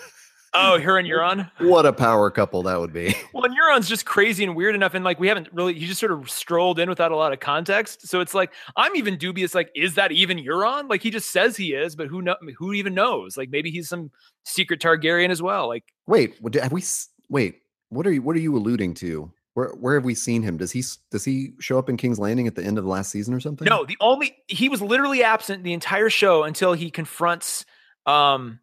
Oh, 0.55 0.81
her 0.81 0.99
and 0.99 1.07
Euron. 1.07 1.51
what 1.59 1.87
a 1.87 1.93
power 1.93 2.31
couple 2.31 2.63
that 2.65 2.81
would 2.81 2.93
be. 2.93 3.15
Well, 3.35 3.45
and 3.45 3.55
Euron's 3.57 3.89
just 3.89 4.05
crazy 4.07 4.43
and 4.43 4.57
weird 4.57 4.75
enough, 4.75 4.95
and 4.95 5.05
like 5.05 5.21
we 5.21 5.29
haven't 5.29 5.49
really. 5.53 5.75
He 5.75 5.87
just 5.87 6.01
sort 6.01 6.11
of 6.11 6.29
strolled 6.29 6.79
in 6.81 6.89
without 6.89 7.13
a 7.13 7.17
lot 7.17 7.33
of 7.33 7.39
context. 7.41 8.09
So 8.09 8.21
it's 8.21 8.35
like 8.35 8.53
I'm 8.77 8.97
even 8.97 9.17
dubious. 9.17 9.55
Like, 9.55 9.71
is 9.77 9.95
that 9.95 10.11
even 10.11 10.39
Euron? 10.39 10.89
Like 10.89 11.03
he 11.03 11.11
just 11.11 11.31
says 11.31 11.57
he 11.57 11.73
is, 11.75 11.95
but 11.95 12.09
who 12.09 12.23
know? 12.23 12.37
Who 12.57 12.73
even 12.73 12.95
knows? 12.95 13.37
Like 13.37 13.51
maybe 13.51 13.71
he's 13.71 13.89
some 13.89 14.11
secret 14.45 14.81
Targaryen 14.81 15.29
as 15.29 15.41
well. 15.41 15.69
Like 15.69 15.85
Wait, 16.07 16.35
have 16.55 16.73
we? 16.73 16.83
Wait, 17.29 17.61
what 17.91 18.07
are 18.07 18.13
you? 18.13 18.23
What 18.23 18.35
are 18.35 18.41
you 18.41 18.57
alluding 18.57 18.95
to? 18.95 19.31
Where 19.55 19.69
where 19.71 19.95
have 19.95 20.05
we 20.05 20.15
seen 20.15 20.43
him? 20.43 20.57
Does 20.57 20.73
he 20.73 20.83
does 21.11 21.25
he 21.25 21.53
show 21.61 21.79
up 21.79 21.89
in 21.89 21.97
King's 21.97 22.19
Landing 22.19 22.47
at 22.47 22.55
the 22.55 22.65
end 22.65 22.79
of 22.79 22.85
the 22.85 22.91
last 22.91 23.11
season 23.11 23.35
or 23.35 23.41
something? 23.41 23.67
No, 23.67 23.85
the 23.85 23.97
only 24.01 24.37
he 24.49 24.69
was 24.69 24.81
literally 24.81 25.23
absent 25.23 25.63
the 25.65 25.73
entire 25.75 26.11
show 26.11 26.43
until 26.45 26.73
he 26.73 26.91
confronts 26.91 27.67
um 28.07 28.59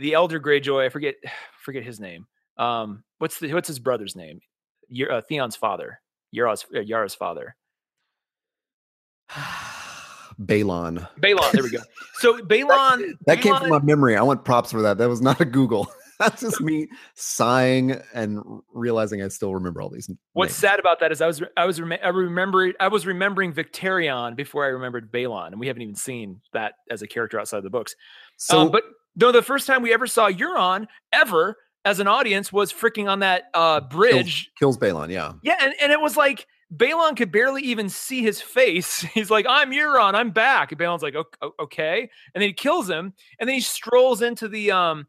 the 0.00 0.14
elder 0.14 0.40
Greyjoy. 0.40 0.84
I 0.84 0.88
forget 0.88 1.14
forget 1.60 1.84
his 1.84 2.00
name. 2.00 2.26
Um, 2.56 3.04
what's 3.18 3.38
the 3.38 3.52
what's 3.52 3.68
his 3.68 3.78
brother's 3.78 4.16
name? 4.16 4.40
Your 4.88 5.12
uh, 5.12 5.22
Theon's 5.30 5.56
father, 5.56 6.00
Yara's 6.32 6.64
uh, 6.74 6.80
Yara's 6.80 7.14
father, 7.14 7.54
Balon. 10.40 11.06
Balon. 11.20 11.52
There 11.52 11.62
we 11.62 11.70
go. 11.70 11.80
So 12.14 12.38
Balon 12.40 13.14
That 13.26 13.40
came 13.40 13.56
from 13.56 13.68
my 13.68 13.80
memory. 13.80 14.16
I 14.16 14.22
want 14.22 14.44
props 14.44 14.72
for 14.72 14.82
that. 14.82 14.98
That 14.98 15.08
was 15.08 15.20
not 15.20 15.40
a 15.40 15.44
Google. 15.44 15.90
That's 16.18 16.42
just 16.42 16.60
me 16.60 16.86
sighing 17.14 17.98
and 18.12 18.42
realizing 18.74 19.22
I 19.22 19.28
still 19.28 19.54
remember 19.54 19.80
all 19.80 19.88
these. 19.88 20.10
What's 20.34 20.50
names. 20.50 20.56
sad 20.58 20.78
about 20.78 21.00
that 21.00 21.12
is 21.12 21.22
I 21.22 21.26
was 21.26 21.42
I 21.56 21.64
was 21.64 21.80
rem- 21.80 21.98
I 22.02 22.08
remember 22.08 22.74
I 22.78 22.88
was 22.88 23.06
remembering 23.06 23.54
Victarion 23.54 24.36
before 24.36 24.64
I 24.66 24.68
remembered 24.68 25.10
Balon, 25.10 25.48
and 25.48 25.60
we 25.60 25.66
haven't 25.66 25.80
even 25.80 25.94
seen 25.94 26.42
that 26.52 26.74
as 26.90 27.00
a 27.00 27.06
character 27.06 27.40
outside 27.40 27.58
of 27.58 27.64
the 27.64 27.70
books. 27.70 27.96
So, 28.36 28.60
um, 28.60 28.70
but 28.70 28.82
no, 29.16 29.32
the 29.32 29.42
first 29.42 29.66
time 29.66 29.82
we 29.82 29.92
ever 29.92 30.06
saw 30.06 30.30
Euron 30.30 30.86
ever 31.12 31.56
as 31.84 31.98
an 32.00 32.06
audience 32.06 32.52
was 32.52 32.72
freaking 32.72 33.08
on 33.10 33.20
that 33.20 33.44
uh, 33.54 33.80
bridge 33.80 34.50
kills 34.58 34.76
Balon. 34.76 35.10
Yeah. 35.10 35.32
Yeah, 35.42 35.56
and, 35.60 35.74
and 35.80 35.92
it 35.92 36.00
was 36.00 36.16
like 36.16 36.46
Balon 36.74 37.16
could 37.16 37.32
barely 37.32 37.62
even 37.62 37.88
see 37.88 38.22
his 38.22 38.40
face. 38.40 39.00
He's 39.14 39.30
like, 39.30 39.46
I'm 39.48 39.70
Euron, 39.72 40.14
I'm 40.14 40.30
back. 40.30 40.72
And 40.72 40.80
Balon's 40.80 41.02
like, 41.02 41.14
"O- 41.14 41.24
o- 41.42 41.54
okay. 41.60 42.00
And 42.34 42.42
then 42.42 42.48
he 42.48 42.52
kills 42.52 42.88
him, 42.88 43.12
and 43.38 43.48
then 43.48 43.54
he 43.54 43.60
strolls 43.60 44.22
into 44.22 44.46
the 44.48 44.70
um 44.70 45.06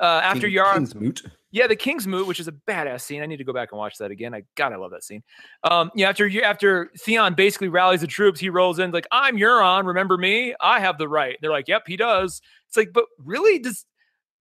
uh 0.00 0.20
after 0.24 0.48
King- 0.48 0.56
Euron. 0.56 0.74
King's 0.74 0.94
Moot. 0.94 1.22
Yeah, 1.50 1.68
the 1.68 1.76
King's 1.76 2.04
Moot, 2.08 2.26
which 2.26 2.40
is 2.40 2.48
a 2.48 2.52
badass 2.52 3.02
scene. 3.02 3.22
I 3.22 3.26
need 3.26 3.36
to 3.36 3.44
go 3.44 3.52
back 3.52 3.70
and 3.70 3.78
watch 3.78 3.96
that 3.98 4.10
again. 4.10 4.34
I 4.34 4.42
God, 4.56 4.72
I 4.72 4.76
love 4.76 4.90
that 4.90 5.04
scene. 5.04 5.22
Um, 5.62 5.90
yeah, 5.94 6.08
after 6.08 6.26
you 6.26 6.42
after 6.42 6.90
Theon 6.98 7.34
basically 7.34 7.68
rallies 7.68 8.00
the 8.00 8.08
troops, 8.08 8.40
he 8.40 8.48
rolls 8.50 8.80
in 8.80 8.90
like, 8.90 9.06
I'm 9.12 9.36
Euron, 9.36 9.86
remember 9.86 10.16
me? 10.16 10.54
I 10.60 10.80
have 10.80 10.98
the 10.98 11.08
right. 11.08 11.36
They're 11.40 11.52
like, 11.52 11.68
Yep, 11.68 11.84
he 11.86 11.96
does. 11.96 12.40
It's 12.68 12.76
like, 12.76 12.92
but 12.92 13.04
really, 13.18 13.60
does 13.60 13.86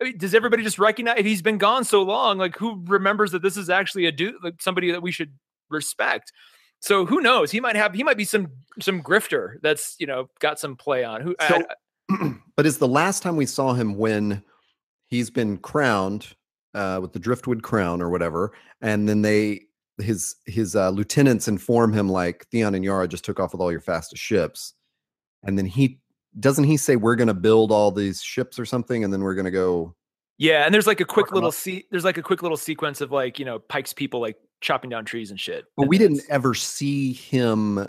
I 0.01 0.05
mean, 0.05 0.17
does 0.17 0.34
everybody 0.34 0.63
just 0.63 0.80
recognize 0.80 1.19
if 1.19 1.25
he's 1.25 1.43
been 1.43 1.59
gone 1.59 1.84
so 1.84 2.01
long? 2.01 2.39
Like, 2.39 2.57
who 2.57 2.84
remembers 2.88 3.32
that 3.32 3.43
this 3.43 3.57
is 3.57 3.69
actually 3.69 4.07
a 4.07 4.11
dude, 4.11 4.36
like 4.43 4.55
somebody 4.59 4.91
that 4.91 5.03
we 5.03 5.11
should 5.11 5.32
respect? 5.69 6.34
So 6.80 7.05
who 7.05 7.21
knows? 7.21 7.51
He 7.51 7.59
might 7.59 7.75
have 7.75 7.93
he 7.93 8.01
might 8.03 8.17
be 8.17 8.25
some 8.25 8.47
some 8.82 9.03
grifter 9.03 9.57
that's 9.61 9.95
you 9.99 10.07
know 10.07 10.30
got 10.39 10.59
some 10.59 10.75
play 10.75 11.03
on. 11.03 11.21
Who 11.21 11.36
I- 11.39 11.47
So, 11.47 12.34
but 12.57 12.65
it's 12.65 12.77
the 12.77 12.88
last 12.88 13.21
time 13.21 13.36
we 13.36 13.45
saw 13.45 13.73
him 13.73 13.95
when 13.99 14.43
he's 15.14 15.30
been 15.30 15.57
crowned 15.57 16.36
uh, 16.74 16.99
with 17.01 17.14
the 17.14 17.20
driftwood 17.20 17.64
crown 17.64 18.01
or 18.01 18.09
whatever, 18.09 18.51
and 18.82 19.07
then 19.07 19.22
they 19.22 19.61
his 19.99 20.36
his 20.45 20.76
uh, 20.76 20.89
lieutenants 20.89 21.47
inform 21.47 21.93
him 21.93 22.09
like 22.09 22.47
Theon 22.47 22.76
and 22.76 22.84
Yara 22.84 23.07
just 23.07 23.24
took 23.24 23.39
off 23.39 23.53
with 23.53 23.61
all 23.61 23.72
your 23.72 23.80
fastest 23.80 24.22
ships, 24.22 24.74
and 25.43 25.57
then 25.57 25.66
he 25.66 25.99
doesn't 26.39 26.64
he 26.64 26.78
say 26.78 26.95
we're 26.95 27.16
going 27.16 27.28
to 27.28 27.34
build 27.34 27.72
all 27.72 27.91
these 27.91 28.22
ships 28.22 28.57
or 28.57 28.66
something, 28.66 29.03
and 29.03 29.14
then 29.14 29.22
we're 29.22 29.36
going 29.36 29.45
to 29.45 29.51
go. 29.51 29.95
Yeah, 30.39 30.66
and 30.66 30.74
there's 30.74 30.88
like 30.88 30.99
a 30.99 31.05
quick 31.05 31.32
little 31.32 31.51
se- 31.51 31.86
there's 31.91 32.03
like 32.03 32.18
a 32.18 32.24
quick 32.24 32.41
little 32.41 32.57
sequence 32.57 33.01
of 33.01 33.11
like 33.11 33.38
you 33.38 33.45
know 33.45 33.59
Pike's 33.59 33.93
people 33.93 34.20
like 34.20 34.38
chopping 34.61 34.89
down 34.89 35.05
trees 35.05 35.30
and 35.30 35.39
shit. 35.39 35.66
But 35.78 35.84
and 35.84 35.89
we 35.89 35.99
didn't 35.99 36.24
ever 36.30 36.55
see 36.55 37.14
him 37.14 37.88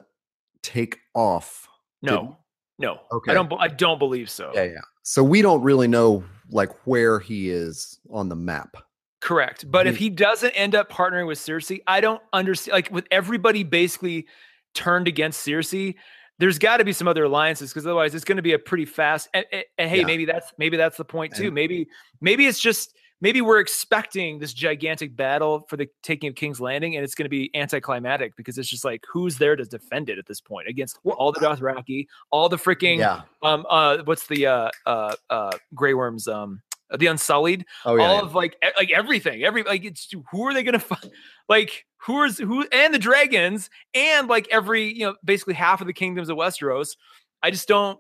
take 0.62 0.98
off. 1.14 1.68
No, 2.02 2.36
no. 2.78 3.00
Okay. 3.10 3.30
I 3.30 3.34
don't. 3.34 3.50
I 3.54 3.68
don't 3.68 3.98
believe 3.98 4.28
so. 4.28 4.52
Yeah, 4.54 4.64
yeah. 4.64 4.80
So 5.04 5.24
we 5.24 5.40
don't 5.40 5.62
really 5.62 5.88
know 5.88 6.22
like 6.50 6.70
where 6.86 7.18
he 7.18 7.50
is 7.50 7.98
on 8.10 8.28
the 8.28 8.36
map. 8.36 8.76
Correct. 9.20 9.70
But 9.70 9.86
if 9.86 9.96
He- 9.96 10.10
doesn't 10.10 10.50
end 10.52 10.74
up 10.74 10.90
partnering 10.90 11.26
with 11.26 11.38
Cersei, 11.38 11.80
I 11.86 12.00
don't 12.00 12.20
understand. 12.32 12.74
Like 12.74 12.90
with 12.90 13.06
everybody 13.10 13.62
basically 13.62 14.26
turned 14.74 15.08
against 15.08 15.46
Cersei, 15.46 15.94
there's 16.38 16.58
got 16.58 16.78
to 16.78 16.84
be 16.84 16.92
some 16.92 17.08
other 17.08 17.24
alliances 17.24 17.70
because 17.70 17.86
otherwise 17.86 18.14
it's 18.14 18.24
going 18.24 18.36
to 18.36 18.42
be 18.42 18.52
a 18.52 18.58
pretty 18.58 18.84
fast. 18.84 19.28
And, 19.32 19.46
and- 19.52 19.64
and 19.78 19.88
hey, 19.90 20.00
Yeah. 20.00 20.06
maybe 20.06 20.24
that's 20.26 20.52
maybe 20.58 20.76
that's 20.76 20.96
the 20.98 21.04
point 21.04 21.34
too. 21.34 21.46
And- 21.46 21.54
maybe 21.54 21.86
maybe 22.20 22.46
it's 22.46 22.58
just 22.60 22.94
maybe 23.20 23.40
we're 23.40 23.60
expecting 23.60 24.38
this 24.38 24.52
gigantic 24.52 25.16
battle 25.16 25.60
for 25.68 25.76
the 25.76 25.88
taking 26.02 26.28
of 26.28 26.34
King's 26.34 26.60
Landing, 26.60 26.96
and 26.96 27.04
it's 27.04 27.14
going 27.14 27.24
to 27.24 27.30
be 27.30 27.50
anticlimactic 27.54 28.36
because 28.36 28.58
it's 28.58 28.68
just 28.68 28.84
like 28.84 29.04
who's 29.10 29.38
there 29.38 29.56
to 29.56 29.64
defend 29.64 30.08
it 30.10 30.18
at 30.18 30.26
this 30.26 30.40
point 30.40 30.68
against 30.68 30.98
all 31.04 31.32
the 31.32 31.40
Dothraki, 31.40 32.06
all 32.30 32.48
the 32.48 32.56
freaking 32.56 32.98
Yeah. 32.98 33.22
um 33.42 33.66
uh 33.68 33.98
what's 34.04 34.26
the 34.26 34.46
uh 34.46 34.70
uh 34.86 35.14
uh 35.30 35.52
Grey 35.74 35.94
Worms 35.94 36.28
um 36.28 36.60
the 36.98 37.06
Unsullied 37.06 37.64
Oh 37.84 37.96
yeah. 37.96 38.04
all 38.04 38.16
yeah. 38.16 38.22
of 38.22 38.34
like 38.34 38.56
e- 38.64 38.68
like 38.78 38.90
everything 38.92 39.42
every 39.42 39.62
like 39.62 39.84
it's 39.84 40.08
who 40.30 40.46
are 40.46 40.54
they 40.54 40.62
gonna 40.62 40.78
find 40.78 41.10
like 41.48 41.86
who 41.96 42.22
is 42.24 42.38
who 42.38 42.66
and 42.70 42.92
the 42.94 42.98
dragons 42.98 43.70
and 43.94 44.28
like 44.28 44.46
every 44.50 44.92
you 44.92 45.06
know 45.06 45.16
basically 45.24 45.54
half 45.54 45.80
of 45.80 45.86
the 45.86 45.92
kingdoms 45.92 46.28
of 46.28 46.36
westeros 46.36 46.96
i 47.42 47.50
just 47.50 47.66
don't 47.66 47.98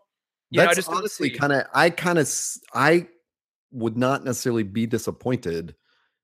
you 0.50 0.60
know, 0.62 0.68
I 0.68 0.74
just 0.74 0.88
honestly 0.88 1.30
kind 1.30 1.52
of. 1.52 1.64
I 1.74 1.90
kind 1.90 2.16
of. 2.16 2.30
I 2.74 3.08
would 3.74 3.96
not 3.96 4.24
necessarily 4.24 4.62
be 4.62 4.86
disappointed. 4.86 5.74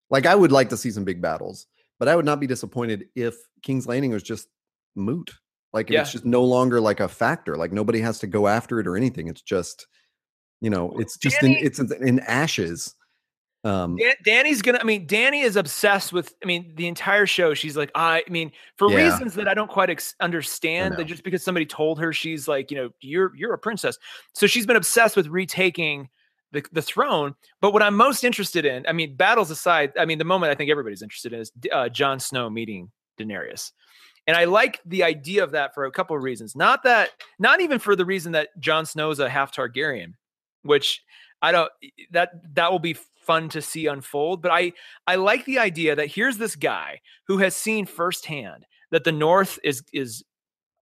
Like 0.09 0.27
I 0.27 0.35
would 0.35 0.53
like 0.53 0.69
to 0.71 0.77
see 0.77 0.91
some 0.91 1.05
big 1.05 1.21
battles, 1.21 1.67
but 1.99 2.09
I 2.09 2.17
would 2.17 2.25
not 2.25 2.41
be 2.41 2.47
disappointed 2.47 3.07
if 3.15 3.35
King's 3.63 3.87
Landing 3.87 4.13
was 4.13 4.23
just 4.23 4.49
moot. 4.97 5.31
Like 5.73 5.91
if 5.91 6.01
it's 6.01 6.13
just 6.13 6.25
no 6.25 6.43
longer 6.45 6.81
like 6.81 6.99
a 7.01 7.09
factor. 7.09 7.57
Like 7.57 7.73
nobody 7.73 8.01
has 8.01 8.19
to 8.21 8.27
go 8.27 8.49
after 8.49 8.81
it 8.81 8.87
or 8.89 8.97
anything. 8.97 9.29
It's 9.29 9.43
just, 9.43 9.87
you 10.61 10.71
know, 10.71 10.93
it's 10.99 11.17
just 11.17 11.43
in 11.43 11.53
it's 11.53 11.79
in- 11.79 11.93
in 12.07 12.19
ashes. 12.21 12.95
Um, 13.63 13.97
Dan- 13.97 14.15
Danny's 14.25 14.63
gonna. 14.63 14.79
I 14.81 14.85
mean, 14.85 15.07
Danny 15.07 15.43
is 15.43 15.55
obsessed 15.57 16.13
with. 16.15 16.35
I 16.43 16.47
mean, 16.47 16.73
the 16.77 16.89
entire 16.89 17.27
show. 17.27 17.53
She's 17.53 17.77
like, 17.77 17.91
I. 17.95 18.25
I 18.27 18.31
mean, 18.31 18.51
for 18.77 18.91
Yeah. 18.91 19.05
reasons 19.05 19.35
that 19.35 19.47
I 19.49 19.55
don't 19.55 19.71
quite 19.71 19.91
ex- 19.91 20.15
understand. 20.21 20.97
That 20.97 21.05
just 21.05 21.23
because 21.25 21.45
somebody 21.45 21.67
told 21.67 22.01
her 22.01 22.11
she's 22.13 22.49
like, 22.49 22.71
you 22.71 22.77
know, 22.79 22.91
you're 23.01 23.33
you're 23.37 23.53
a 23.53 23.59
princess. 23.59 23.99
So 24.35 24.47
she's 24.47 24.65
been 24.67 24.77
obsessed 24.77 25.15
with 25.15 25.27
retaking 25.29 26.09
the 26.53 26.65
the 26.73 26.83
throne. 26.83 27.35
But 27.61 27.73
what 27.73 27.83
I'm 27.83 27.97
most 27.97 28.25
interested 28.25 28.65
in, 28.65 28.85
I 28.87 28.93
mean, 28.93 29.17
battles 29.17 29.51
aside, 29.51 29.93
I 29.99 30.05
mean, 30.05 30.19
the 30.19 30.25
moment 30.25 30.53
I 30.53 30.55
think 30.55 30.71
everybody's 30.71 31.03
interested 31.03 31.33
in 31.33 31.41
is 31.41 31.53
uh, 31.73 31.89
Jon 31.89 32.21
Snow 32.21 32.51
meeting 32.51 32.91
Daenerys. 33.19 33.73
And 34.27 34.37
I 34.37 34.45
like 34.45 34.81
the 34.85 35.03
idea 35.03 35.43
of 35.43 35.53
that 35.53 35.75
for 35.75 35.87
a 35.87 35.91
couple 35.91 36.17
of 36.17 36.23
reasons. 36.23 36.55
Not 36.55 36.83
that, 36.85 37.11
not 37.39 37.61
even 37.61 37.79
for 37.79 37.97
the 37.97 38.05
reason 38.05 38.33
that 38.33 38.49
Jon 38.61 38.85
Snow's 38.87 39.19
a 39.19 39.29
half 39.29 39.55
Targaryen, 39.55 40.15
which 40.63 41.03
I 41.43 41.53
don't 41.53 41.71
that 42.11 42.31
that 42.55 42.71
will 42.71 42.79
be 42.79 42.97
fun 43.27 43.49
to 43.51 43.63
see 43.63 43.87
unfold. 43.87 44.43
But 44.43 44.53
I 44.53 44.73
I 45.07 45.17
like 45.17 45.45
the 45.45 45.59
idea 45.59 45.97
that 45.97 46.09
here's 46.09 46.39
this 46.39 46.57
guy 46.57 47.01
who 47.27 47.39
has 47.39 47.57
seen 47.57 47.87
firsthand 47.87 48.67
that 48.91 49.05
the 49.05 49.13
North 49.13 49.59
is 49.65 49.83
is 49.93 50.25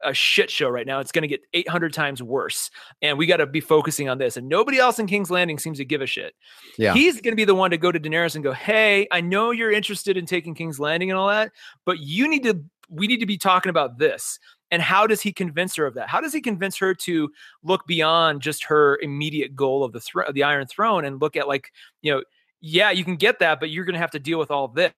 a 0.04 0.14
shit 0.14 0.50
show 0.50 0.70
right 0.70 0.86
now. 0.86 1.00
It's 1.00 1.12
going 1.12 1.24
to 1.24 1.28
get 1.28 1.42
800 1.54 1.94
times 1.94 2.22
worse, 2.22 2.70
and 3.02 3.18
we 3.18 3.26
got 3.26 3.38
to 3.38 3.46
be 3.46 3.60
focusing 3.60 4.10
on 4.10 4.18
this. 4.18 4.38
And 4.38 4.48
nobody 4.50 4.78
else 4.78 5.00
in 5.00 5.08
King's 5.08 5.32
Landing 5.32 5.60
seems 5.60 5.78
to 5.78 5.86
give 5.86 6.02
a 6.02 6.06
shit. 6.06 6.34
Yeah. 6.78 6.94
He's 6.94 7.22
going 7.22 7.32
to 7.34 7.38
be 7.38 7.46
the 7.46 7.56
one 7.56 7.72
to 7.72 7.78
go 7.78 7.92
to 7.92 8.00
Daenerys 8.00 8.36
and 8.36 8.44
go, 8.44 8.54
"Hey, 8.54 9.08
I 9.12 9.22
know 9.22 9.52
you're 9.52 9.72
interested 9.72 10.18
in 10.18 10.26
taking 10.26 10.56
King's 10.56 10.80
Landing 10.80 11.12
and 11.12 11.20
all 11.20 11.30
that, 11.30 11.52
but 11.86 12.00
you 12.00 12.28
need 12.28 12.44
to. 12.44 12.64
We 12.90 13.08
need 13.08 13.20
to 13.22 13.26
be 13.26 13.38
talking 13.38 13.70
about 13.70 13.98
this." 13.98 14.40
And 14.72 14.82
how 14.82 15.06
does 15.06 15.22
he 15.22 15.34
convince 15.34 15.76
her 15.76 15.86
of 15.86 15.96
that? 15.96 16.08
How 16.08 16.22
does 16.22 16.32
he 16.32 16.40
convince 16.40 16.78
her 16.78 16.96
to 16.96 17.30
look 17.62 17.86
beyond 17.88 18.42
just 18.42 18.64
her 18.66 18.98
immediate 19.02 19.54
goal 19.54 19.84
of 19.84 19.92
the 19.92 20.00
thro- 20.00 20.32
the 20.32 20.44
Iron 20.44 20.66
Throne 20.66 21.04
and 21.04 21.22
look 21.22 21.36
at 21.36 21.48
like, 21.48 21.74
you 22.02 22.14
know, 22.14 22.24
yeah, 22.62 22.92
you 22.92 23.04
can 23.04 23.18
get 23.18 23.40
that, 23.40 23.60
but 23.60 23.70
you're 23.70 23.84
going 23.84 23.96
to 23.96 24.00
have 24.00 24.12
to 24.12 24.20
deal 24.20 24.40
with 24.40 24.50
all 24.50 24.70
this. 24.70 24.94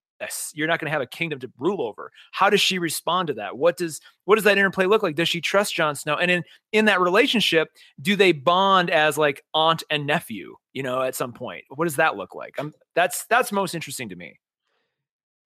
You're 0.54 0.68
not 0.68 0.80
going 0.80 0.88
to 0.88 0.92
have 0.92 1.02
a 1.02 1.08
kingdom 1.08 1.40
to 1.40 1.52
rule 1.58 1.82
over. 1.82 2.12
How 2.32 2.50
does 2.50 2.62
she 2.62 2.80
respond 2.80 3.28
to 3.28 3.34
that? 3.36 3.58
What 3.58 3.78
does 3.78 4.00
what 4.26 4.36
does 4.36 4.44
that 4.46 4.58
interplay 4.58 4.86
look 4.86 5.04
like? 5.04 5.16
Does 5.16 5.30
she 5.30 5.42
trust 5.42 5.76
Jon 5.76 5.96
Snow? 5.96 6.16
And 6.16 6.32
in 6.32 6.44
in 6.72 6.86
that 6.86 7.02
relationship, 7.02 7.70
do 8.02 8.16
they 8.16 8.32
bond 8.32 8.90
as 8.90 9.18
like 9.18 9.44
aunt 9.54 9.84
and 9.90 10.06
nephew? 10.06 10.56
You 10.74 10.84
know, 10.84 11.02
at 11.02 11.16
some 11.16 11.34
point, 11.34 11.64
what 11.70 11.86
does 11.86 11.98
that 11.98 12.16
look 12.16 12.36
like? 12.36 12.56
I'm, 12.58 12.74
that's 12.96 13.26
that's 13.26 13.52
most 13.52 13.76
interesting 13.76 14.10
to 14.10 14.16
me. 14.16 14.40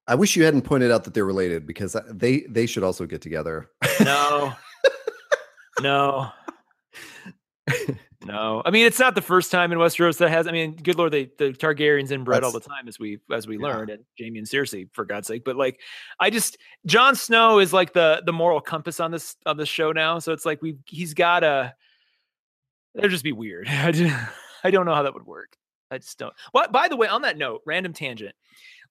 I 0.08 0.16
wish 0.16 0.36
you 0.36 0.46
hadn't 0.46 0.62
pointed 0.62 0.90
out 0.90 1.04
that 1.04 1.14
they're 1.14 1.26
related 1.26 1.68
because 1.68 1.96
uh, 1.96 2.04
they 2.10 2.42
they 2.50 2.66
should 2.66 2.84
also 2.84 3.06
get 3.06 3.22
together. 3.22 3.70
No, 4.00 4.54
no, 5.82 6.32
no. 8.28 8.62
I 8.66 8.72
mean, 8.72 8.86
it's 8.86 9.00
not 9.00 9.16
the 9.16 9.22
first 9.22 9.52
time 9.52 9.72
in 9.72 9.78
Westeros 9.78 10.18
that 10.18 10.30
has. 10.30 10.48
I 10.48 10.52
mean, 10.52 10.76
good 10.76 10.98
lord, 10.98 11.12
they 11.12 11.26
the 11.38 11.52
Targaryens 11.54 12.12
inbred 12.12 12.44
all 12.44 12.52
the 12.52 12.60
time, 12.60 12.88
as 12.88 13.00
we 13.00 13.20
as 13.32 13.48
we 13.48 13.56
Yeah. 13.58 13.64
learned, 13.64 13.90
and 13.90 14.04
Jaime 14.20 14.40
and 14.40 14.48
Cersei, 14.48 14.88
for 14.94 15.06
God's 15.06 15.28
sake. 15.28 15.44
But 15.44 15.56
like, 15.56 15.80
I 16.20 16.30
just 16.30 16.58
Jon 16.86 17.16
Snow 17.16 17.60
is 17.60 17.74
like 17.74 17.94
the 17.94 18.22
the 18.26 18.34
moral 18.34 18.62
compass 18.62 19.00
on 19.00 19.12
this 19.12 19.36
on 19.46 19.58
this 19.58 19.70
show 19.70 19.92
now. 19.92 20.20
So 20.20 20.34
it's 20.34 20.46
like 20.46 20.62
we 20.62 20.78
he's 20.86 21.14
got 21.14 21.40
to. 21.42 21.74
That'd 22.96 23.12
just 23.12 23.24
be 23.24 23.32
weird. 23.32 23.68
I 23.70 23.92
just, 23.92 24.16
I 24.64 24.72
don't 24.72 24.86
know 24.86 24.96
how 24.96 25.04
that 25.04 25.14
would 25.14 25.26
work. 25.28 25.56
I 25.92 26.00
just 26.00 26.18
don't. 26.18 26.34
Well, 26.54 26.68
by 26.70 26.88
the 26.88 26.96
way, 26.98 27.08
on 27.08 27.22
that 27.22 27.38
note, 27.38 27.62
random 27.66 27.94
tangent. 27.94 28.36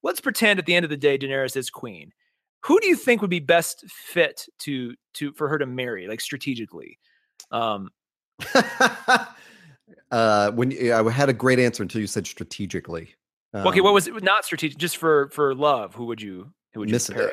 Let's 0.03 0.21
pretend 0.21 0.59
at 0.59 0.67
the 0.67 0.75
end 0.75 0.85
of 0.85 0.91
the 0.91 0.97
day 0.97 1.19
Daenerys 1.19 1.57
is 1.57 1.71
queen. 1.71 2.13
Who 2.65 2.81
do 2.81 2.87
you 2.87 2.97
think 2.97 3.21
would 3.21 3.31
be 3.31 3.41
best 3.41 3.85
fit 3.91 4.47
to 4.61 4.95
to 5.15 5.33
for 5.33 5.49
her 5.49 5.59
to 5.59 5.67
marry, 5.67 6.07
like 6.07 6.21
strategically? 6.21 6.99
Um, 7.51 7.91
uh, 10.11 10.51
when 10.53 10.73
I 10.93 11.11
had 11.11 11.29
a 11.29 11.33
great 11.33 11.59
answer 11.59 11.83
until 11.83 12.01
you 12.01 12.07
said 12.07 12.27
strategically. 12.27 13.15
okay, 13.55 13.79
Um, 13.79 13.85
what 13.85 13.95
was 13.95 14.07
it? 14.07 14.23
Not 14.23 14.45
strategic, 14.45 14.79
just 14.79 14.97
for 14.97 15.29
for 15.31 15.55
love. 15.55 15.95
Who 15.95 16.07
would 16.07 16.21
you 16.21 16.53
who 16.75 16.81
would 16.81 16.89
you 16.89 16.95
Miss 16.95 17.11
pair? 17.11 17.33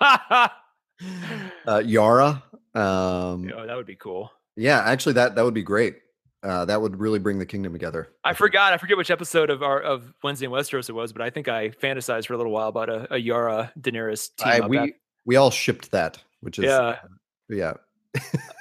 uh, 1.66 1.82
Yara? 1.84 2.42
Um, 2.74 3.50
oh, 3.54 3.66
that 3.66 3.76
would 3.76 3.86
be 3.86 3.96
cool. 3.96 4.30
yeah, 4.56 4.80
actually, 4.80 5.14
that 5.14 5.34
that 5.34 5.44
would 5.44 5.54
be 5.54 5.62
great. 5.62 5.96
Uh, 6.44 6.64
that 6.64 6.80
would 6.80 7.00
really 7.00 7.18
bring 7.18 7.40
the 7.40 7.46
kingdom 7.46 7.72
together. 7.72 8.10
I 8.22 8.32
forgot. 8.32 8.72
I 8.72 8.76
forget 8.76 8.96
which 8.96 9.10
episode 9.10 9.50
of 9.50 9.62
our 9.62 9.80
of 9.80 10.14
Wednesday 10.22 10.46
in 10.46 10.52
Westeros 10.52 10.88
it 10.88 10.92
was, 10.92 11.12
but 11.12 11.20
I 11.20 11.30
think 11.30 11.48
I 11.48 11.70
fantasized 11.70 12.26
for 12.26 12.34
a 12.34 12.36
little 12.36 12.52
while 12.52 12.68
about 12.68 12.88
a, 12.88 13.12
a 13.14 13.18
Yara 13.18 13.72
Daenerys 13.80 14.30
team 14.36 14.62
I, 14.62 14.66
we 14.66 14.76
back- 14.76 15.00
we 15.26 15.34
all 15.36 15.50
shipped 15.50 15.90
that, 15.90 16.22
which 16.40 16.60
is 16.60 16.66
yeah. 16.66 16.98
yeah. 17.48 17.72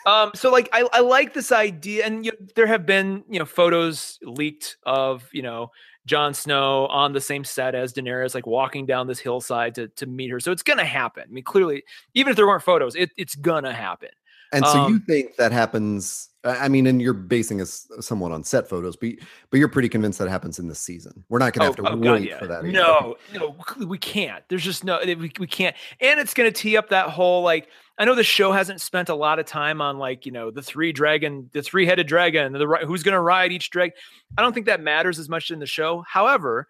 Um, 0.06 0.32
so 0.36 0.52
like 0.52 0.70
I, 0.72 0.88
I 0.94 1.02
like 1.02 1.34
this 1.34 1.52
idea, 1.52 2.06
and 2.06 2.26
you 2.26 2.32
there 2.56 2.68
have 2.68 2.86
been 2.86 3.26
you 3.30 3.40
know 3.40 3.46
photos 3.46 4.20
leaked 4.22 4.78
of 4.84 5.28
you 5.34 5.42
know 5.42 5.72
Jon 6.06 6.34
Snow 6.34 6.88
on 6.88 7.12
the 7.12 7.20
same 7.20 7.44
set 7.44 7.76
as 7.76 7.94
Daenerys, 7.94 8.34
like 8.34 8.48
walking 8.48 8.86
down 8.86 9.08
this 9.08 9.20
hillside 9.20 9.76
to 9.76 9.90
to 9.90 10.06
meet 10.06 10.30
her. 10.32 10.40
So 10.40 10.54
it's 10.54 10.64
gonna 10.64 10.86
happen. 10.86 11.24
I 11.28 11.32
mean, 11.32 11.44
clearly, 11.44 11.84
even 12.14 12.32
if 12.32 12.38
there 12.38 12.48
weren't 12.48 12.64
photos, 12.64 12.96
it, 12.96 13.10
it's 13.18 13.36
gonna 13.36 13.74
happen. 13.74 14.10
And 14.54 14.66
so 14.66 14.88
you 14.88 14.96
Um, 14.96 15.04
think 15.06 15.36
that 15.36 15.52
happens? 15.52 16.30
I 16.48 16.68
mean, 16.68 16.88
and 16.88 17.02
you're 17.02 17.14
basing 17.14 17.58
this 17.58 17.88
somewhat 18.00 18.32
on 18.32 18.44
set 18.44 18.68
photos, 18.70 18.96
but 18.96 19.12
but 19.50 19.58
you're 19.60 19.68
pretty 19.68 19.90
convinced 19.90 20.20
that 20.20 20.30
happens 20.30 20.60
in 20.60 20.68
this 20.68 20.80
season. 20.80 21.24
We're 21.30 21.40
not 21.40 21.54
going 21.54 21.62
to 21.62 21.66
have 21.66 21.76
to 21.78 21.82
Oh, 21.92 21.96
God, 21.96 22.20
wait 22.20 22.30
yeah. 22.30 22.40
for 22.40 22.48
that. 22.48 22.60
either. 22.64 22.72
No, 22.72 23.16
no, 23.34 23.56
we- 23.86 23.98
can't. 23.98 24.44
There's 24.50 24.64
just 24.64 24.84
no, 24.84 25.00
we, 25.06 25.32
we 25.40 25.48
can't. 25.48 25.76
And 26.02 26.20
it's 26.20 26.34
going 26.34 26.52
to 26.52 26.58
tee 26.62 26.78
up 26.78 26.90
that 26.90 27.10
whole 27.10 27.42
like. 27.44 27.68
I 28.00 28.06
know 28.06 28.14
the 28.14 28.24
show 28.24 28.52
hasn't 28.52 28.80
spent 28.80 29.10
a 29.10 29.16
lot 29.16 29.40
of 29.40 29.46
time 29.48 29.82
on 29.82 29.98
like 29.98 30.26
you 30.26 30.32
know 30.32 30.52
the 30.52 30.62
three 30.62 30.92
dragon, 30.92 31.50
the 31.54 31.62
three 31.64 31.86
headed 31.86 32.06
dragon, 32.08 32.54
the 32.54 32.68
who's 32.86 33.02
going 33.04 33.14
to 33.16 33.20
ride 33.20 33.52
each 33.52 33.70
dragon. 33.72 33.96
I 34.38 34.42
don't 34.44 34.54
think 34.54 34.68
that 34.68 34.82
matters 34.82 35.18
as 35.20 35.30
much 35.30 35.50
in 35.50 35.58
the 35.60 35.66
show. 35.66 36.04
However, 36.08 36.68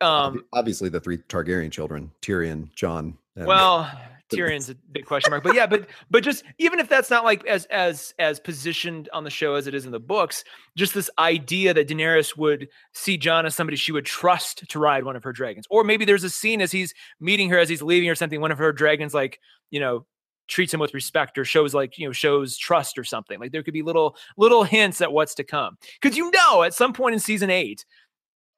um, 0.00 0.44
obviously 0.52 0.88
the 0.88 1.00
three 1.00 1.18
Targaryen 1.18 1.70
children, 1.70 2.10
Tyrion, 2.20 2.72
Jon. 2.74 3.16
and- 3.36 3.46
well, 3.46 3.90
Tyrion's 4.32 4.70
a 4.70 4.74
big 4.92 5.04
question 5.06 5.30
mark, 5.30 5.42
but 5.42 5.54
yeah, 5.54 5.66
but 5.66 5.86
but 6.10 6.22
just 6.22 6.44
even 6.58 6.78
if 6.78 6.88
that's 6.88 7.10
not 7.10 7.24
like 7.24 7.44
as 7.46 7.66
as 7.66 8.14
as 8.18 8.40
positioned 8.40 9.08
on 9.12 9.24
the 9.24 9.30
show 9.30 9.54
as 9.54 9.66
it 9.66 9.74
is 9.74 9.86
in 9.86 9.92
the 9.92 10.00
books, 10.00 10.44
just 10.76 10.94
this 10.94 11.10
idea 11.18 11.74
that 11.74 11.88
Daenerys 11.88 12.36
would 12.36 12.68
see 12.92 13.16
Jon 13.16 13.46
as 13.46 13.54
somebody 13.54 13.76
she 13.76 13.92
would 13.92 14.06
trust 14.06 14.68
to 14.68 14.78
ride 14.78 15.04
one 15.04 15.16
of 15.16 15.24
her 15.24 15.32
dragons, 15.32 15.66
or 15.70 15.84
maybe 15.84 16.04
there's 16.04 16.24
a 16.24 16.30
scene 16.30 16.60
as 16.60 16.72
he's 16.72 16.94
meeting 17.20 17.50
her 17.50 17.58
as 17.58 17.68
he's 17.68 17.82
leaving 17.82 18.08
or 18.08 18.14
something, 18.14 18.40
one 18.40 18.52
of 18.52 18.58
her 18.58 18.72
dragons 18.72 19.14
like 19.14 19.38
you 19.70 19.80
know 19.80 20.06
treats 20.48 20.74
him 20.74 20.80
with 20.80 20.94
respect 20.94 21.38
or 21.38 21.44
shows 21.44 21.74
like 21.74 21.98
you 21.98 22.06
know 22.06 22.12
shows 22.12 22.56
trust 22.56 22.98
or 22.98 23.04
something. 23.04 23.40
Like 23.40 23.52
there 23.52 23.62
could 23.62 23.74
be 23.74 23.82
little 23.82 24.16
little 24.36 24.64
hints 24.64 25.00
at 25.00 25.12
what's 25.12 25.34
to 25.36 25.44
come 25.44 25.78
because 26.00 26.16
you 26.16 26.30
know 26.30 26.62
at 26.62 26.74
some 26.74 26.92
point 26.92 27.14
in 27.14 27.20
season 27.20 27.50
eight. 27.50 27.84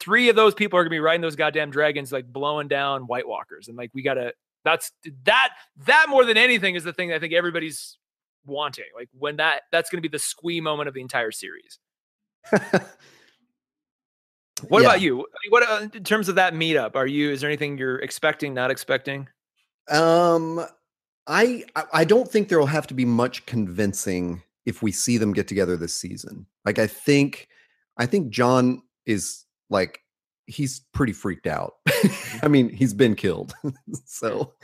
Three 0.00 0.28
of 0.28 0.36
those 0.36 0.54
people 0.54 0.78
are 0.78 0.82
gonna 0.82 0.90
be 0.90 1.00
riding 1.00 1.20
those 1.20 1.36
goddamn 1.36 1.70
dragons, 1.70 2.12
like 2.12 2.26
blowing 2.26 2.68
down 2.68 3.02
White 3.02 3.28
Walkers, 3.28 3.68
and 3.68 3.76
like 3.76 3.90
we 3.94 4.02
gotta 4.02 4.34
that's 4.64 4.92
that 5.24 5.50
that 5.86 6.06
more 6.08 6.24
than 6.24 6.36
anything 6.36 6.74
is 6.74 6.84
the 6.84 6.92
thing 6.92 7.12
I 7.12 7.18
think 7.18 7.32
everybody's 7.34 7.98
wanting. 8.46 8.84
Like 8.94 9.08
when 9.12 9.36
that 9.36 9.62
that's 9.72 9.90
going 9.90 10.02
to 10.02 10.08
be 10.08 10.12
the 10.12 10.18
squee 10.18 10.60
moment 10.60 10.88
of 10.88 10.94
the 10.94 11.00
entire 11.00 11.30
series. 11.30 11.78
What 14.68 14.82
Yeah. 14.82 14.88
about 14.88 15.00
you? 15.00 15.26
What 15.50 15.68
uh, 15.68 15.88
in 15.92 16.04
terms 16.04 16.28
of 16.28 16.36
that 16.36 16.54
meetup? 16.54 16.94
Are 16.94 17.06
you 17.06 17.30
is 17.30 17.40
there 17.40 17.50
anything 17.50 17.76
you're 17.76 17.98
expecting, 17.98 18.54
not 18.54 18.70
expecting? 18.70 19.28
Um, 19.90 20.64
I 21.26 21.64
I- 21.76 21.84
I 21.92 22.04
don't 22.04 22.30
think 22.30 22.48
there 22.48 22.58
will 22.58 22.66
have 22.66 22.86
to 22.86 22.94
be 22.94 23.04
much 23.04 23.44
convincing 23.46 24.42
if 24.64 24.80
we 24.82 24.92
see 24.92 25.18
them 25.18 25.32
get 25.32 25.48
together 25.48 25.76
this 25.76 25.94
season. 25.94 26.46
Like 26.64 26.78
I 26.78 26.86
think 26.86 27.48
I 27.98 28.06
think 28.06 28.30
Jon 28.30 28.82
is 29.06 29.44
like 29.70 30.00
he's 30.47 30.80
pretty 30.92 31.12
freaked 31.12 31.47
out. 31.47 31.74
I 32.42 32.49
mean, 32.49 32.68
he's 32.68 32.95
been 32.95 33.14
killed. 33.14 33.55
so 34.05 34.55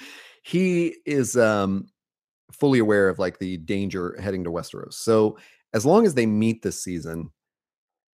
he 0.43 0.97
is 1.07 1.37
um 1.37 1.87
fully 2.53 2.78
aware 2.78 3.09
of 3.09 3.18
like 3.18 3.39
the 3.39 3.57
danger 3.59 4.18
heading 4.20 4.45
to 4.45 4.51
Westeros. 4.51 4.95
So 4.95 5.39
as 5.72 5.87
long 5.87 6.05
as 6.07 6.14
they 6.14 6.26
meet 6.26 6.62
this 6.62 6.83
season, 6.83 7.31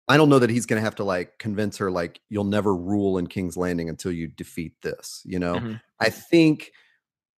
I 0.08 0.16
don't 0.16 0.28
know 0.28 0.38
that 0.38 0.50
he's 0.50 0.66
going 0.66 0.78
to 0.80 0.84
have 0.84 0.96
to 0.96 1.04
like 1.04 1.38
convince 1.38 1.78
her 1.78 1.90
like 1.90 2.20
you'll 2.28 2.44
never 2.44 2.74
rule 2.76 3.18
in 3.18 3.26
King's 3.26 3.56
Landing 3.56 3.88
until 3.88 4.12
you 4.12 4.28
defeat 4.28 4.74
this, 4.82 5.22
you 5.24 5.38
know. 5.38 5.56
Mhm. 5.56 5.80
I 6.00 6.10
think 6.10 6.70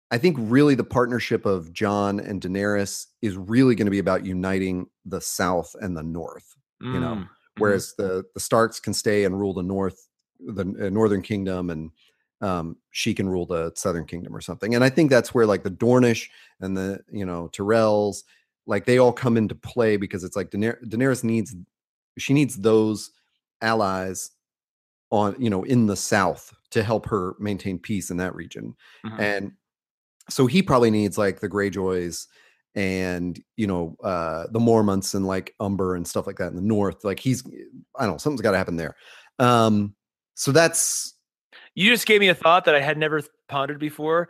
I 0.09 0.17
think 0.17 0.37
really 0.39 0.73
the 0.75 0.83
partnership 0.85 1.45
of 1.45 1.71
Jon 1.73 2.19
and 2.19 2.41
Daenerys 2.41 3.07
is 3.21 3.35
really 3.37 3.75
going 3.75 3.85
to 3.87 3.91
be 3.91 3.99
about 3.99 4.25
uniting 4.25 4.87
the 5.05 5.19
South 5.21 5.75
and 5.81 5.95
the 5.97 6.03
North. 6.03 6.55
You 6.81 6.99
know, 6.99 7.15
Mm, 7.15 7.23
mhm. 7.23 7.29
Whereas 7.57 7.93
the 7.97 8.23
the 8.33 8.39
Starks 8.39 8.79
can 8.79 8.93
stay 8.93 9.23
and 9.25 9.39
rule 9.39 9.53
the 9.53 9.63
North, 9.63 10.06
the 10.39 10.87
uh, 10.87 10.89
Northern 10.89 11.21
Kingdom, 11.21 11.69
and 11.69 11.91
um, 12.41 12.77
she 12.91 13.13
can 13.13 13.27
rule 13.27 13.45
the 13.45 13.71
Southern 13.75 14.05
Kingdom 14.05 14.35
or 14.35 14.41
something. 14.41 14.75
And 14.75 14.83
I 14.83 14.89
think 14.89 15.09
that's 15.09 15.33
where 15.33 15.45
like 15.45 15.63
the 15.63 15.71
Dornish 15.71 16.29
and 16.59 16.75
the 16.75 16.99
you 17.11 17.25
know 17.25 17.49
Tyrells, 17.53 18.23
like 18.65 18.85
they 18.85 18.97
all 18.97 19.13
come 19.13 19.37
into 19.37 19.55
play 19.55 19.97
because 19.97 20.23
it's 20.23 20.35
like 20.35 20.51
Daener- 20.51 20.83
Daenerys 20.85 21.23
needs 21.23 21.55
she 22.17 22.33
needs 22.33 22.57
those 22.57 23.11
allies 23.61 24.31
on 25.11 25.35
you 25.39 25.49
know 25.49 25.63
in 25.63 25.85
the 25.87 25.95
South 25.95 26.53
to 26.71 26.83
help 26.83 27.05
her 27.07 27.35
maintain 27.39 27.79
peace 27.79 28.09
in 28.11 28.17
that 28.17 28.35
region 28.35 28.75
Mhm. 29.05 29.19
and 29.19 29.51
so 30.29 30.45
he 30.45 30.61
probably 30.61 30.91
needs 30.91 31.17
like 31.17 31.39
the 31.39 31.47
greyjoys 31.47 32.27
and 32.75 33.41
you 33.55 33.65
know 33.65 33.95
uh 34.03 34.45
the 34.51 34.59
mormonts 34.59 35.15
and 35.15 35.25
like 35.25 35.55
umber 35.61 35.95
and 35.95 36.05
stuff 36.05 36.27
like 36.27 36.35
that 36.37 36.49
in 36.49 36.55
the 36.55 36.61
north 36.61 37.05
like 37.05 37.19
he's 37.19 37.41
i 37.97 38.03
don't 38.05 38.15
know 38.15 38.17
something's 38.17 38.41
got 38.41 38.51
to 38.51 38.57
happen 38.57 38.75
there 38.75 38.95
um 39.39 39.95
so 40.37 40.51
that's 40.51 41.15
You 41.75 41.89
just 41.89 42.05
gave 42.05 42.21
me 42.21 42.29
a 42.29 42.35
thought 42.35 42.65
that 42.65 42.75
I 42.75 42.81
had 42.81 42.97
never 42.97 43.21
pondered 43.49 43.79
before. 43.79 44.29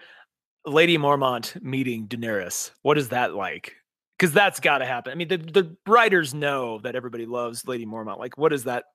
Lady 0.65 0.97
Mormont 0.97 1.61
meeting 1.61 2.07
Daenerys. 2.07 2.71
What 2.81 2.97
is 2.97 3.09
that 3.09 3.35
like? 3.35 3.73
Because 4.17 4.33
that's 4.33 4.59
got 4.59 4.79
to 4.79 4.85
happen. 4.85 5.11
I 5.11 5.15
mean, 5.15 5.27
the, 5.27 5.37
the 5.37 5.77
writers 5.85 6.33
know 6.33 6.79
that 6.79 6.95
everybody 6.95 7.25
loves 7.25 7.67
Lady 7.67 7.85
Mormont. 7.85 8.17
Like, 8.19 8.37
what 8.37 8.51
is 8.51 8.63
that 8.65 8.85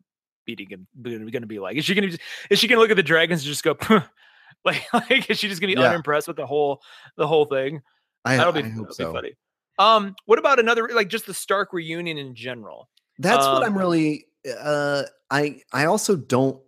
meeting 0.46 0.86
going 1.02 1.30
to 1.42 1.46
be 1.46 1.58
like? 1.60 1.76
Is 1.76 1.84
she 1.84 1.94
going 1.94 2.10
to 2.10 2.18
is 2.50 2.58
she 2.58 2.66
going 2.66 2.76
to 2.78 2.80
look 2.82 2.90
at 2.90 2.96
the 2.96 3.02
dragons 3.02 3.42
and 3.42 3.48
just 3.48 3.62
go 3.62 3.76
like 4.64 4.82
like 4.92 5.30
is 5.30 5.38
she 5.38 5.48
just 5.48 5.60
going 5.60 5.70
to 5.70 5.76
be 5.76 5.80
Yeah. 5.82 5.88
unimpressed 5.90 6.28
with 6.28 6.36
the 6.36 6.46
whole 6.46 6.82
the 7.16 7.26
whole 7.26 7.44
thing? 7.44 7.80
i, 8.24 8.36
That'll 8.36 8.52
be, 8.52 8.60
I 8.60 8.62
hope 8.70 8.88
that'll 8.88 8.94
so 8.94 9.12
be 9.12 9.16
funny. 9.18 9.32
Um, 9.78 10.14
what 10.26 10.38
about 10.38 10.58
another 10.60 10.88
like 10.92 11.08
just 11.08 11.26
the 11.26 11.34
Stark 11.34 11.72
reunion 11.72 12.18
in 12.18 12.34
general? 12.34 12.88
that's 13.18 13.46
what 13.46 13.58
Um, 13.58 13.64
i'm 13.64 13.78
really 13.78 14.24
uh 14.60 15.02
i 15.30 15.60
i 15.72 15.84
also 15.84 16.16
don't 16.16 16.58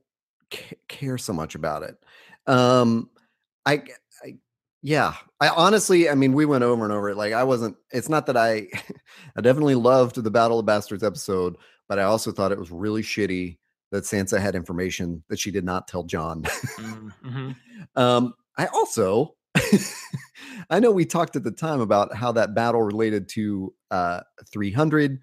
ca- 0.55 0.77
care 0.89 1.19
so 1.19 1.33
much 1.33 1.55
about 1.55 1.83
it 1.83 1.97
um 2.47 3.09
i 3.67 3.83
I, 4.25 4.35
yeah 4.83 5.15
i 5.41 5.49
honestly 5.49 6.09
i 6.09 6.15
mean 6.15 6.33
we 6.33 6.45
went 6.47 6.65
over 6.65 6.85
and 6.85 6.93
over 6.93 7.11
it 7.11 7.17
like 7.17 7.33
i 7.33 7.43
wasn't 7.43 7.77
it's 7.91 8.09
not 8.09 8.27
that 8.27 8.37
i 8.37 8.69
i 9.37 9.41
definitely 9.41 9.75
loved 9.75 10.17
the 10.23 10.31
battle 10.31 10.59
of 10.59 10.67
bastards 10.67 11.03
episode 11.03 11.57
but 11.89 11.99
i 11.99 12.03
also 12.03 12.31
thought 12.33 12.53
it 12.53 12.59
was 12.59 12.71
really 12.71 13.03
shitty 13.03 13.59
that 13.91 14.05
sansa 14.05 14.41
had 14.41 14.55
information 14.55 15.23
that 15.29 15.39
she 15.39 15.51
did 15.51 15.65
not 15.65 15.89
tell 15.89 16.05
jon 16.05 16.43
Mm-hmm. 17.23 17.51
um 17.97 18.35
i 18.59 18.67
also 18.67 19.35
i 20.71 20.79
know 20.81 20.91
we 20.91 21.05
talked 21.05 21.37
at 21.37 21.45
the 21.45 21.51
time 21.51 21.81
about 21.81 22.15
how 22.15 22.33
that 22.33 22.55
battle 22.55 22.83
related 22.83 23.29
to 23.31 23.73
uh 23.91 24.21
300 24.53 25.19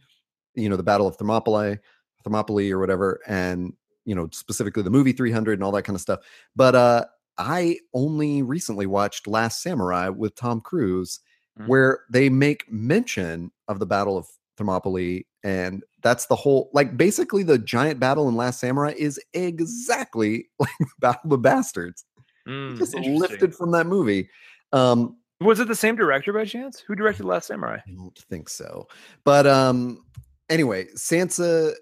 you 0.56 0.70
know 0.70 0.76
the 0.78 0.84
battle 0.84 1.08
of 1.08 1.16
thermopylae 1.18 1.78
thermopylae 2.24 2.72
or 2.72 2.80
whatever 2.80 3.20
and 3.28 3.74
you 4.06 4.16
know 4.16 4.28
specifically 4.32 4.84
the 4.84 4.90
movie 4.90 5.12
300 5.12 5.54
and 5.54 5.64
all 5.64 5.72
that 5.72 5.84
kind 5.84 5.96
of 5.96 6.02
stuff 6.02 6.20
but 6.56 6.76
uh 6.76 7.06
i 7.38 7.78
only 7.94 8.42
recently 8.42 8.86
watched 8.86 9.28
last 9.28 9.62
samurai 9.62 10.10
with 10.10 10.36
tom 10.36 10.60
cruise 10.62 11.20
Mhm. 11.60 11.68
where 11.68 12.00
they 12.12 12.30
make 12.30 12.72
mention 12.72 13.52
of 13.68 13.80
the 13.80 13.86
battle 13.86 14.18
of 14.18 14.26
thermopylae 14.58 15.24
and 15.44 15.84
that's 16.02 16.26
the 16.28 16.36
whole 16.36 16.70
like 16.74 16.96
basically 16.98 17.44
the 17.44 17.58
giant 17.58 18.00
battle 18.00 18.28
in 18.30 18.36
last 18.36 18.60
samurai 18.60 18.94
is 18.98 19.20
exactly 19.34 20.50
like 20.60 20.70
the 20.80 20.86
battle 21.00 21.22
of 21.26 21.30
the 21.32 21.38
bastards 21.38 22.06
Mm, 22.48 22.76
just 22.76 22.96
lifted 22.96 23.54
from 23.54 23.70
that 23.72 23.86
movie 23.86 24.28
um 24.74 25.16
Was 25.42 25.60
it 25.60 25.68
the 25.68 25.76
same 25.76 25.96
director 25.96 26.34
by 26.34 26.44
chance? 26.46 26.80
Who 26.80 26.96
directed 26.96 27.24
Last 27.26 27.48
Samurai? 27.48 27.78
I 27.88 27.92
don't 27.92 28.18
think 28.18 28.50
so. 28.50 28.88
But 29.24 29.46
um 29.46 30.04
anyway, 30.50 30.86
Sansa 30.96 31.74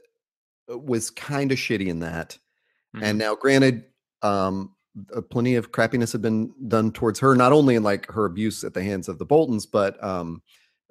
was 0.69 1.09
kind 1.09 1.51
of 1.51 1.57
shitty 1.57 1.87
in 1.87 1.99
that. 1.99 2.37
Mhm. 2.95 3.03
And 3.03 3.17
now 3.17 3.35
granted 3.35 3.85
um 4.21 4.75
uh, 5.15 5.21
plenty 5.21 5.55
of 5.55 5.71
crappiness 5.71 6.11
had 6.11 6.21
been 6.21 6.53
done 6.67 6.91
towards 6.91 7.19
her 7.19 7.35
not 7.35 7.53
only 7.53 7.75
in 7.75 7.83
like 7.83 8.09
her 8.11 8.25
abuse 8.25 8.63
at 8.63 8.73
the 8.73 8.83
hands 8.83 9.07
of 9.07 9.17
the 9.17 9.25
Boltons 9.25 9.65
but 9.65 10.01
um 10.03 10.41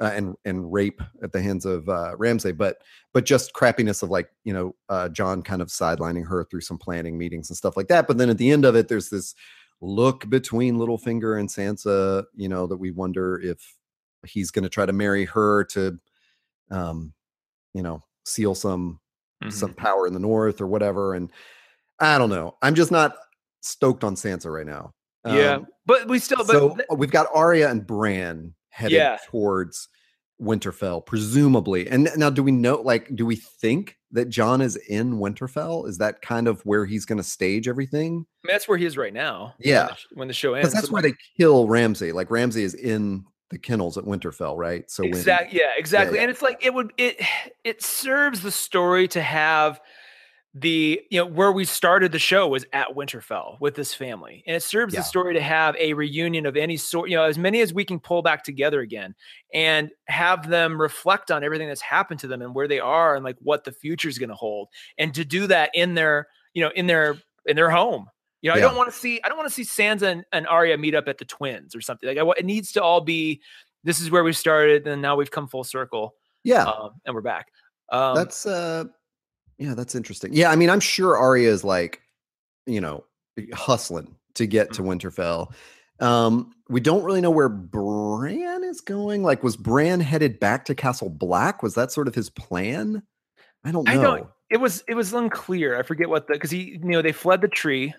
uh, 0.00 0.12
and 0.14 0.36
and 0.44 0.72
rape 0.72 1.02
at 1.22 1.32
the 1.32 1.42
hands 1.42 1.66
of 1.66 1.88
uh 1.88 2.14
Ramsay 2.16 2.52
but 2.52 2.78
but 3.12 3.24
just 3.26 3.52
crappiness 3.52 4.02
of 4.02 4.10
like 4.10 4.30
you 4.44 4.52
know 4.52 4.74
uh 4.88 5.08
Jon 5.08 5.42
kind 5.42 5.60
of 5.60 5.68
sidelining 5.68 6.26
her 6.26 6.44
through 6.44 6.60
some 6.62 6.78
planning 6.78 7.18
meetings 7.18 7.50
and 7.50 7.56
stuff 7.56 7.76
like 7.76 7.88
that 7.88 8.06
but 8.06 8.16
then 8.16 8.30
at 8.30 8.38
the 8.38 8.50
end 8.50 8.64
of 8.64 8.76
it 8.76 8.88
there's 8.88 9.10
this 9.10 9.34
look 9.80 10.28
between 10.30 10.76
Littlefinger 10.76 11.38
and 11.38 11.48
Sansa 11.48 12.24
you 12.34 12.48
know 12.48 12.66
that 12.66 12.76
we 12.78 12.92
wonder 12.92 13.38
if 13.40 13.76
he's 14.26 14.50
going 14.50 14.62
to 14.62 14.68
try 14.68 14.86
to 14.86 14.92
marry 14.92 15.24
her 15.24 15.64
to 15.64 15.98
um 16.70 17.12
you 17.74 17.82
know 17.82 18.02
seal 18.24 18.54
some 18.54 19.00
Mhm. 19.44 19.52
some 19.52 19.72
power 19.74 20.06
in 20.06 20.12
the 20.12 20.18
north 20.20 20.60
or 20.60 20.66
whatever 20.66 21.14
and 21.14 21.30
i 22.00 22.18
don't 22.18 22.30
know 22.30 22.56
i'm 22.62 22.74
just 22.74 22.90
not 22.90 23.14
stoked 23.60 24.02
on 24.04 24.14
sansa 24.16 24.52
right 24.52 24.66
now 24.66 24.92
yeah, 25.26 25.54
Um, 25.56 25.66
but 25.84 26.08
we 26.08 26.18
still. 26.20 26.38
But 26.38 26.46
so 26.46 26.68
th- 26.74 26.86
we've 26.96 27.10
got 27.10 27.26
Arya 27.34 27.68
and 27.68 27.86
Bran 27.86 28.54
headed 28.70 28.92
Yeah. 28.96 29.18
towards 29.26 29.88
Winterfell, 30.40 31.04
presumably. 31.04 31.86
And 31.88 32.08
now, 32.16 32.30
do 32.30 32.42
we 32.42 32.52
know? 32.52 32.76
Like, 32.76 33.14
do 33.14 33.26
we 33.26 33.36
think 33.36 33.96
that 34.12 34.30
Jon 34.30 34.62
is 34.62 34.76
in 34.76 35.14
Winterfell? 35.18 35.86
Is 35.86 35.98
that 35.98 36.22
kind 36.22 36.48
of 36.48 36.62
where 36.64 36.86
he's 36.86 37.04
going 37.04 37.18
to 37.18 37.24
stage 37.24 37.68
everything? 37.68 38.24
I 38.44 38.46
mean, 38.46 38.54
that's 38.54 38.68
where 38.68 38.78
he 38.78 38.86
is 38.86 38.96
right 38.96 39.12
now. 39.12 39.54
when 39.58 39.68
Yeah. 39.68 39.88
the 39.88 39.96
when 40.14 40.28
the 40.28 40.34
show 40.34 40.54
ends. 40.54 40.72
that's 40.72 40.86
So, 40.86 40.92
where 40.92 41.02
they 41.02 41.14
kill 41.36 41.66
Ramsay. 41.68 42.12
Like 42.12 42.30
Ramsay 42.30 42.62
is 42.62 42.72
in 42.74 43.24
the 43.50 43.58
kennels 43.58 43.96
at 43.96 44.04
Winterfell, 44.04 44.56
right? 44.56 44.90
So 44.90 45.04
exactly. 45.04 45.58
Yeah, 45.58 45.70
exactly. 45.76 46.16
yeah. 46.16 46.22
And 46.22 46.30
it's 46.30 46.42
like 46.42 46.64
it 46.64 46.74
would 46.74 46.92
it 46.98 47.20
it 47.64 47.82
serves 47.82 48.42
the 48.42 48.50
story 48.50 49.08
to 49.08 49.22
have 49.22 49.80
the 50.54 51.00
you 51.10 51.18
know 51.20 51.26
where 51.26 51.52
we 51.52 51.64
started 51.64 52.10
the 52.10 52.18
show 52.18 52.48
was 52.48 52.64
at 52.72 52.88
Winterfell 52.88 53.60
with 53.60 53.74
this 53.74 53.94
family, 53.94 54.42
and 54.46 54.56
it 54.56 54.62
serves 54.62 54.94
Yeah. 54.94 55.00
the 55.00 55.04
story 55.04 55.34
to 55.34 55.40
have 55.42 55.76
a 55.76 55.92
reunion 55.92 56.46
of 56.46 56.56
any 56.56 56.76
sort. 56.76 57.10
You 57.10 57.16
know, 57.16 57.24
as 57.24 57.38
many 57.38 57.60
as 57.60 57.72
we 57.72 57.84
can 57.84 58.00
pull 58.00 58.22
back 58.22 58.42
together 58.44 58.80
again, 58.80 59.14
and 59.52 59.90
have 60.08 60.48
them 60.48 60.80
reflect 60.80 61.30
on 61.30 61.44
everything 61.44 61.68
that's 61.68 61.82
happened 61.82 62.20
to 62.20 62.26
them 62.26 62.40
and 62.42 62.54
where 62.54 62.66
they 62.66 62.80
are, 62.80 63.14
and 63.14 63.24
like 63.24 63.36
what 63.40 63.64
the 63.64 63.72
future 63.72 64.08
is 64.08 64.18
going 64.18 64.30
to 64.30 64.34
hold, 64.34 64.68
and 64.96 65.14
to 65.14 65.24
do 65.24 65.46
that 65.46 65.70
in 65.74 65.94
their 65.94 66.26
you 66.54 66.62
know 66.62 66.70
in 66.74 66.86
their 66.86 67.16
in 67.46 67.54
their 67.54 67.70
home. 67.70 68.06
You 68.40 68.50
know, 68.50 68.56
I 68.56 68.60
don't 68.60 68.76
want 68.76 68.92
to 68.92 68.96
see 68.96 69.20
I 69.24 69.28
don't 69.28 69.36
want 69.36 69.48
to 69.48 69.54
see 69.54 69.64
Sansa 69.64 70.02
and, 70.12 70.24
and 70.32 70.46
Arya 70.46 70.78
meet 70.78 70.94
up 70.94 71.08
at 71.08 71.18
the 71.18 71.24
twins 71.24 71.74
or 71.74 71.80
something. 71.80 72.08
Like 72.08 72.18
I, 72.18 72.38
it 72.38 72.44
needs 72.44 72.72
to 72.72 72.82
all 72.82 73.00
be 73.00 73.40
this 73.84 74.00
is 74.00 74.10
where 74.10 74.22
we 74.24 74.32
started 74.32 74.86
and 74.86 75.02
now 75.02 75.16
we've 75.16 75.30
come 75.30 75.48
full 75.48 75.64
circle 75.64 76.14
yeah, 76.44 76.64
um, 76.64 76.92
and 77.04 77.14
we're 77.14 77.20
back. 77.20 77.48
Um, 77.90 78.14
that's 78.14 78.46
uh, 78.46 78.84
yeah, 79.58 79.74
that's 79.74 79.94
interesting. 79.94 80.32
Yeah, 80.32 80.50
I 80.50 80.56
mean, 80.56 80.70
I'm 80.70 80.80
sure 80.80 81.16
Arya 81.16 81.50
is 81.50 81.64
like, 81.64 82.00
you 82.66 82.80
know, 82.80 83.04
hustling 83.52 84.14
to 84.34 84.46
get 84.46 84.72
to 84.74 84.82
Winterfell. 84.82 85.52
Um, 86.00 86.52
we 86.68 86.80
don't 86.80 87.02
really 87.02 87.20
know 87.20 87.30
where 87.30 87.48
Bran 87.48 88.62
is 88.62 88.80
going. 88.80 89.24
Like, 89.24 89.42
was 89.42 89.56
Bran 89.56 89.98
headed 90.00 90.38
back 90.38 90.64
to 90.66 90.74
Castle 90.74 91.10
Black? 91.10 91.62
Was 91.62 91.74
that 91.74 91.90
sort 91.90 92.06
of 92.06 92.14
his 92.14 92.30
plan? 92.30 93.02
I 93.64 93.72
don't 93.72 93.84
know. 93.84 93.92
I 93.92 93.94
don't- 94.02 94.28
it 94.50 94.58
was 94.58 94.82
it 94.88 94.94
was 94.94 95.12
unclear. 95.12 95.78
I 95.78 95.82
forget 95.82 96.08
what 96.08 96.26
the 96.26 96.34
because 96.34 96.50
he 96.50 96.78
you 96.82 96.84
know 96.84 97.02
they 97.02 97.12
fled 97.12 97.42
the 97.42 97.48
tree. 97.48 97.92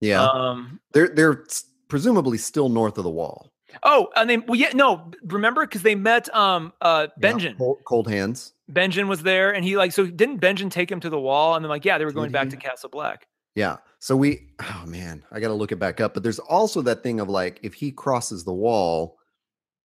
Yeah, 0.00 0.24
Um, 0.24 0.80
they're 0.92 1.08
they're 1.08 1.44
presumably 1.88 2.38
still 2.38 2.68
north 2.68 2.98
of 2.98 3.04
the 3.04 3.10
wall. 3.10 3.50
oh, 3.84 4.08
and 4.16 4.28
they 4.28 4.38
well 4.38 4.56
yeah 4.56 4.70
no 4.74 5.10
remember 5.24 5.66
because 5.66 5.82
they 5.82 5.94
met 5.94 6.32
um 6.34 6.72
uh 6.80 7.06
Yeah, 7.20 7.32
Benjen. 7.32 7.58
cold, 7.58 7.78
cold 7.86 8.08
hands. 8.08 8.52
Benjen 8.72 9.08
was 9.08 9.22
there 9.22 9.52
and 9.54 9.64
he 9.64 9.76
like 9.76 9.92
so 9.92 10.06
didn't 10.06 10.40
Benjen 10.40 10.70
take 10.70 10.90
him 10.90 11.00
to 11.00 11.10
the 11.10 11.18
wall 11.20 11.54
and 11.56 11.64
then 11.64 11.68
like 11.70 11.84
yeah 11.84 11.98
they 11.98 12.04
were 12.04 12.12
going 12.12 12.30
back 12.32 12.48
to 12.50 12.56
Castle 12.56 12.88
Black. 12.90 13.26
Yeah. 13.56 13.78
So 13.98 14.16
we, 14.16 14.46
oh 14.60 14.84
man, 14.86 15.24
I 15.32 15.40
got 15.40 15.48
to 15.48 15.54
look 15.54 15.72
it 15.72 15.76
back 15.80 16.00
up. 16.00 16.14
But 16.14 16.22
there's 16.22 16.38
also 16.38 16.80
that 16.82 17.02
thing 17.02 17.18
of 17.20 17.28
like, 17.28 17.58
if 17.62 17.74
he 17.74 17.90
crosses 17.90 18.44
the 18.44 18.52
wall, 18.54 19.18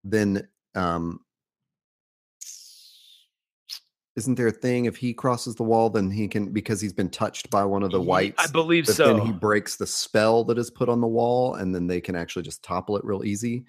then 0.03 0.47
um, 0.75 1.19
isn't 4.15 4.35
there 4.35 4.47
a 4.47 4.51
thing 4.51 4.85
if 4.85 4.95
he 4.95 5.13
crosses 5.13 5.55
the 5.55 5.63
wall, 5.63 5.89
then 5.89 6.09
he 6.09 6.27
can 6.27 6.51
because 6.53 6.79
he's 6.79 6.93
been 6.93 7.09
touched 7.09 7.49
by 7.49 7.65
one 7.65 7.83
of 7.83 7.91
the 7.91 8.01
whites. 8.01 8.41
I 8.43 8.51
believe 8.51 8.87
so. 8.87 9.13
Then 9.17 9.25
he 9.25 9.31
breaks 9.33 9.75
the 9.75 9.87
spell 9.87 10.43
that 10.45 10.57
is 10.57 10.71
put 10.71 10.87
on 10.87 11.01
the 11.01 11.07
wall, 11.07 11.55
and 11.55 11.75
then 11.75 11.87
they 11.87 11.99
can 11.99 12.15
actually 12.15 12.43
just 12.43 12.63
topple 12.63 12.95
it 12.97 13.03
real 13.03 13.23
easy, 13.25 13.65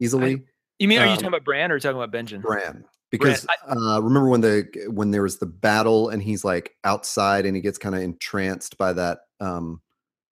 easily. 0.00 0.42
you 0.78 0.88
mean 0.88 0.98
are 0.98 1.04
you 1.04 1.10
um, 1.10 1.16
talking 1.16 1.28
about 1.28 1.44
Bran 1.44 1.70
or 1.70 1.74
are 1.74 1.76
you 1.76 1.80
talking 1.80 2.02
about 2.02 2.10
Benjen? 2.10 2.40
Bran, 2.40 2.84
because 3.10 3.46
uh, 3.68 4.00
remember 4.02 4.28
when 4.30 4.40
the 4.40 4.66
when 4.88 5.10
there 5.10 5.22
was 5.22 5.38
the 5.38 5.46
battle 5.46 6.08
and 6.08 6.22
he's 6.22 6.44
like 6.44 6.74
outside 6.84 7.44
and 7.44 7.54
he 7.54 7.60
gets 7.60 7.76
kind 7.78 7.94
of 7.94 8.00
entranced 8.00 8.78
by 8.78 8.92
that 8.94 9.20
um 9.40 9.80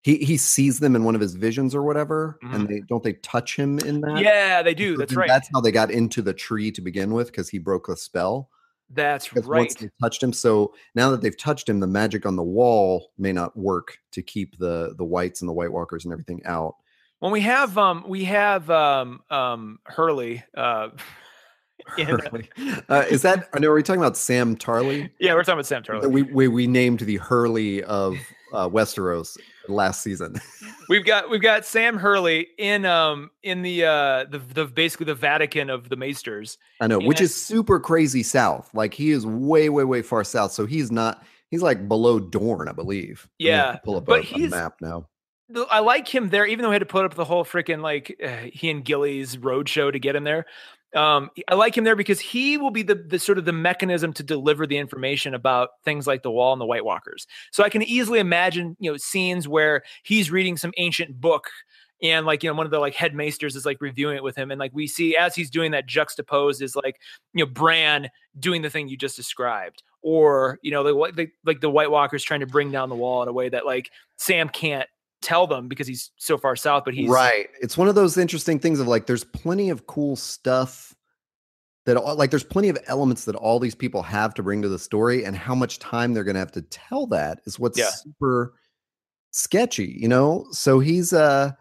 he 0.02 0.16
he 0.16 0.38
sees 0.38 0.78
them 0.80 0.96
in 0.96 1.04
one 1.04 1.14
of 1.14 1.20
his 1.20 1.34
visions 1.34 1.74
or 1.74 1.82
whatever 1.82 2.38
Mhm. 2.42 2.54
and 2.54 2.68
they 2.68 2.80
don't 2.88 3.04
they 3.04 3.12
touch 3.12 3.54
him 3.56 3.78
in 3.80 4.00
that 4.00 4.18
Yeah, 4.22 4.62
they 4.62 4.72
do. 4.72 4.96
That's 4.96 5.14
right. 5.14 5.28
that's 5.28 5.50
how 5.52 5.60
they 5.60 5.70
got 5.70 5.90
into 5.90 6.22
the 6.22 6.32
tree 6.32 6.72
to 6.72 6.80
begin 6.80 7.12
with 7.12 7.26
because 7.26 7.50
he 7.50 7.58
broke 7.58 7.86
the 7.88 7.96
spell 7.98 8.48
That's 8.92 9.28
because 9.28 9.46
once 9.46 9.74
right. 9.74 9.90
they 9.90 10.06
touched 10.06 10.22
him 10.22 10.32
so 10.32 10.74
now 10.94 11.10
that 11.10 11.22
they've 11.22 11.36
touched 11.36 11.68
him 11.68 11.78
the 11.80 11.86
magic 11.86 12.26
on 12.26 12.36
the 12.36 12.42
wall 12.42 13.12
may 13.18 13.32
not 13.32 13.56
work 13.56 13.98
to 14.12 14.22
keep 14.22 14.58
the 14.58 14.94
the 14.98 15.04
whites 15.04 15.40
and 15.40 15.48
the 15.48 15.52
white 15.52 15.72
walkers 15.72 16.04
and 16.04 16.12
everything 16.12 16.42
out. 16.44 16.74
When 17.20 17.32
we 17.32 17.40
have 17.42 17.78
um 17.78 18.04
we 18.06 18.24
have 18.24 18.68
um 18.70 19.20
um 19.30 19.78
Hurley 19.84 20.42
uh 20.56 20.88
uh, 21.98 23.04
is 23.08 23.22
that 23.22 23.48
know 23.58 23.68
are 23.68 23.74
we 23.74 23.82
talking 23.82 24.02
about 24.02 24.16
Sam 24.16 24.56
Tarly 24.56 25.10
yeah, 25.18 25.34
we're 25.34 25.42
talking 25.42 25.54
about 25.54 25.66
Sam 25.66 25.82
Tarly. 25.82 26.10
we, 26.10 26.22
we 26.22 26.48
we 26.48 26.66
named 26.66 27.00
the 27.00 27.16
Hurley 27.16 27.82
of 27.84 28.16
uh, 28.52 28.68
Westeros 28.68 29.38
last 29.70 30.02
season. 30.02 30.40
We've 30.88 31.04
got 31.04 31.30
we've 31.30 31.40
got 31.40 31.64
Sam 31.64 31.96
Hurley 31.96 32.48
in 32.58 32.84
um 32.84 33.30
in 33.44 33.62
the 33.62 33.84
uh 33.84 34.24
the 34.24 34.38
the 34.38 34.66
basically 34.66 35.06
the 35.06 35.14
Vatican 35.14 35.70
of 35.70 35.88
the 35.88 35.94
Maesters. 35.94 36.58
I 36.80 36.88
know, 36.88 36.98
which 36.98 37.20
is 37.20 37.32
super 37.32 37.78
crazy 37.78 38.24
south. 38.24 38.68
Like 38.74 38.92
he 38.92 39.10
is 39.10 39.24
way, 39.24 39.68
way, 39.68 39.84
way 39.84 40.02
far 40.02 40.24
south. 40.24 40.50
So 40.50 40.66
he's 40.66 40.90
not. 40.90 41.24
He's 41.48 41.62
like 41.62 41.86
below 41.86 42.18
Dorne, 42.18 42.68
I 42.68 42.72
believe. 42.72 43.28
Yeah, 43.38 43.76
pull 43.84 43.98
up 43.98 44.04
but 44.04 44.24
a, 44.32 44.34
a 44.34 44.48
map 44.48 44.80
now. 44.80 45.06
I 45.70 45.80
like 45.80 46.12
him 46.12 46.28
there, 46.28 46.46
even 46.46 46.62
though 46.62 46.70
he 46.70 46.74
had 46.74 46.80
to 46.80 46.86
put 46.86 47.04
up 47.04 47.14
the 47.14 47.24
whole 47.24 47.44
freaking 47.44 47.82
like 47.82 48.16
uh, 48.24 48.48
he 48.52 48.70
and 48.70 48.84
Gilly's 48.84 49.38
road 49.38 49.68
show 49.68 49.90
to 49.90 49.98
get 49.98 50.16
him 50.16 50.24
there. 50.24 50.46
Um, 50.94 51.30
I 51.48 51.54
like 51.54 51.76
him 51.76 51.84
there 51.84 51.94
because 51.94 52.18
he 52.18 52.58
will 52.58 52.72
be 52.72 52.82
the 52.82 52.96
the 52.96 53.18
sort 53.18 53.38
of 53.38 53.44
the 53.44 53.52
mechanism 53.52 54.12
to 54.14 54.22
deliver 54.22 54.66
the 54.66 54.76
information 54.76 55.34
about 55.34 55.70
things 55.84 56.06
like 56.06 56.22
the 56.22 56.30
Wall 56.30 56.52
and 56.52 56.60
the 56.60 56.66
White 56.66 56.84
Walkers. 56.84 57.26
So 57.52 57.62
I 57.62 57.68
can 57.68 57.82
easily 57.82 58.18
imagine, 58.18 58.76
you 58.80 58.90
know, 58.90 58.96
scenes 58.96 59.46
where 59.46 59.82
he's 60.02 60.30
reading 60.30 60.56
some 60.56 60.72
ancient 60.78 61.20
book 61.20 61.48
and 62.02 62.26
like 62.26 62.42
you 62.42 62.50
know 62.50 62.54
one 62.54 62.66
of 62.66 62.72
the 62.72 62.78
like 62.78 62.94
headmaesters 62.94 63.56
is 63.56 63.66
like 63.66 63.80
reviewing 63.80 64.16
it 64.16 64.22
with 64.22 64.36
him 64.36 64.50
and 64.50 64.58
like 64.58 64.72
we 64.74 64.86
see 64.86 65.16
as 65.16 65.34
he's 65.34 65.50
doing 65.50 65.70
that 65.72 65.86
juxtaposed 65.86 66.62
is 66.62 66.74
like 66.74 67.00
you 67.34 67.44
know 67.44 67.50
bran 67.50 68.08
doing 68.38 68.62
the 68.62 68.70
thing 68.70 68.88
you 68.88 68.96
just 68.96 69.16
described 69.16 69.82
or 70.02 70.58
you 70.62 70.70
know 70.70 70.82
the, 70.82 71.12
the 71.12 71.28
like 71.44 71.60
the 71.60 71.70
white 71.70 71.90
walkers 71.90 72.22
trying 72.22 72.40
to 72.40 72.46
bring 72.46 72.70
down 72.70 72.88
the 72.88 72.94
wall 72.94 73.22
in 73.22 73.28
a 73.28 73.32
way 73.32 73.48
that 73.48 73.66
like 73.66 73.90
sam 74.16 74.48
can't 74.48 74.88
tell 75.22 75.46
them 75.46 75.68
because 75.68 75.86
he's 75.86 76.10
so 76.16 76.38
far 76.38 76.56
south 76.56 76.84
but 76.84 76.94
he's 76.94 77.08
right. 77.08 77.48
It's 77.60 77.76
one 77.76 77.88
of 77.88 77.94
those 77.94 78.16
interesting 78.16 78.58
things 78.58 78.80
of 78.80 78.86
like, 78.86 79.06
there's 79.06 79.24
plenty 79.24 79.70
of 79.70 79.86
cool 79.86 80.16
stuff 80.16 80.94
that 81.86 81.96
all, 81.96 82.14
like, 82.16 82.30
there's 82.30 82.44
plenty 82.44 82.68
of 82.68 82.78
elements 82.86 83.24
that 83.24 83.34
all 83.36 83.58
these 83.58 83.74
people 83.74 84.02
have 84.02 84.34
to 84.34 84.42
bring 84.42 84.60
to 84.62 84.68
the 84.68 84.78
story, 84.78 85.24
and 85.24 85.34
how 85.36 85.54
much 85.54 85.78
time 85.78 86.12
they're 86.12 86.24
going 86.24 86.34
to 86.34 86.40
have 86.40 86.52
to 86.52 86.62
tell 86.62 87.06
that 87.06 87.40
is 87.46 87.58
what's 87.58 87.78
Yeah. 87.78 87.88
super 87.90 88.54
sketchy, 89.30 89.96
you 89.98 90.08
know. 90.08 90.46
So 90.52 90.78
he's 90.80 91.12
uh, 91.12 91.52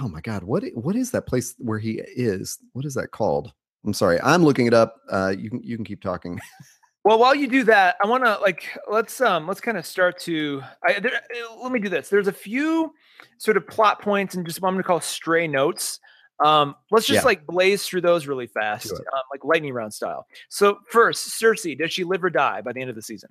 oh 0.00 0.08
my 0.08 0.20
god, 0.20 0.42
what 0.44 0.64
what 0.74 0.94
is 0.96 1.10
that 1.12 1.26
place 1.26 1.54
where 1.58 1.78
he 1.78 2.02
is? 2.16 2.58
What 2.72 2.84
is 2.84 2.94
that 2.94 3.12
called? 3.12 3.52
I'm 3.84 3.94
sorry, 3.94 4.20
I'm 4.20 4.44
looking 4.44 4.66
it 4.66 4.74
up. 4.74 4.96
Uh, 5.10 5.34
you 5.36 5.48
can 5.50 5.62
you 5.62 5.76
can 5.76 5.84
keep 5.84 6.02
talking. 6.02 6.38
well 7.04 7.18
while 7.18 7.34
you 7.34 7.48
do 7.48 7.64
that 7.64 7.96
i 8.02 8.06
want 8.06 8.24
to 8.24 8.38
like 8.40 8.68
let's 8.90 9.20
um 9.20 9.46
let's 9.46 9.60
kind 9.60 9.78
of 9.78 9.86
start 9.86 10.18
to 10.18 10.62
I, 10.86 11.00
there, 11.00 11.12
uh, 11.14 11.62
let 11.62 11.72
me 11.72 11.80
do 11.80 11.88
this 11.88 12.08
there's 12.08 12.28
a 12.28 12.32
few 12.32 12.92
sort 13.38 13.56
of 13.56 13.66
plot 13.66 14.00
points 14.02 14.34
and 14.34 14.44
just 14.46 14.60
what 14.60 14.68
i'm 14.68 14.74
gonna 14.74 14.84
call 14.84 15.00
stray 15.00 15.46
notes 15.46 16.00
um 16.44 16.74
let's 16.90 17.06
just 17.06 17.22
Yeah. 17.22 17.26
like 17.26 17.46
blaze 17.46 17.86
through 17.86 18.00
those 18.02 18.26
really 18.26 18.46
fast 18.46 18.92
um, 18.92 19.22
like 19.30 19.44
lightning 19.44 19.72
round 19.72 19.92
style 19.94 20.26
so 20.48 20.78
first 20.88 21.28
cersei 21.40 21.78
does 21.78 21.92
she 21.92 22.04
live 22.04 22.22
or 22.24 22.30
die 22.30 22.60
by 22.60 22.72
the 22.72 22.80
end 22.80 22.90
of 22.90 22.96
the 22.96 23.02
season 23.02 23.30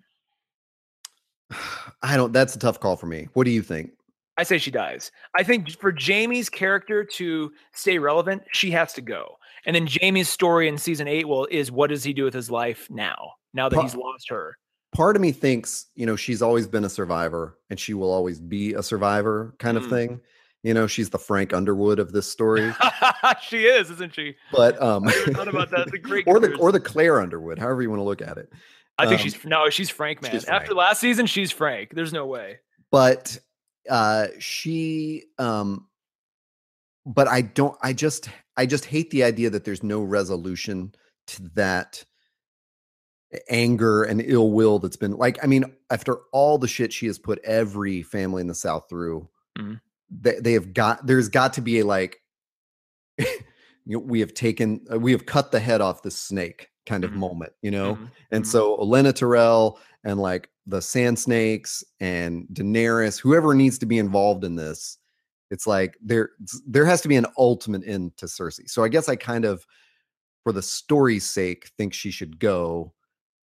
I 2.04 2.16
don't. 2.16 2.32
That's 2.32 2.56
a 2.56 2.60
tough 2.60 2.80
call 2.80 2.96
for 2.96 3.08
me. 3.08 3.28
What 3.34 3.46
do 3.46 3.50
you 3.52 3.64
think? 3.64 3.92
I 4.38 4.44
say 4.44 4.60
she 4.60 4.70
dies. 4.70 5.12
I 5.36 5.42
think 5.44 5.72
for 5.80 5.92
Jaime's 5.92 6.48
character 6.48 7.04
to 7.04 7.52
stay 7.74 7.98
relevant, 7.98 8.44
she 8.52 8.70
has 8.70 8.94
to 8.94 9.02
go. 9.02 9.39
And 9.66 9.76
then 9.76 9.88
Jaime's 9.88 10.30
story 10.30 10.68
in 10.68 10.78
season 10.78 11.08
eight 11.08 11.28
will 11.28 11.48
is 11.52 11.72
what 11.72 11.90
does 11.90 12.04
he 12.04 12.14
do 12.14 12.24
with 12.24 12.34
his 12.34 12.50
life 12.52 12.88
now? 12.90 13.32
Now 13.54 13.70
that 13.70 13.76
Pa- 13.76 13.82
he's 13.84 13.96
lost 13.96 14.30
her. 14.30 14.58
Part 14.96 15.16
of 15.16 15.22
me 15.22 15.32
thinks, 15.32 15.86
you 15.96 16.06
know, 16.06 16.16
she's 16.16 16.42
always 16.42 16.68
been 16.68 16.84
a 16.84 16.90
survivor 16.90 17.58
and 17.70 17.80
she 17.80 17.94
will 17.94 18.12
always 18.12 18.40
be 18.40 18.74
a 18.74 18.82
survivor 18.84 19.54
kind 19.60 19.78
of 19.78 19.84
Mm. 19.84 19.90
thing. 19.90 20.22
You 20.64 20.74
know, 20.74 20.88
she's 20.88 21.10
the 21.10 21.20
Frank 21.20 21.54
Underwood 21.54 22.00
of 22.00 22.12
this 22.12 22.30
story. 22.30 22.74
she 23.42 23.66
is, 23.66 23.90
isn't 23.92 24.14
she? 24.14 24.36
But 24.52 24.82
um 24.82 25.06
thought 25.08 25.48
about 25.48 25.70
that. 25.72 25.82
It's 25.88 25.94
a 25.94 25.98
great 26.10 26.26
or 26.28 26.40
the 26.40 26.56
or 26.58 26.72
the 26.72 26.80
Claire 26.80 27.22
Underwood, 27.22 27.60
however 27.60 27.82
you 27.82 27.90
want 27.90 28.00
to 28.00 28.04
look 28.04 28.22
at 28.22 28.38
it. 28.38 28.52
I 28.98 29.06
think 29.08 29.22
um, 29.22 29.24
she's 29.24 29.46
no, 29.46 29.70
she's 29.70 29.90
Frank, 29.90 30.22
man. 30.22 30.32
she's 30.32 30.46
After 30.46 30.68
Frank. 30.68 30.78
last 30.78 31.00
season, 31.00 31.26
she's 31.28 31.52
Frank. 31.52 31.92
There's 31.94 32.12
no 32.14 32.26
way. 32.26 32.60
But 32.92 33.38
uh 33.90 34.28
she 34.40 35.24
um 35.38 35.88
but 37.06 37.28
I 37.28 37.42
don't 37.42 37.78
I 37.82 37.94
just 37.94 38.30
I 38.60 38.66
just 38.66 38.84
hate 38.86 39.10
the 39.10 39.24
idea 39.24 39.50
that 39.50 39.64
there's 39.64 39.84
no 39.84 40.02
resolution 40.04 40.94
to 41.28 41.44
that 41.56 42.04
anger 43.50 44.04
and 44.04 44.22
ill 44.22 44.52
will 44.52 44.80
that's 44.80 44.98
been 44.98 45.14
like 45.14 45.38
I 45.44 45.48
mean 45.48 45.64
after 45.90 46.18
all 46.34 46.58
the 46.58 46.68
shit 46.68 46.92
she 46.92 47.06
has 47.06 47.20
put 47.20 47.40
every 47.44 48.02
family 48.02 48.42
in 48.42 48.48
the 48.48 48.56
south 48.56 48.90
through 48.90 49.30
Mhm. 49.58 49.80
they, 50.10 50.40
they 50.40 50.54
have 50.54 50.74
got 50.74 51.06
there's 51.06 51.30
got 51.30 51.54
to 51.54 51.62
be 51.62 51.80
a 51.80 51.86
like 51.86 52.18
you 53.18 53.28
know 53.86 54.00
we 54.00 54.20
have 54.20 54.34
taken 54.34 54.86
uh, 54.92 55.00
we 55.00 55.12
have 55.12 55.26
cut 55.26 55.52
the 55.52 55.60
head 55.60 55.80
off 55.80 56.02
the 56.02 56.12
snake 56.12 56.70
kind 56.88 57.04
of 57.06 57.12
Mhm. 57.12 57.18
moment 57.18 57.54
you 57.62 57.72
know 57.72 57.96
Mhm, 57.96 58.10
and 58.32 58.44
mhm. 58.44 58.48
so 58.48 58.78
Olenna 58.78 59.14
Tyrell 59.14 59.80
and 60.04 60.20
like 60.20 60.50
the 60.66 60.82
Sand 60.82 61.18
Snakes 61.20 61.84
and 62.00 62.48
Daenerys, 62.52 63.20
whoever 63.20 63.54
needs 63.54 63.78
to 63.80 63.86
be 63.86 63.98
involved 64.00 64.44
in 64.44 64.56
this, 64.56 64.98
it's 65.50 65.68
like 65.68 65.98
there 66.02 66.32
there 66.68 66.86
has 66.86 67.02
to 67.02 67.08
be 67.08 67.16
an 67.16 67.26
ultimate 67.38 67.84
end 67.86 68.16
to 68.18 68.26
Cersei. 68.26 68.70
So 68.70 68.84
I 68.84 68.88
guess 68.88 69.10
I 69.10 69.16
kind 69.16 69.46
of, 69.46 69.66
for 70.44 70.52
the 70.52 70.62
story's 70.62 71.30
sake, 71.30 71.72
think 71.78 71.94
she 71.94 72.12
should 72.12 72.40
go, 72.40 72.94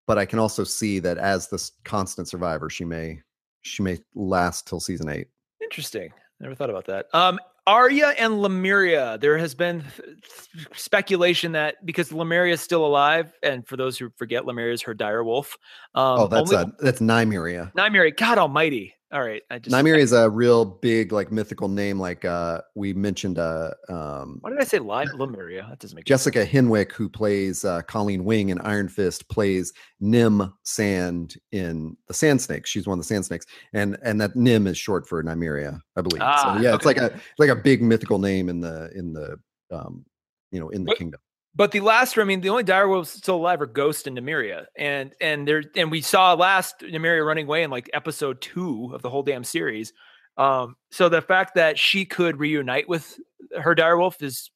but 0.06 0.18
I 0.18 0.24
can 0.24 0.38
also 0.38 0.64
see 0.64 0.98
that 1.00 1.18
as 1.18 1.48
the 1.48 1.70
constant 1.84 2.28
survivor, 2.28 2.70
she 2.70 2.84
may 2.84 3.20
she 3.62 3.82
may 3.82 3.98
last 4.14 4.66
till 4.66 4.80
season 4.80 5.08
eight. 5.08 5.28
Interesting. 5.62 6.12
Never 6.38 6.54
thought 6.54 6.70
about 6.70 6.86
that. 6.86 7.06
Um, 7.12 7.40
Arya 7.66 8.14
and 8.18 8.40
Lemuria. 8.40 9.18
There 9.18 9.36
has 9.38 9.54
been 9.54 9.82
th- 9.96 10.68
speculation 10.74 11.52
that 11.52 11.84
because 11.84 12.12
Lemuria 12.12 12.54
is 12.54 12.60
still 12.60 12.86
alive, 12.86 13.32
and 13.42 13.66
for 13.66 13.76
those 13.76 13.98
who 13.98 14.10
forget, 14.16 14.46
Lemuria 14.46 14.72
is 14.72 14.82
her 14.82 14.94
dire 14.94 15.24
wolf. 15.24 15.58
Um, 15.94 16.20
oh, 16.20 16.26
that's 16.28 16.52
only, 16.52 16.64
uh, 16.64 16.70
that's 16.78 17.00
Nymeria. 17.00 17.72
Nymeria. 17.72 18.16
God 18.16 18.38
Almighty. 18.38 18.94
All 19.16 19.22
right, 19.22 19.42
I 19.50 19.58
just 19.58 19.74
Nymeria 19.74 20.00
is 20.00 20.12
a 20.12 20.28
real 20.28 20.66
big 20.66 21.10
like 21.10 21.32
mythical 21.32 21.68
name. 21.68 21.98
Like 21.98 22.26
uh 22.26 22.60
we 22.74 22.92
mentioned 22.92 23.38
uh 23.38 23.70
um 23.88 24.40
Why 24.42 24.50
did 24.50 24.60
I 24.60 24.64
say 24.64 24.78
Li- 24.78 25.08
Lemuria? 25.14 25.66
That 25.70 25.78
doesn't 25.78 25.96
make 25.96 26.06
sense. 26.06 26.24
Jessica 26.24 26.44
Henwick, 26.44 26.92
who 26.92 27.08
plays 27.08 27.64
uh, 27.64 27.80
Colleen 27.80 28.26
Wing 28.26 28.50
in 28.50 28.58
Iron 28.60 28.90
Fist, 28.90 29.26
plays 29.30 29.72
Nym 30.00 30.52
Sand 30.64 31.36
in 31.50 31.96
the 32.08 32.12
Sand 32.12 32.42
Snakes. 32.42 32.68
She's 32.68 32.86
one 32.86 32.98
of 32.98 33.04
the 33.06 33.08
Sand 33.08 33.24
Snakes, 33.24 33.46
and 33.72 33.96
and 34.02 34.20
that 34.20 34.36
Nym 34.36 34.66
is 34.66 34.76
short 34.76 35.08
for 35.08 35.24
Nymeria, 35.24 35.80
I 35.96 36.02
believe. 36.02 36.20
Ah, 36.20 36.54
so 36.54 36.60
yeah, 36.60 36.74
it's 36.74 36.84
like 36.84 36.98
a 36.98 37.18
like 37.38 37.48
a 37.48 37.56
big 37.56 37.80
mythical 37.80 38.18
name 38.18 38.50
in 38.50 38.60
the 38.60 38.90
in 38.94 39.14
the 39.14 39.38
um 39.70 40.04
you 40.50 40.60
know 40.60 40.68
in 40.68 40.84
the 40.84 40.94
kingdom. 40.94 41.20
But 41.56 41.72
the 41.72 41.80
last, 41.80 42.18
I 42.18 42.24
mean, 42.24 42.42
the 42.42 42.50
only 42.50 42.64
dire 42.64 42.86
wolves 42.86 43.10
still 43.10 43.36
alive 43.36 43.62
are 43.62 43.66
Ghost 43.66 44.06
and 44.06 44.18
Nymeria, 44.18 44.66
and 44.76 45.14
and 45.22 45.48
there, 45.48 45.64
and 45.74 45.90
we 45.90 46.02
saw 46.02 46.34
last 46.34 46.80
Nymeria 46.80 47.26
running 47.26 47.46
away 47.46 47.62
in 47.62 47.70
like 47.70 47.88
episode 47.94 48.42
two 48.42 48.90
of 48.94 49.00
the 49.00 49.08
whole 49.08 49.22
damn 49.22 49.42
series. 49.42 49.94
Um, 50.36 50.76
so 50.90 51.08
the 51.08 51.22
fact 51.22 51.54
that 51.54 51.78
she 51.78 52.04
could 52.04 52.38
reunite 52.38 52.90
with 52.90 53.18
her 53.58 53.74
dire 53.74 53.96
wolf 53.96 54.22
is 54.22 54.50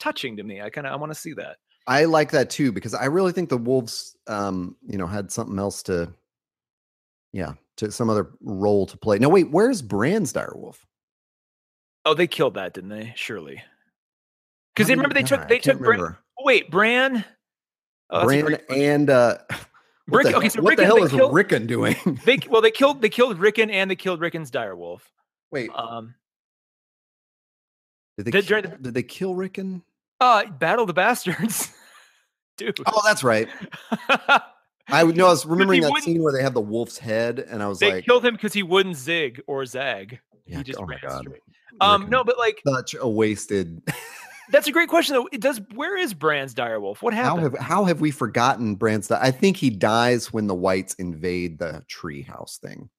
touching 0.00 0.36
to 0.38 0.42
me. 0.42 0.60
I 0.60 0.68
kind 0.70 0.84
of 0.84 0.92
I 0.92 0.96
want 0.96 1.12
to 1.12 1.18
see 1.18 1.32
that. 1.34 1.58
I 1.86 2.06
like 2.06 2.32
that 2.32 2.50
too 2.50 2.72
because 2.72 2.94
I 2.94 3.04
really 3.04 3.30
think 3.30 3.48
the 3.48 3.56
wolves, 3.56 4.16
um, 4.26 4.76
you 4.84 4.98
know, 4.98 5.06
had 5.06 5.30
something 5.30 5.58
else 5.60 5.84
to, 5.84 6.12
yeah, 7.32 7.54
to 7.76 7.92
some 7.92 8.10
other 8.10 8.32
role 8.40 8.86
to 8.86 8.96
play. 8.98 9.18
Now, 9.18 9.28
wait, 9.28 9.52
where's 9.52 9.80
Bran's 9.80 10.32
direwolf? 10.32 10.78
Oh, 12.04 12.14
they 12.14 12.26
killed 12.26 12.54
that, 12.54 12.74
didn't 12.74 12.90
they? 12.90 13.12
Surely, 13.14 13.62
because 14.74 14.88
they 14.88 14.94
remember 14.94 15.14
they 15.14 15.22
took 15.22 15.46
they 15.46 15.60
took 15.60 15.78
Bran. 15.78 16.16
Wait, 16.44 16.70
Bran. 16.70 17.24
Oh, 18.10 18.24
Bran 18.24 18.58
and 18.70 19.08
uh, 19.10 19.38
what 20.08 20.18
Rick- 20.24 20.26
the, 20.26 20.36
okay, 20.36 20.48
so 20.48 20.62
what 20.62 20.76
the 20.76 20.84
hell 20.84 21.02
is 21.02 21.10
killed- 21.10 21.32
Rickon 21.34 21.66
doing? 21.66 21.96
they 22.24 22.38
well 22.50 22.60
they 22.60 22.70
killed 22.70 23.00
they 23.02 23.08
killed 23.08 23.38
Rickon 23.38 23.70
and 23.70 23.90
they 23.90 23.96
killed 23.96 24.20
Rickon's 24.20 24.50
dire 24.50 24.76
wolf. 24.76 25.10
wait, 25.50 25.70
Um, 25.74 26.14
did 28.18 28.26
they 28.26 28.30
did- 28.32 28.46
kill, 28.46 28.62
the- 28.62 28.68
did 28.78 28.94
they 28.94 29.02
kill 29.02 29.34
Rickon? 29.34 29.82
uh, 30.20 30.46
Battle 30.46 30.86
the 30.86 30.92
Bastards, 30.92 31.72
dude. 32.56 32.78
Oh, 32.86 33.00
that's 33.04 33.24
right. 33.24 33.48
I 34.88 35.02
would 35.04 35.16
know. 35.16 35.26
I 35.26 35.30
was 35.30 35.46
remembering 35.46 35.80
that 35.82 36.02
scene 36.02 36.22
where 36.22 36.32
they 36.32 36.42
have 36.42 36.54
the 36.54 36.60
wolf's 36.60 36.98
head, 36.98 37.38
and 37.38 37.62
I 37.62 37.68
was 37.68 37.78
they 37.78 37.94
like, 37.94 38.04
killed 38.04 38.24
him 38.24 38.34
because 38.34 38.52
he 38.52 38.62
wouldn't 38.62 38.96
zig 38.96 39.40
or 39.46 39.64
zag. 39.64 40.20
yeah, 40.46 40.58
he 40.58 40.64
just 40.64 40.78
"Oh 40.78 40.86
my 40.86 40.98
god." 41.00 41.22
straight. 41.22 41.40
Um, 41.80 42.02
Rickon. 42.02 42.10
no, 42.10 42.24
but 42.24 42.36
like 42.38 42.60
such 42.66 42.94
a 43.00 43.08
wasted. 43.08 43.80
That's 44.50 44.66
a 44.66 44.72
great 44.72 44.88
question 44.88 45.14
though. 45.14 45.28
It 45.32 45.40
does 45.40 45.60
where 45.74 45.96
is 45.96 46.14
Bran's 46.14 46.54
direwolf? 46.54 47.00
What 47.02 47.14
How 47.14 47.36
happened? 47.36 47.56
have 47.56 47.64
how 47.66 47.84
have 47.84 48.00
we 48.00 48.10
forgotten 48.10 48.74
Bran's? 48.74 49.08
di- 49.08 49.18
I 49.20 49.30
think 49.30 49.56
he 49.56 49.70
dies 49.70 50.32
when 50.32 50.46
the 50.46 50.54
whites 50.54 50.94
invade 50.94 51.58
the 51.58 51.84
treehouse 51.88 52.58
thing. 52.58 52.90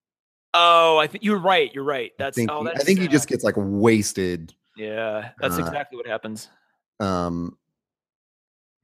oh, 0.54 0.98
I 0.98 1.08
think 1.08 1.24
you're 1.24 1.40
right. 1.40 1.72
You're 1.74 1.84
right. 1.84 2.12
I 2.20 2.24
That's 2.24 2.36
think 2.36 2.50
oh, 2.52 2.64
he, 2.64 2.70
I 2.70 2.74
that's 2.74 2.86
think 2.86 3.00
he 3.00 3.08
just 3.08 3.28
gets 3.28 3.44
like 3.44 3.56
wasted. 3.58 4.54
Yeah, 4.78 5.32
that's 5.40 5.58
uh, 5.58 5.62
exactly 5.62 5.98
what 5.98 6.08
happens. 6.08 6.48
Um, 7.00 7.58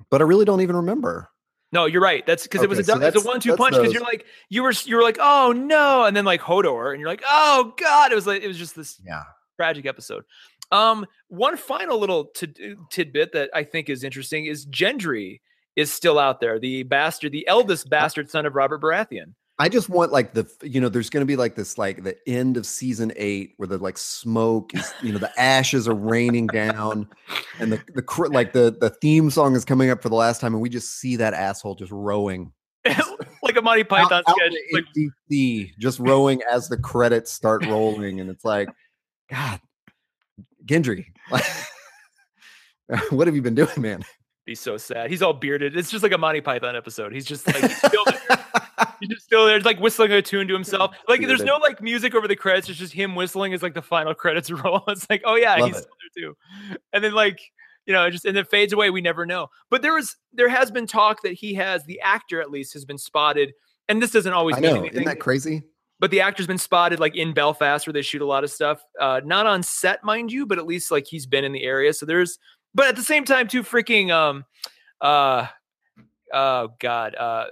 but 0.10 0.22
I 0.22 0.26
really 0.26 0.45
don't 0.45 0.62
even 0.62 0.76
remember. 0.76 1.30
No, 1.72 1.86
you're 1.86 2.01
right. 2.01 2.26
That's 2.26 2.43
because 2.43 2.64
it 2.64 2.70
was 2.70 2.80
a 2.80 2.91
Okay, 2.91 3.01
so 3.01 3.07
it's 3.07 3.24
a 3.24 3.28
one-two 3.28 3.55
punch. 3.55 3.76
Because 3.76 3.93
you're 3.93 4.01
like 4.03 4.26
you 4.49 4.64
were 4.64 4.74
you 4.86 4.95
were 4.95 5.03
like 5.03 5.18
oh 5.20 5.53
no, 5.55 6.05
and 6.05 6.16
then 6.18 6.26
like 6.26 6.41
Hodor, 6.41 6.91
and 6.91 6.99
you're 6.99 7.10
like 7.10 7.24
oh 7.28 7.74
god, 7.78 8.12
it 8.12 8.16
was 8.16 8.26
like 8.28 8.41
it 8.43 8.47
was 8.47 8.57
just 8.57 8.76
this 8.76 8.99
Yeah. 9.05 9.24
tragic 9.55 9.86
episode. 9.86 10.24
Um, 10.72 11.05
one 11.28 11.57
final 11.57 11.99
little 11.99 12.26
tid- 12.26 12.78
tidbit 12.91 13.34
that 13.34 13.49
I 13.53 13.63
think 13.63 13.89
is 13.89 14.03
interesting 14.03 14.45
is 14.45 14.65
Gendry 14.67 15.41
is 15.76 15.93
still 15.93 16.20
out 16.20 16.41
there, 16.41 16.59
the 16.59 16.84
bastard, 16.84 17.32
the 17.32 17.47
eldest 17.47 17.89
bastard 17.89 18.30
son 18.30 18.45
of 18.45 18.55
Robert 18.55 18.82
Baratheon. 18.82 19.34
I 19.61 19.67
just 19.67 19.89
want 19.89 20.13
like 20.13 20.34
the 20.34 20.49
you 20.63 20.80
know 20.80 20.88
there's 20.88 21.09
going 21.09 21.22
to 21.22 21.26
be 21.26 21.36
like 21.36 21.55
this 21.55 21.78
like 21.78 22.03
the 22.03 22.15
end 22.26 22.55
of 22.55 22.65
season 22.65 23.11
eight 23.17 23.53
where 23.57 23.67
the 23.67 23.78
like 23.78 23.97
smoke 23.97 24.74
is 24.74 24.93
you 25.03 25.11
know 25.11 25.20
the 25.20 25.38
ashes 25.38 25.86
are 25.86 25.93
raining 25.93 26.47
down 26.47 27.09
and 27.59 27.74
the 27.74 27.82
the 27.93 28.30
like 28.32 28.53
the 28.53 28.78
the 28.80 28.89
theme 28.89 29.30
song 29.30 29.57
is 29.57 29.65
coming 29.65 29.89
up 29.89 30.01
for 30.01 30.07
the 30.07 30.15
last 30.15 30.39
time 30.39 30.53
and 30.53 30.61
we 30.61 30.70
just 30.70 30.99
see 30.99 31.17
that 31.17 31.34
asshole 31.34 31.76
just 31.76 31.91
rowing 31.91 32.53
like 33.43 33.57
a 33.57 33.61
Monty 33.61 33.84
Python 33.84 34.24
out, 34.26 34.38
sketch. 34.38 34.53
Like, 34.72 34.86
sea, 35.30 35.74
just 35.78 35.99
rowing 35.99 36.41
as 36.49 36.70
the 36.70 36.78
credits 36.78 37.30
start 37.30 37.65
rolling 37.65 38.22
and 38.22 38.30
it's 38.30 38.45
like 38.45 38.70
God 39.30 39.59
Gendry 40.66 41.05
what 43.12 43.28
have 43.28 43.36
you 43.36 43.41
been 43.41 43.55
doing 43.55 43.70
man 43.78 44.03
he's 44.49 44.60
so 44.60 44.78
sad. 44.78 45.10
He's 45.10 45.22
all 45.22 45.34
bearded. 45.34 45.78
It's 45.78 45.89
just 45.89 46.03
like 46.03 46.12
a 46.12 46.18
Monty 46.18 46.41
Python 46.41 46.76
episode. 46.76 47.14
He's 47.14 47.26
just 47.26 47.47
like 47.47 47.57
he's 47.57 47.78
still 47.86 48.03
there. 48.05 48.45
He's 48.99 49.10
just 49.10 49.24
still 49.24 49.45
there, 49.45 49.57
just 49.57 49.66
like 49.66 49.80
whistling 49.80 50.12
a 50.12 50.22
tune 50.22 50.47
to 50.47 50.53
himself. 50.53 50.95
Like 51.07 51.22
there's 51.22 51.43
no 51.43 51.57
like 51.57 51.82
music 51.82 52.14
over 52.14 52.28
the 52.28 52.36
credits. 52.36 52.70
It's 52.70 52.78
just 52.78 52.93
him 52.93 53.16
whistling 53.16 53.53
as 53.53 53.64
like 53.64 53.74
the 53.74 53.82
final 53.82 54.14
credits 54.14 54.51
roll. 54.51 54.84
It's 54.88 55.10
like, 55.10 55.22
oh 55.26 55.36
yeah, 55.36 55.55
Love 55.55 55.70
he's 55.70 55.78
it. 55.78 55.82
still 55.84 55.95
there 56.16 56.24
too. 56.24 56.78
And 56.93 57.03
then 57.03 57.14
like 57.14 57.39
you 57.86 57.93
know, 57.93 58.05
it 58.05 58.12
just 58.12 58.26
and 58.26 58.38
it 58.38 58.49
fades 58.49 58.74
away. 58.74 58.89
We 58.89 59.01
never 59.01 59.26
know. 59.26 59.47
But 59.70 59.82
there 59.82 59.93
was 59.93 60.18
there 60.34 60.49
has 60.49 60.72
been 60.72 60.88
talk 60.88 61.22
that 61.24 61.34
he 61.34 61.53
has 61.55 61.86
the 61.86 61.99
actor 62.01 62.41
at 62.41 62.51
least 62.51 62.74
has 62.74 62.86
been 62.86 62.97
spotted. 62.97 63.53
And 63.88 64.01
this 64.01 64.12
doesn't 64.12 64.34
always 64.34 64.57
I 64.57 64.60
mean 64.60 64.72
know 64.72 64.80
anything. 64.80 65.01
isn't 65.01 65.05
that 65.05 65.20
crazy 65.20 65.64
but 65.99 66.11
the 66.11 66.21
actor's 66.21 66.47
been 66.47 66.57
spotted 66.57 66.99
like 66.99 67.15
in 67.15 67.33
Belfast 67.33 67.85
where 67.85 67.93
they 67.93 68.01
shoot 68.01 68.21
a 68.21 68.25
lot 68.25 68.43
of 68.43 68.51
stuff. 68.51 68.81
Uh, 68.99 69.21
not 69.23 69.45
on 69.45 69.61
set, 69.63 70.03
mind 70.03 70.31
you, 70.31 70.45
but 70.45 70.57
at 70.57 70.65
least 70.65 70.91
like 70.91 71.05
he's 71.05 71.25
been 71.25 71.43
in 71.43 71.51
the 71.51 71.63
area. 71.63 71.93
So 71.93 72.05
there's, 72.05 72.39
but 72.73 72.87
at 72.87 72.95
the 72.95 73.03
same 73.03 73.25
time, 73.25 73.47
too, 73.47 73.63
freaking, 73.63 74.11
um, 74.11 74.45
uh, 75.01 75.47
oh 76.33 76.69
God, 76.79 77.15
uh, 77.15 77.47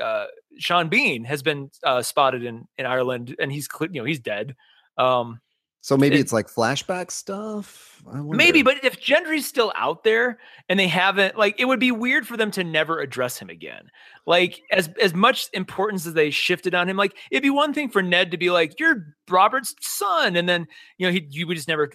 uh, 0.00 0.26
Sean 0.58 0.88
Bean 0.88 1.24
has 1.24 1.42
been 1.42 1.70
uh, 1.82 2.02
spotted 2.02 2.44
in 2.44 2.66
in 2.76 2.86
Ireland, 2.86 3.34
and 3.38 3.50
he's 3.50 3.68
you 3.80 4.00
know 4.00 4.04
he's 4.04 4.20
dead. 4.20 4.56
Um, 4.98 5.40
so 5.86 5.96
maybe 5.96 6.16
It- 6.16 6.20
it's 6.22 6.32
like 6.32 6.48
flashback 6.48 7.12
stuff 7.12 8.02
I 8.12 8.20
maybe, 8.20 8.62
but 8.62 8.84
if 8.84 9.00
Gendry's 9.00 9.46
still 9.46 9.72
out 9.76 10.02
there 10.02 10.40
and 10.68 10.80
they 10.80 10.88
haven't, 10.88 11.36
like, 11.38 11.60
it 11.60 11.64
would 11.66 11.78
be 11.78 11.92
weird 11.92 12.26
for 12.26 12.36
them 12.36 12.50
to 12.52 12.64
never 12.64 12.98
address 13.00 13.38
him 13.38 13.50
again. 13.50 13.88
Like, 14.26 14.60
as 14.72 14.90
as 15.00 15.14
much 15.14 15.48
importance 15.52 16.04
as 16.04 16.14
they 16.14 16.30
shifted 16.30 16.74
on 16.74 16.88
him, 16.88 16.96
like, 16.96 17.16
it'd 17.30 17.44
be 17.44 17.50
one 17.50 17.72
thing 17.72 17.88
for 17.88 18.02
Ned 18.02 18.32
to 18.32 18.36
be 18.36 18.50
like, 18.50 18.80
"You're 18.80 19.14
Robert's 19.30 19.76
son," 19.80 20.34
and 20.34 20.48
then 20.48 20.66
you 20.98 21.06
know 21.06 21.12
he 21.12 21.24
you 21.30 21.46
would 21.46 21.56
just 21.56 21.68
never 21.68 21.90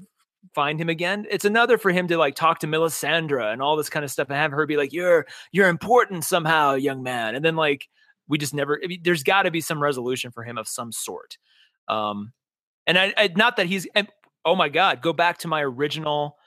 find 0.56 0.80
him 0.80 0.88
again. 0.88 1.26
It's 1.30 1.44
another 1.46 1.78
for 1.78 1.92
him 1.92 2.08
to 2.08 2.18
like 2.18 2.36
talk 2.36 2.60
to 2.60 2.68
Melisandre 2.68 3.52
and 3.52 3.62
all 3.62 3.76
this 3.76 3.90
kind 3.90 4.06
of 4.06 4.12
stuff 4.12 4.30
and 4.30 4.38
have 4.38 4.52
her 4.52 4.66
be 4.66 4.78
like, 4.78 4.94
"You're 4.94 5.28
you're 5.52 5.68
important 5.68 6.24
somehow, 6.24 6.76
young 6.76 7.04
man," 7.04 7.36
and 7.36 7.44
then 7.44 7.58
like 7.58 7.90
we 8.30 8.38
just 8.38 8.54
never. 8.54 8.82
There's 9.04 9.24
got 9.24 9.44
to 9.44 9.52
be 9.52 9.60
some 9.60 9.84
resolution 9.84 10.32
for 10.32 10.44
him 10.46 10.58
of 10.58 10.66
some 10.68 10.94
sort. 10.94 11.38
Um, 11.90 12.32
and 12.88 12.98
I, 12.98 13.14
I 13.18 13.30
not 13.36 13.58
that 13.58 13.66
he's. 13.68 13.88
And, 13.96 14.08
oh 14.46 14.56
my 14.56 14.70
god, 14.70 15.02
go 15.02 15.14
back 15.14 15.40
to 15.40 15.48
my 15.48 15.62
original. 15.62 16.38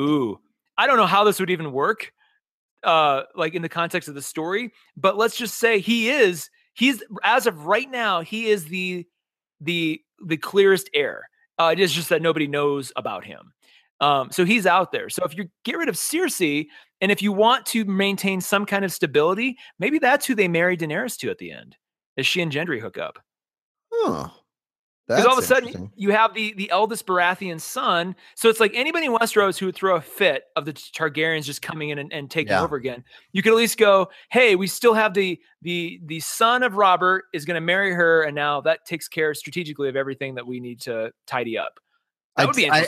Ooh, 0.00 0.38
I 0.76 0.86
don't 0.86 0.96
know 0.96 1.06
how 1.06 1.24
this 1.24 1.40
would 1.40 1.50
even 1.50 1.72
work. 1.72 2.12
Uh, 2.84 3.22
like 3.34 3.54
in 3.54 3.62
the 3.62 3.68
context 3.68 4.08
of 4.08 4.14
the 4.14 4.22
story, 4.22 4.72
but 4.96 5.16
let's 5.16 5.36
just 5.36 5.58
say 5.58 5.80
he 5.80 6.10
is. 6.10 6.48
He's 6.74 7.02
as 7.24 7.48
of 7.48 7.66
right 7.66 7.90
now, 7.90 8.20
he 8.20 8.46
is 8.46 8.66
the 8.66 9.04
the 9.60 10.00
the 10.24 10.36
clearest 10.36 10.88
heir. 10.94 11.28
Uh, 11.58 11.70
it 11.72 11.80
is 11.80 11.92
just 11.92 12.08
that 12.10 12.22
nobody 12.22 12.46
knows 12.46 12.92
about 12.94 13.24
him. 13.24 13.52
Um, 14.00 14.30
so 14.30 14.44
he's 14.44 14.64
out 14.64 14.92
there. 14.92 15.08
So 15.10 15.24
if 15.24 15.36
you 15.36 15.48
get 15.64 15.76
rid 15.76 15.88
of 15.88 15.96
Cersei, 15.96 16.66
and 17.00 17.10
if 17.10 17.20
you 17.20 17.32
want 17.32 17.66
to 17.66 17.84
maintain 17.84 18.40
some 18.40 18.64
kind 18.64 18.84
of 18.84 18.92
stability, 18.92 19.56
maybe 19.80 19.98
that's 19.98 20.24
who 20.24 20.36
they 20.36 20.46
marry 20.46 20.76
Daenerys 20.76 21.16
to 21.18 21.30
at 21.30 21.38
the 21.38 21.50
end, 21.50 21.76
as 22.16 22.26
she 22.26 22.40
and 22.40 22.52
Gendry 22.52 22.80
hook 22.80 22.96
up. 22.96 23.18
Huh. 23.92 24.28
Because 25.08 25.24
all 25.24 25.32
of 25.32 25.38
a 25.38 25.46
sudden 25.46 25.90
you 25.96 26.10
have 26.10 26.34
the 26.34 26.52
the 26.52 26.70
eldest 26.70 27.06
Baratheon 27.06 27.60
son. 27.60 28.14
So 28.34 28.48
it's 28.50 28.60
like 28.60 28.72
anybody 28.74 29.06
in 29.06 29.12
Westeros 29.12 29.58
who 29.58 29.66
would 29.66 29.74
throw 29.74 29.96
a 29.96 30.00
fit 30.02 30.44
of 30.54 30.66
the 30.66 30.74
Targaryens 30.74 31.44
just 31.44 31.62
coming 31.62 31.88
in 31.88 31.98
and, 31.98 32.12
and 32.12 32.30
taking 32.30 32.52
Yeah. 32.52 32.62
over 32.62 32.76
again. 32.76 33.02
You 33.32 33.42
could 33.42 33.52
at 33.52 33.56
least 33.56 33.78
go, 33.78 34.10
hey, 34.30 34.54
we 34.54 34.66
still 34.66 34.92
have 34.94 35.14
the 35.14 35.40
the 35.62 36.00
the 36.04 36.20
son 36.20 36.62
of 36.62 36.74
Robert 36.74 37.24
is 37.32 37.44
going 37.46 37.54
to 37.54 37.60
marry 37.62 37.92
her, 37.94 38.22
and 38.22 38.34
now 38.34 38.60
that 38.60 38.84
takes 38.84 39.08
care 39.08 39.32
strategically 39.34 39.88
of 39.88 39.96
everything 39.96 40.34
that 40.34 40.46
we 40.46 40.60
need 40.60 40.80
to 40.82 41.10
tidy 41.26 41.56
up. 41.56 41.80
That 42.36 42.46
would 42.46 42.56
be 42.56 42.70
I- 42.70 42.86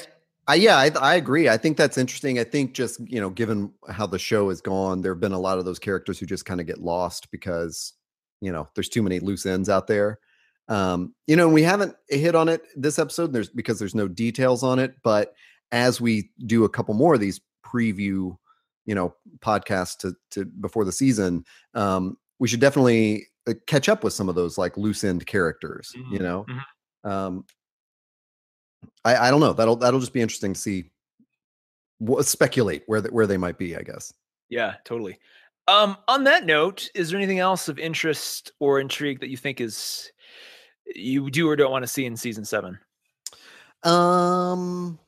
I, 0.48 0.54
yeah, 0.54 0.76
I, 0.78 0.90
I 1.00 1.14
agree. 1.14 1.48
I 1.48 1.56
think 1.56 1.76
that's 1.76 1.96
interesting. 1.96 2.38
I 2.40 2.44
think 2.44 2.72
just 2.74 2.98
you 3.08 3.20
know, 3.20 3.30
given 3.30 3.72
how 3.88 4.06
the 4.06 4.18
show 4.18 4.48
has 4.48 4.60
gone, 4.60 5.00
there 5.00 5.12
have 5.14 5.20
been 5.20 5.30
a 5.32 5.38
lot 5.38 5.58
of 5.58 5.64
those 5.64 5.78
characters 5.78 6.18
who 6.18 6.26
just 6.26 6.44
kind 6.44 6.60
of 6.60 6.66
get 6.66 6.80
lost 6.82 7.30
because 7.30 7.92
you 8.40 8.50
know 8.50 8.68
there's 8.74 8.88
too 8.88 9.02
many 9.02 9.20
loose 9.20 9.46
ends 9.46 9.68
out 9.68 9.86
there. 9.86 10.18
Um, 10.70 11.14
you 11.26 11.36
know, 11.36 11.48
we 11.48 11.62
haven't 11.62 11.96
hit 12.08 12.34
on 12.34 12.48
it 12.48 12.62
this 12.76 12.98
episode. 12.98 13.32
There's 13.32 13.50
because 13.50 13.78
there's 13.78 13.94
no 13.94 14.08
details 14.08 14.62
on 14.62 14.78
it, 14.78 14.94
but 15.02 15.34
as 15.72 16.00
we 16.00 16.30
do 16.46 16.64
a 16.64 16.68
couple 16.68 16.94
more 16.94 17.14
of 17.14 17.20
these 17.20 17.40
preview, 17.66 18.36
you 18.86 18.94
know, 18.94 19.14
podcasts 19.40 19.98
to 19.98 20.14
to 20.30 20.44
before 20.44 20.84
the 20.84 20.92
season, 20.92 21.44
um, 21.74 22.16
we 22.38 22.48
should 22.48 22.60
definitely 22.60 23.26
uh, 23.48 23.54
catch 23.66 23.88
up 23.88 24.04
with 24.04 24.12
some 24.12 24.28
of 24.28 24.36
those 24.36 24.56
like 24.56 24.76
loose 24.76 25.04
end 25.04 25.26
characters. 25.26 25.92
You 25.94 26.18
Mhm, 26.18 26.22
know, 26.22 26.46
mhm. 26.48 27.10
um, 27.10 27.44
I, 29.04 29.16
I 29.16 29.30
don't 29.30 29.40
know. 29.40 29.52
That'll 29.52 29.76
that'll 29.76 30.00
just 30.00 30.12
be 30.12 30.22
interesting 30.22 30.54
to 30.54 30.60
see. 30.60 30.90
What, 31.98 32.24
speculate 32.24 32.84
where 32.86 33.02
the, 33.02 33.10
where 33.10 33.26
they 33.26 33.36
might 33.36 33.58
be. 33.58 33.76
I 33.76 33.82
guess. 33.82 34.14
Yeah, 34.48 34.76
totally. 34.84 35.18
Um, 35.68 35.96
on 36.08 36.24
that 36.24 36.46
note, 36.46 36.88
is 36.94 37.10
there 37.10 37.18
anything 37.18 37.38
else 37.40 37.68
of 37.68 37.78
interest 37.78 38.52
or 38.58 38.80
intrigue 38.80 39.20
that 39.20 39.28
you 39.28 39.36
think 39.36 39.60
is 39.60 40.10
you 40.94 41.30
do 41.30 41.48
or 41.48 41.56
don't 41.56 41.70
want 41.70 41.82
to 41.82 41.88
see 41.88 42.06
in 42.06 42.16
season 42.16 42.44
seven? 42.44 42.78
Um, 43.82 44.98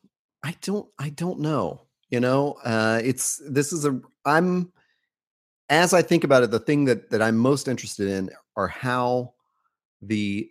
I 0.42 0.54
don't. 0.60 0.88
I 0.98 1.10
don't 1.10 1.40
know. 1.40 1.82
You 2.10 2.20
know, 2.20 2.56
uh, 2.64 3.00
it's 3.02 3.40
this 3.48 3.72
is 3.72 3.84
a. 3.84 4.00
I'm 4.24 4.72
as 5.68 5.94
I 5.94 6.02
think 6.02 6.24
about 6.24 6.42
it, 6.42 6.50
the 6.50 6.60
thing 6.60 6.84
that 6.86 7.10
that 7.10 7.22
I'm 7.22 7.36
most 7.36 7.68
interested 7.68 8.08
in 8.08 8.30
are 8.56 8.68
how 8.68 9.34
the 10.02 10.50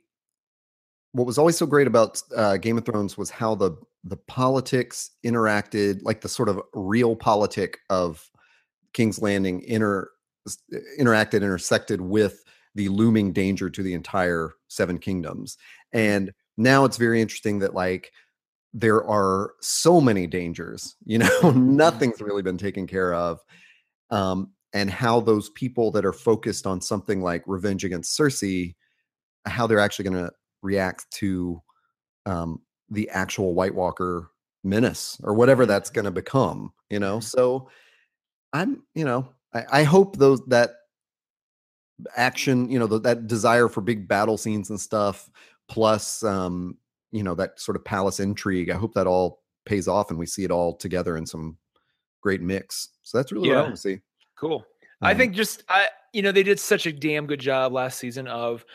what 1.14 1.28
was 1.28 1.38
always 1.38 1.58
so 1.58 1.66
great 1.66 1.88
about 1.88 2.22
uh, 2.36 2.58
Game 2.58 2.78
of 2.78 2.86
Thrones 2.86 3.18
was 3.18 3.30
how 3.30 3.56
the 3.56 3.78
the 4.04 4.18
politics 4.18 5.12
interacted, 5.24 6.02
like 6.04 6.22
the 6.22 6.30
sort 6.30 6.50
of 6.50 6.60
realpolitik 6.74 7.76
of 7.90 8.28
King's 8.94 9.22
Landing 9.22 9.62
inter 9.62 10.10
interacted, 11.00 11.44
intersected 11.44 12.02
with 12.02 12.44
the 12.76 12.90
looming 12.90 13.34
danger 13.34 13.70
to 13.70 13.84
the 13.84 13.94
entire 13.94 14.54
Seven 14.68 14.98
Kingdoms. 14.98 15.58
And 15.92 16.32
now 16.58 16.86
it's 16.86 16.98
very 16.98 17.22
interesting 17.22 17.60
that 17.60 17.74
like 17.74 18.12
there 18.74 19.04
are 19.06 19.54
so 19.62 20.00
many 20.00 20.28
dangers, 20.28 20.96
you 21.06 21.18
know, 21.18 21.52
nothing's 21.56 22.22
really 22.22 22.42
been 22.42 22.58
taken 22.58 22.88
care 22.88 23.14
of. 23.14 23.40
Um, 24.10 24.52
and 24.74 24.90
how 24.90 25.20
those 25.20 25.50
people 25.50 25.92
that 25.92 26.06
are 26.06 26.14
focused 26.14 26.66
on 26.66 26.80
something 26.80 27.22
like 27.22 27.44
revenge 27.46 27.84
against 27.84 28.18
Cersei, 28.18 28.76
how 29.46 29.68
they're 29.68 29.80
actually 29.80 30.10
going 30.10 30.26
to 30.26 30.32
react 30.62 31.12
to 31.12 31.62
um, 32.26 32.62
the 32.90 33.10
actual 33.10 33.54
White 33.54 33.76
Walker 33.76 34.32
menace 34.64 35.20
or 35.24 35.34
whatever 35.34 35.66
that's 35.66 35.90
going 35.90 36.06
to 36.06 36.12
become, 36.12 36.72
you 36.90 37.00
know. 37.00 37.18
Mhm. 37.18 37.24
So 37.24 37.70
I'm, 38.54 38.84
you 38.96 39.06
know, 39.06 39.28
I, 39.54 39.66
I 39.72 39.84
hope 39.84 40.18
those 40.18 40.42
that 40.48 40.72
action, 42.16 42.70
you 42.70 42.80
know, 42.80 42.88
th- 42.88 43.04
that 43.04 43.28
desire 43.28 43.68
for 43.68 43.82
big 43.82 44.08
battle 44.08 44.38
scenes 44.38 44.70
and 44.70 44.80
stuff, 44.80 45.30
plus, 45.68 46.24
um, 46.24 46.78
you 47.12 47.24
know, 47.24 47.36
that 47.36 47.60
sort 47.60 47.76
of 47.76 47.86
palace 47.86 48.20
intrigue. 48.20 48.70
I 48.70 48.76
hope 48.76 48.94
that 48.94 49.08
all 49.08 49.42
pays 49.66 49.88
off 49.88 50.10
and 50.10 50.20
we 50.20 50.26
see 50.26 50.44
it 50.44 50.52
all 50.52 50.76
together 50.76 51.18
in 51.18 51.26
some 51.26 51.58
great 52.22 52.42
mix. 52.42 52.90
So 53.04 53.18
that's 53.18 53.32
really 53.32 53.50
what 53.50 53.58
I 53.58 53.62
want 53.62 53.76
to 53.76 53.82
see. 53.82 54.00
Cool. 54.36 54.66
I 55.02 55.12
Um, 55.12 55.18
think 55.18 55.36
just 55.36 55.64
I 55.70 55.88
you 56.14 56.22
know 56.22 56.32
they 56.32 56.44
did 56.44 56.60
such 56.60 56.86
a 56.86 56.92
damn 56.92 57.28
good 57.28 57.40
job 57.40 57.74
last 57.74 57.98
season 58.00 58.28
of 58.28 58.66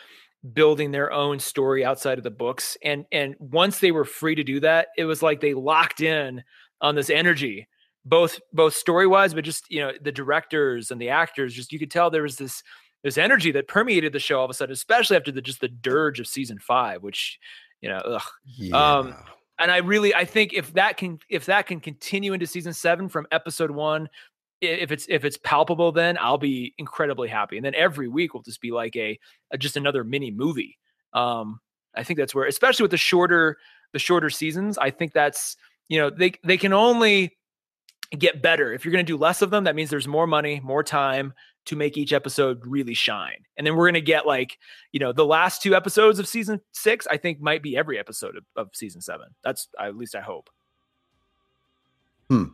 building 0.53 0.91
their 0.91 1.12
own 1.12 1.39
story 1.39 1.85
outside 1.85 2.18
of 2.18 2.24
the 2.24 2.31
books 2.31 2.77
and 2.83 3.05
and 3.11 3.35
once 3.39 3.81
they 3.81 3.91
were 3.91 4.05
free 4.05 4.35
to 4.35 4.45
do 4.45 4.61
that 4.61 4.89
it 4.97 5.05
was 5.05 5.22
like 5.22 5.41
they 5.41 5.55
locked 5.55 6.01
in 6.01 6.43
on 6.81 6.95
this 6.95 7.11
energy 7.11 7.66
both 8.07 8.39
both 8.53 8.72
story 8.74 9.07
wise, 9.07 9.35
but 9.35 9.45
just 9.45 9.70
you 9.70 9.81
know 9.81 9.93
the 10.01 10.12
directors 10.12 10.91
and 10.91 11.01
the 11.01 11.11
actors. 11.11 11.53
Just 11.53 11.72
you 11.72 11.79
could 11.79 11.91
tell 11.91 12.09
there 12.09 12.22
was 12.22 12.37
this 12.37 12.62
this 13.07 13.18
energy 13.18 13.52
that 13.52 13.68
permeated 13.68 14.12
the 14.12 14.18
show 14.18 14.40
all 14.40 14.44
of 14.44 14.50
a 14.50 14.54
sudden, 14.54 14.72
especially 14.72 15.16
after 15.16 15.30
the 15.30 15.40
just 15.40 15.61
the 15.61 15.68
dirge 15.68 16.18
of 16.18 16.26
season 16.26 16.59
five, 16.59 17.04
which 17.04 17.38
you 17.80 17.88
know, 17.88 17.98
ugh. 17.98 18.22
Yeah. 18.44 18.76
Um, 18.76 19.14
and 19.61 19.70
I 19.70 19.76
really 19.76 20.12
I 20.12 20.24
think 20.24 20.52
if 20.52 20.72
that 20.72 20.96
can 20.96 21.20
if 21.28 21.46
that 21.46 21.68
can 21.68 21.78
continue 21.78 22.32
into 22.32 22.48
season 22.48 22.72
seven 22.72 23.09
from 23.09 23.28
episode 23.30 23.70
one, 23.70 24.09
if 24.61 24.90
it's 24.90 25.07
if 25.09 25.24
it's 25.24 25.38
palpable, 25.38 25.92
then 25.92 26.18
I'll 26.20 26.36
be 26.36 26.74
incredibly 26.78 27.28
happy. 27.28 27.57
And 27.57 27.64
then 27.64 27.76
every 27.76 28.09
week 28.09 28.34
will 28.34 28.42
just 28.42 28.61
be 28.61 28.72
like 28.72 28.96
a, 28.96 29.16
a 29.52 29.57
just 29.57 29.76
another 29.76 30.02
mini 30.02 30.32
movie. 30.32 30.76
Um, 31.12 31.61
I 31.94 32.02
think 32.02 32.18
that's 32.18 32.34
where, 32.34 32.46
especially 32.46 32.82
with 32.82 32.90
the 32.90 32.96
shorter 32.96 33.57
the 33.92 34.00
shorter 34.00 34.30
seasons, 34.30 34.78
I 34.78 34.90
think 34.90 35.12
that's 35.12 35.57
you 35.88 36.00
know 36.00 36.11
they 36.11 36.32
they 36.42 36.57
can 36.57 36.72
only 36.72 37.36
get 38.18 38.42
better 38.42 38.72
if 38.72 38.84
you're 38.84 38.92
going 38.92 39.07
to 39.07 39.12
do 39.12 39.16
less 39.16 39.42
of 39.42 39.50
them. 39.50 39.62
That 39.62 39.76
means 39.76 39.90
there's 39.90 40.09
more 40.09 40.26
money, 40.26 40.61
more 40.64 40.82
time 40.82 41.34
to 41.67 41.77
make 41.77 41.97
each 41.97 42.12
episode 42.12 42.64
really 42.67 42.95
shine. 42.95 43.45
And 43.57 43.67
then 43.67 43.77
we're 43.77 43.85
going 43.85 43.95
to 43.95 44.01
get 44.01 44.27
like 44.27 44.59
you 44.93 45.01
know 45.01 45.12
the 45.12 45.27
last 45.27 45.62
two 45.62 45.75
episodes 45.75 46.19
of 46.19 46.27
season 46.27 46.61
six. 46.73 47.07
I 47.11 47.17
think 47.17 47.41
might 47.41 47.62
be 47.62 47.77
every 47.77 47.99
episode 47.99 48.37
of, 48.37 48.45
of 48.57 48.69
season 48.73 49.01
seven. 49.01 49.29
That's 49.45 49.69
at 49.79 49.97
least 49.97 50.14
I 50.14 50.21
hope. 50.21 50.49
Hmm. 52.31 52.45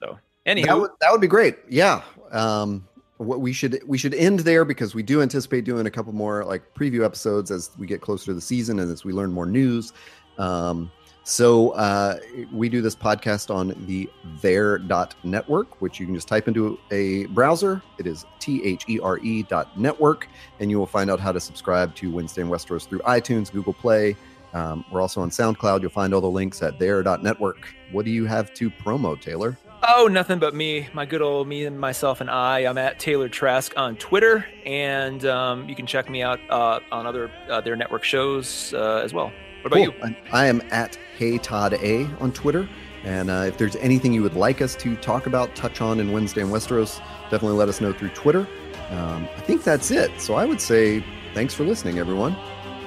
So 0.00 0.18
anywho, 0.46 0.66
that 0.66 0.78
would 0.78 0.90
that 1.00 1.12
would 1.12 1.20
be 1.20 1.28
great. 1.28 1.56
Yeah. 1.68 2.02
Um, 2.32 2.86
what 3.18 3.40
we 3.40 3.52
should 3.52 3.80
we 3.86 3.98
should 3.98 4.14
end 4.14 4.40
there 4.40 4.64
because 4.64 4.94
we 4.94 5.02
do 5.02 5.20
anticipate 5.20 5.64
doing 5.64 5.86
a 5.86 5.90
couple 5.90 6.12
more 6.12 6.44
like 6.44 6.74
preview 6.74 7.04
episodes 7.04 7.50
as 7.50 7.70
we 7.78 7.86
get 7.86 8.00
closer 8.00 8.26
to 8.26 8.34
the 8.34 8.40
season 8.40 8.78
and 8.78 8.90
as 8.90 9.04
we 9.04 9.12
learn 9.12 9.30
more 9.30 9.46
news. 9.46 9.92
Um, 10.38 10.90
so 11.30 11.70
uh, 11.70 12.18
we 12.52 12.68
do 12.68 12.82
this 12.82 12.96
podcast 12.96 13.54
on 13.54 13.74
the 13.86 14.10
there.network, 14.40 15.80
which 15.80 16.00
you 16.00 16.06
can 16.06 16.14
just 16.14 16.26
type 16.26 16.48
into 16.48 16.78
a 16.90 17.26
browser. 17.26 17.80
It 17.98 18.06
is 18.08 18.24
T 18.40 18.64
H 18.64 18.84
E 18.88 18.98
R 18.98 19.18
E 19.18 19.44
dot 19.44 19.78
network, 19.78 20.26
and 20.58 20.70
you 20.70 20.78
will 20.78 20.86
find 20.86 21.08
out 21.08 21.20
how 21.20 21.30
to 21.30 21.38
subscribe 21.38 21.94
to 21.96 22.10
Wednesday 22.10 22.42
in 22.42 22.48
Westeros 22.48 22.88
through 22.88 22.98
iTunes, 23.00 23.52
Google 23.52 23.72
Play. 23.72 24.16
Um, 24.54 24.84
we're 24.90 25.00
also 25.00 25.20
on 25.20 25.30
SoundCloud. 25.30 25.82
You'll 25.82 25.90
find 25.90 26.12
all 26.12 26.20
the 26.20 26.28
links 26.28 26.62
at 26.62 26.80
there.network. 26.80 27.72
What 27.92 28.04
do 28.04 28.10
you 28.10 28.26
have 28.26 28.52
to 28.54 28.68
promo, 28.68 29.20
Taylor? 29.20 29.56
Oh, 29.86 30.08
nothing 30.08 30.40
but 30.40 30.54
me, 30.54 30.88
my 30.92 31.06
good 31.06 31.22
old 31.22 31.46
me 31.46 31.64
and 31.64 31.78
myself 31.78 32.20
and 32.20 32.28
I. 32.28 32.60
I'm 32.60 32.76
at 32.76 32.98
Taylor 32.98 33.28
Trask 33.28 33.72
on 33.76 33.96
Twitter, 33.96 34.44
and 34.66 35.24
um, 35.24 35.68
you 35.68 35.76
can 35.76 35.86
check 35.86 36.10
me 36.10 36.22
out 36.22 36.40
uh, 36.50 36.80
on 36.90 37.06
other 37.06 37.30
uh, 37.48 37.60
their 37.60 37.76
network 37.76 38.02
shows 38.02 38.74
uh, 38.74 39.00
as 39.04 39.14
well. 39.14 39.32
What 39.62 39.72
about 39.72 39.76
Cool. 40.00 40.08
you? 40.10 40.16
I, 40.32 40.44
I 40.44 40.46
am 40.46 40.62
at 40.70 40.96
Hey 41.16 41.38
Todd 41.38 41.74
A 41.74 42.04
on 42.20 42.32
Twitter. 42.32 42.68
And 43.04 43.30
uh, 43.30 43.44
if 43.48 43.56
there's 43.56 43.76
anything 43.76 44.12
you 44.12 44.22
would 44.22 44.34
like 44.34 44.60
us 44.60 44.74
to 44.76 44.94
talk 44.96 45.26
about, 45.26 45.54
touch 45.56 45.80
on 45.80 46.00
in 46.00 46.12
Wednesday 46.12 46.42
in 46.42 46.48
Westeros, 46.48 46.98
definitely 47.30 47.56
let 47.56 47.68
us 47.68 47.80
know 47.80 47.92
through 47.92 48.10
Twitter. 48.10 48.46
Um, 48.90 49.26
I 49.36 49.40
think 49.40 49.62
that's 49.62 49.90
it. 49.90 50.10
So 50.20 50.34
I 50.34 50.44
would 50.44 50.60
say 50.60 51.04
thanks 51.32 51.54
for 51.54 51.64
listening, 51.64 51.98
everyone. 51.98 52.36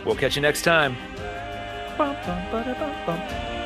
We'll 0.06 0.16
catch 0.16 0.36
you 0.36 0.42
next 0.42 0.64
time. 0.64 0.96
Bum, 1.98 2.16
bum, 2.26 2.52
ba-da, 2.52 2.74
bum, 2.80 2.96
bum. 3.06 3.63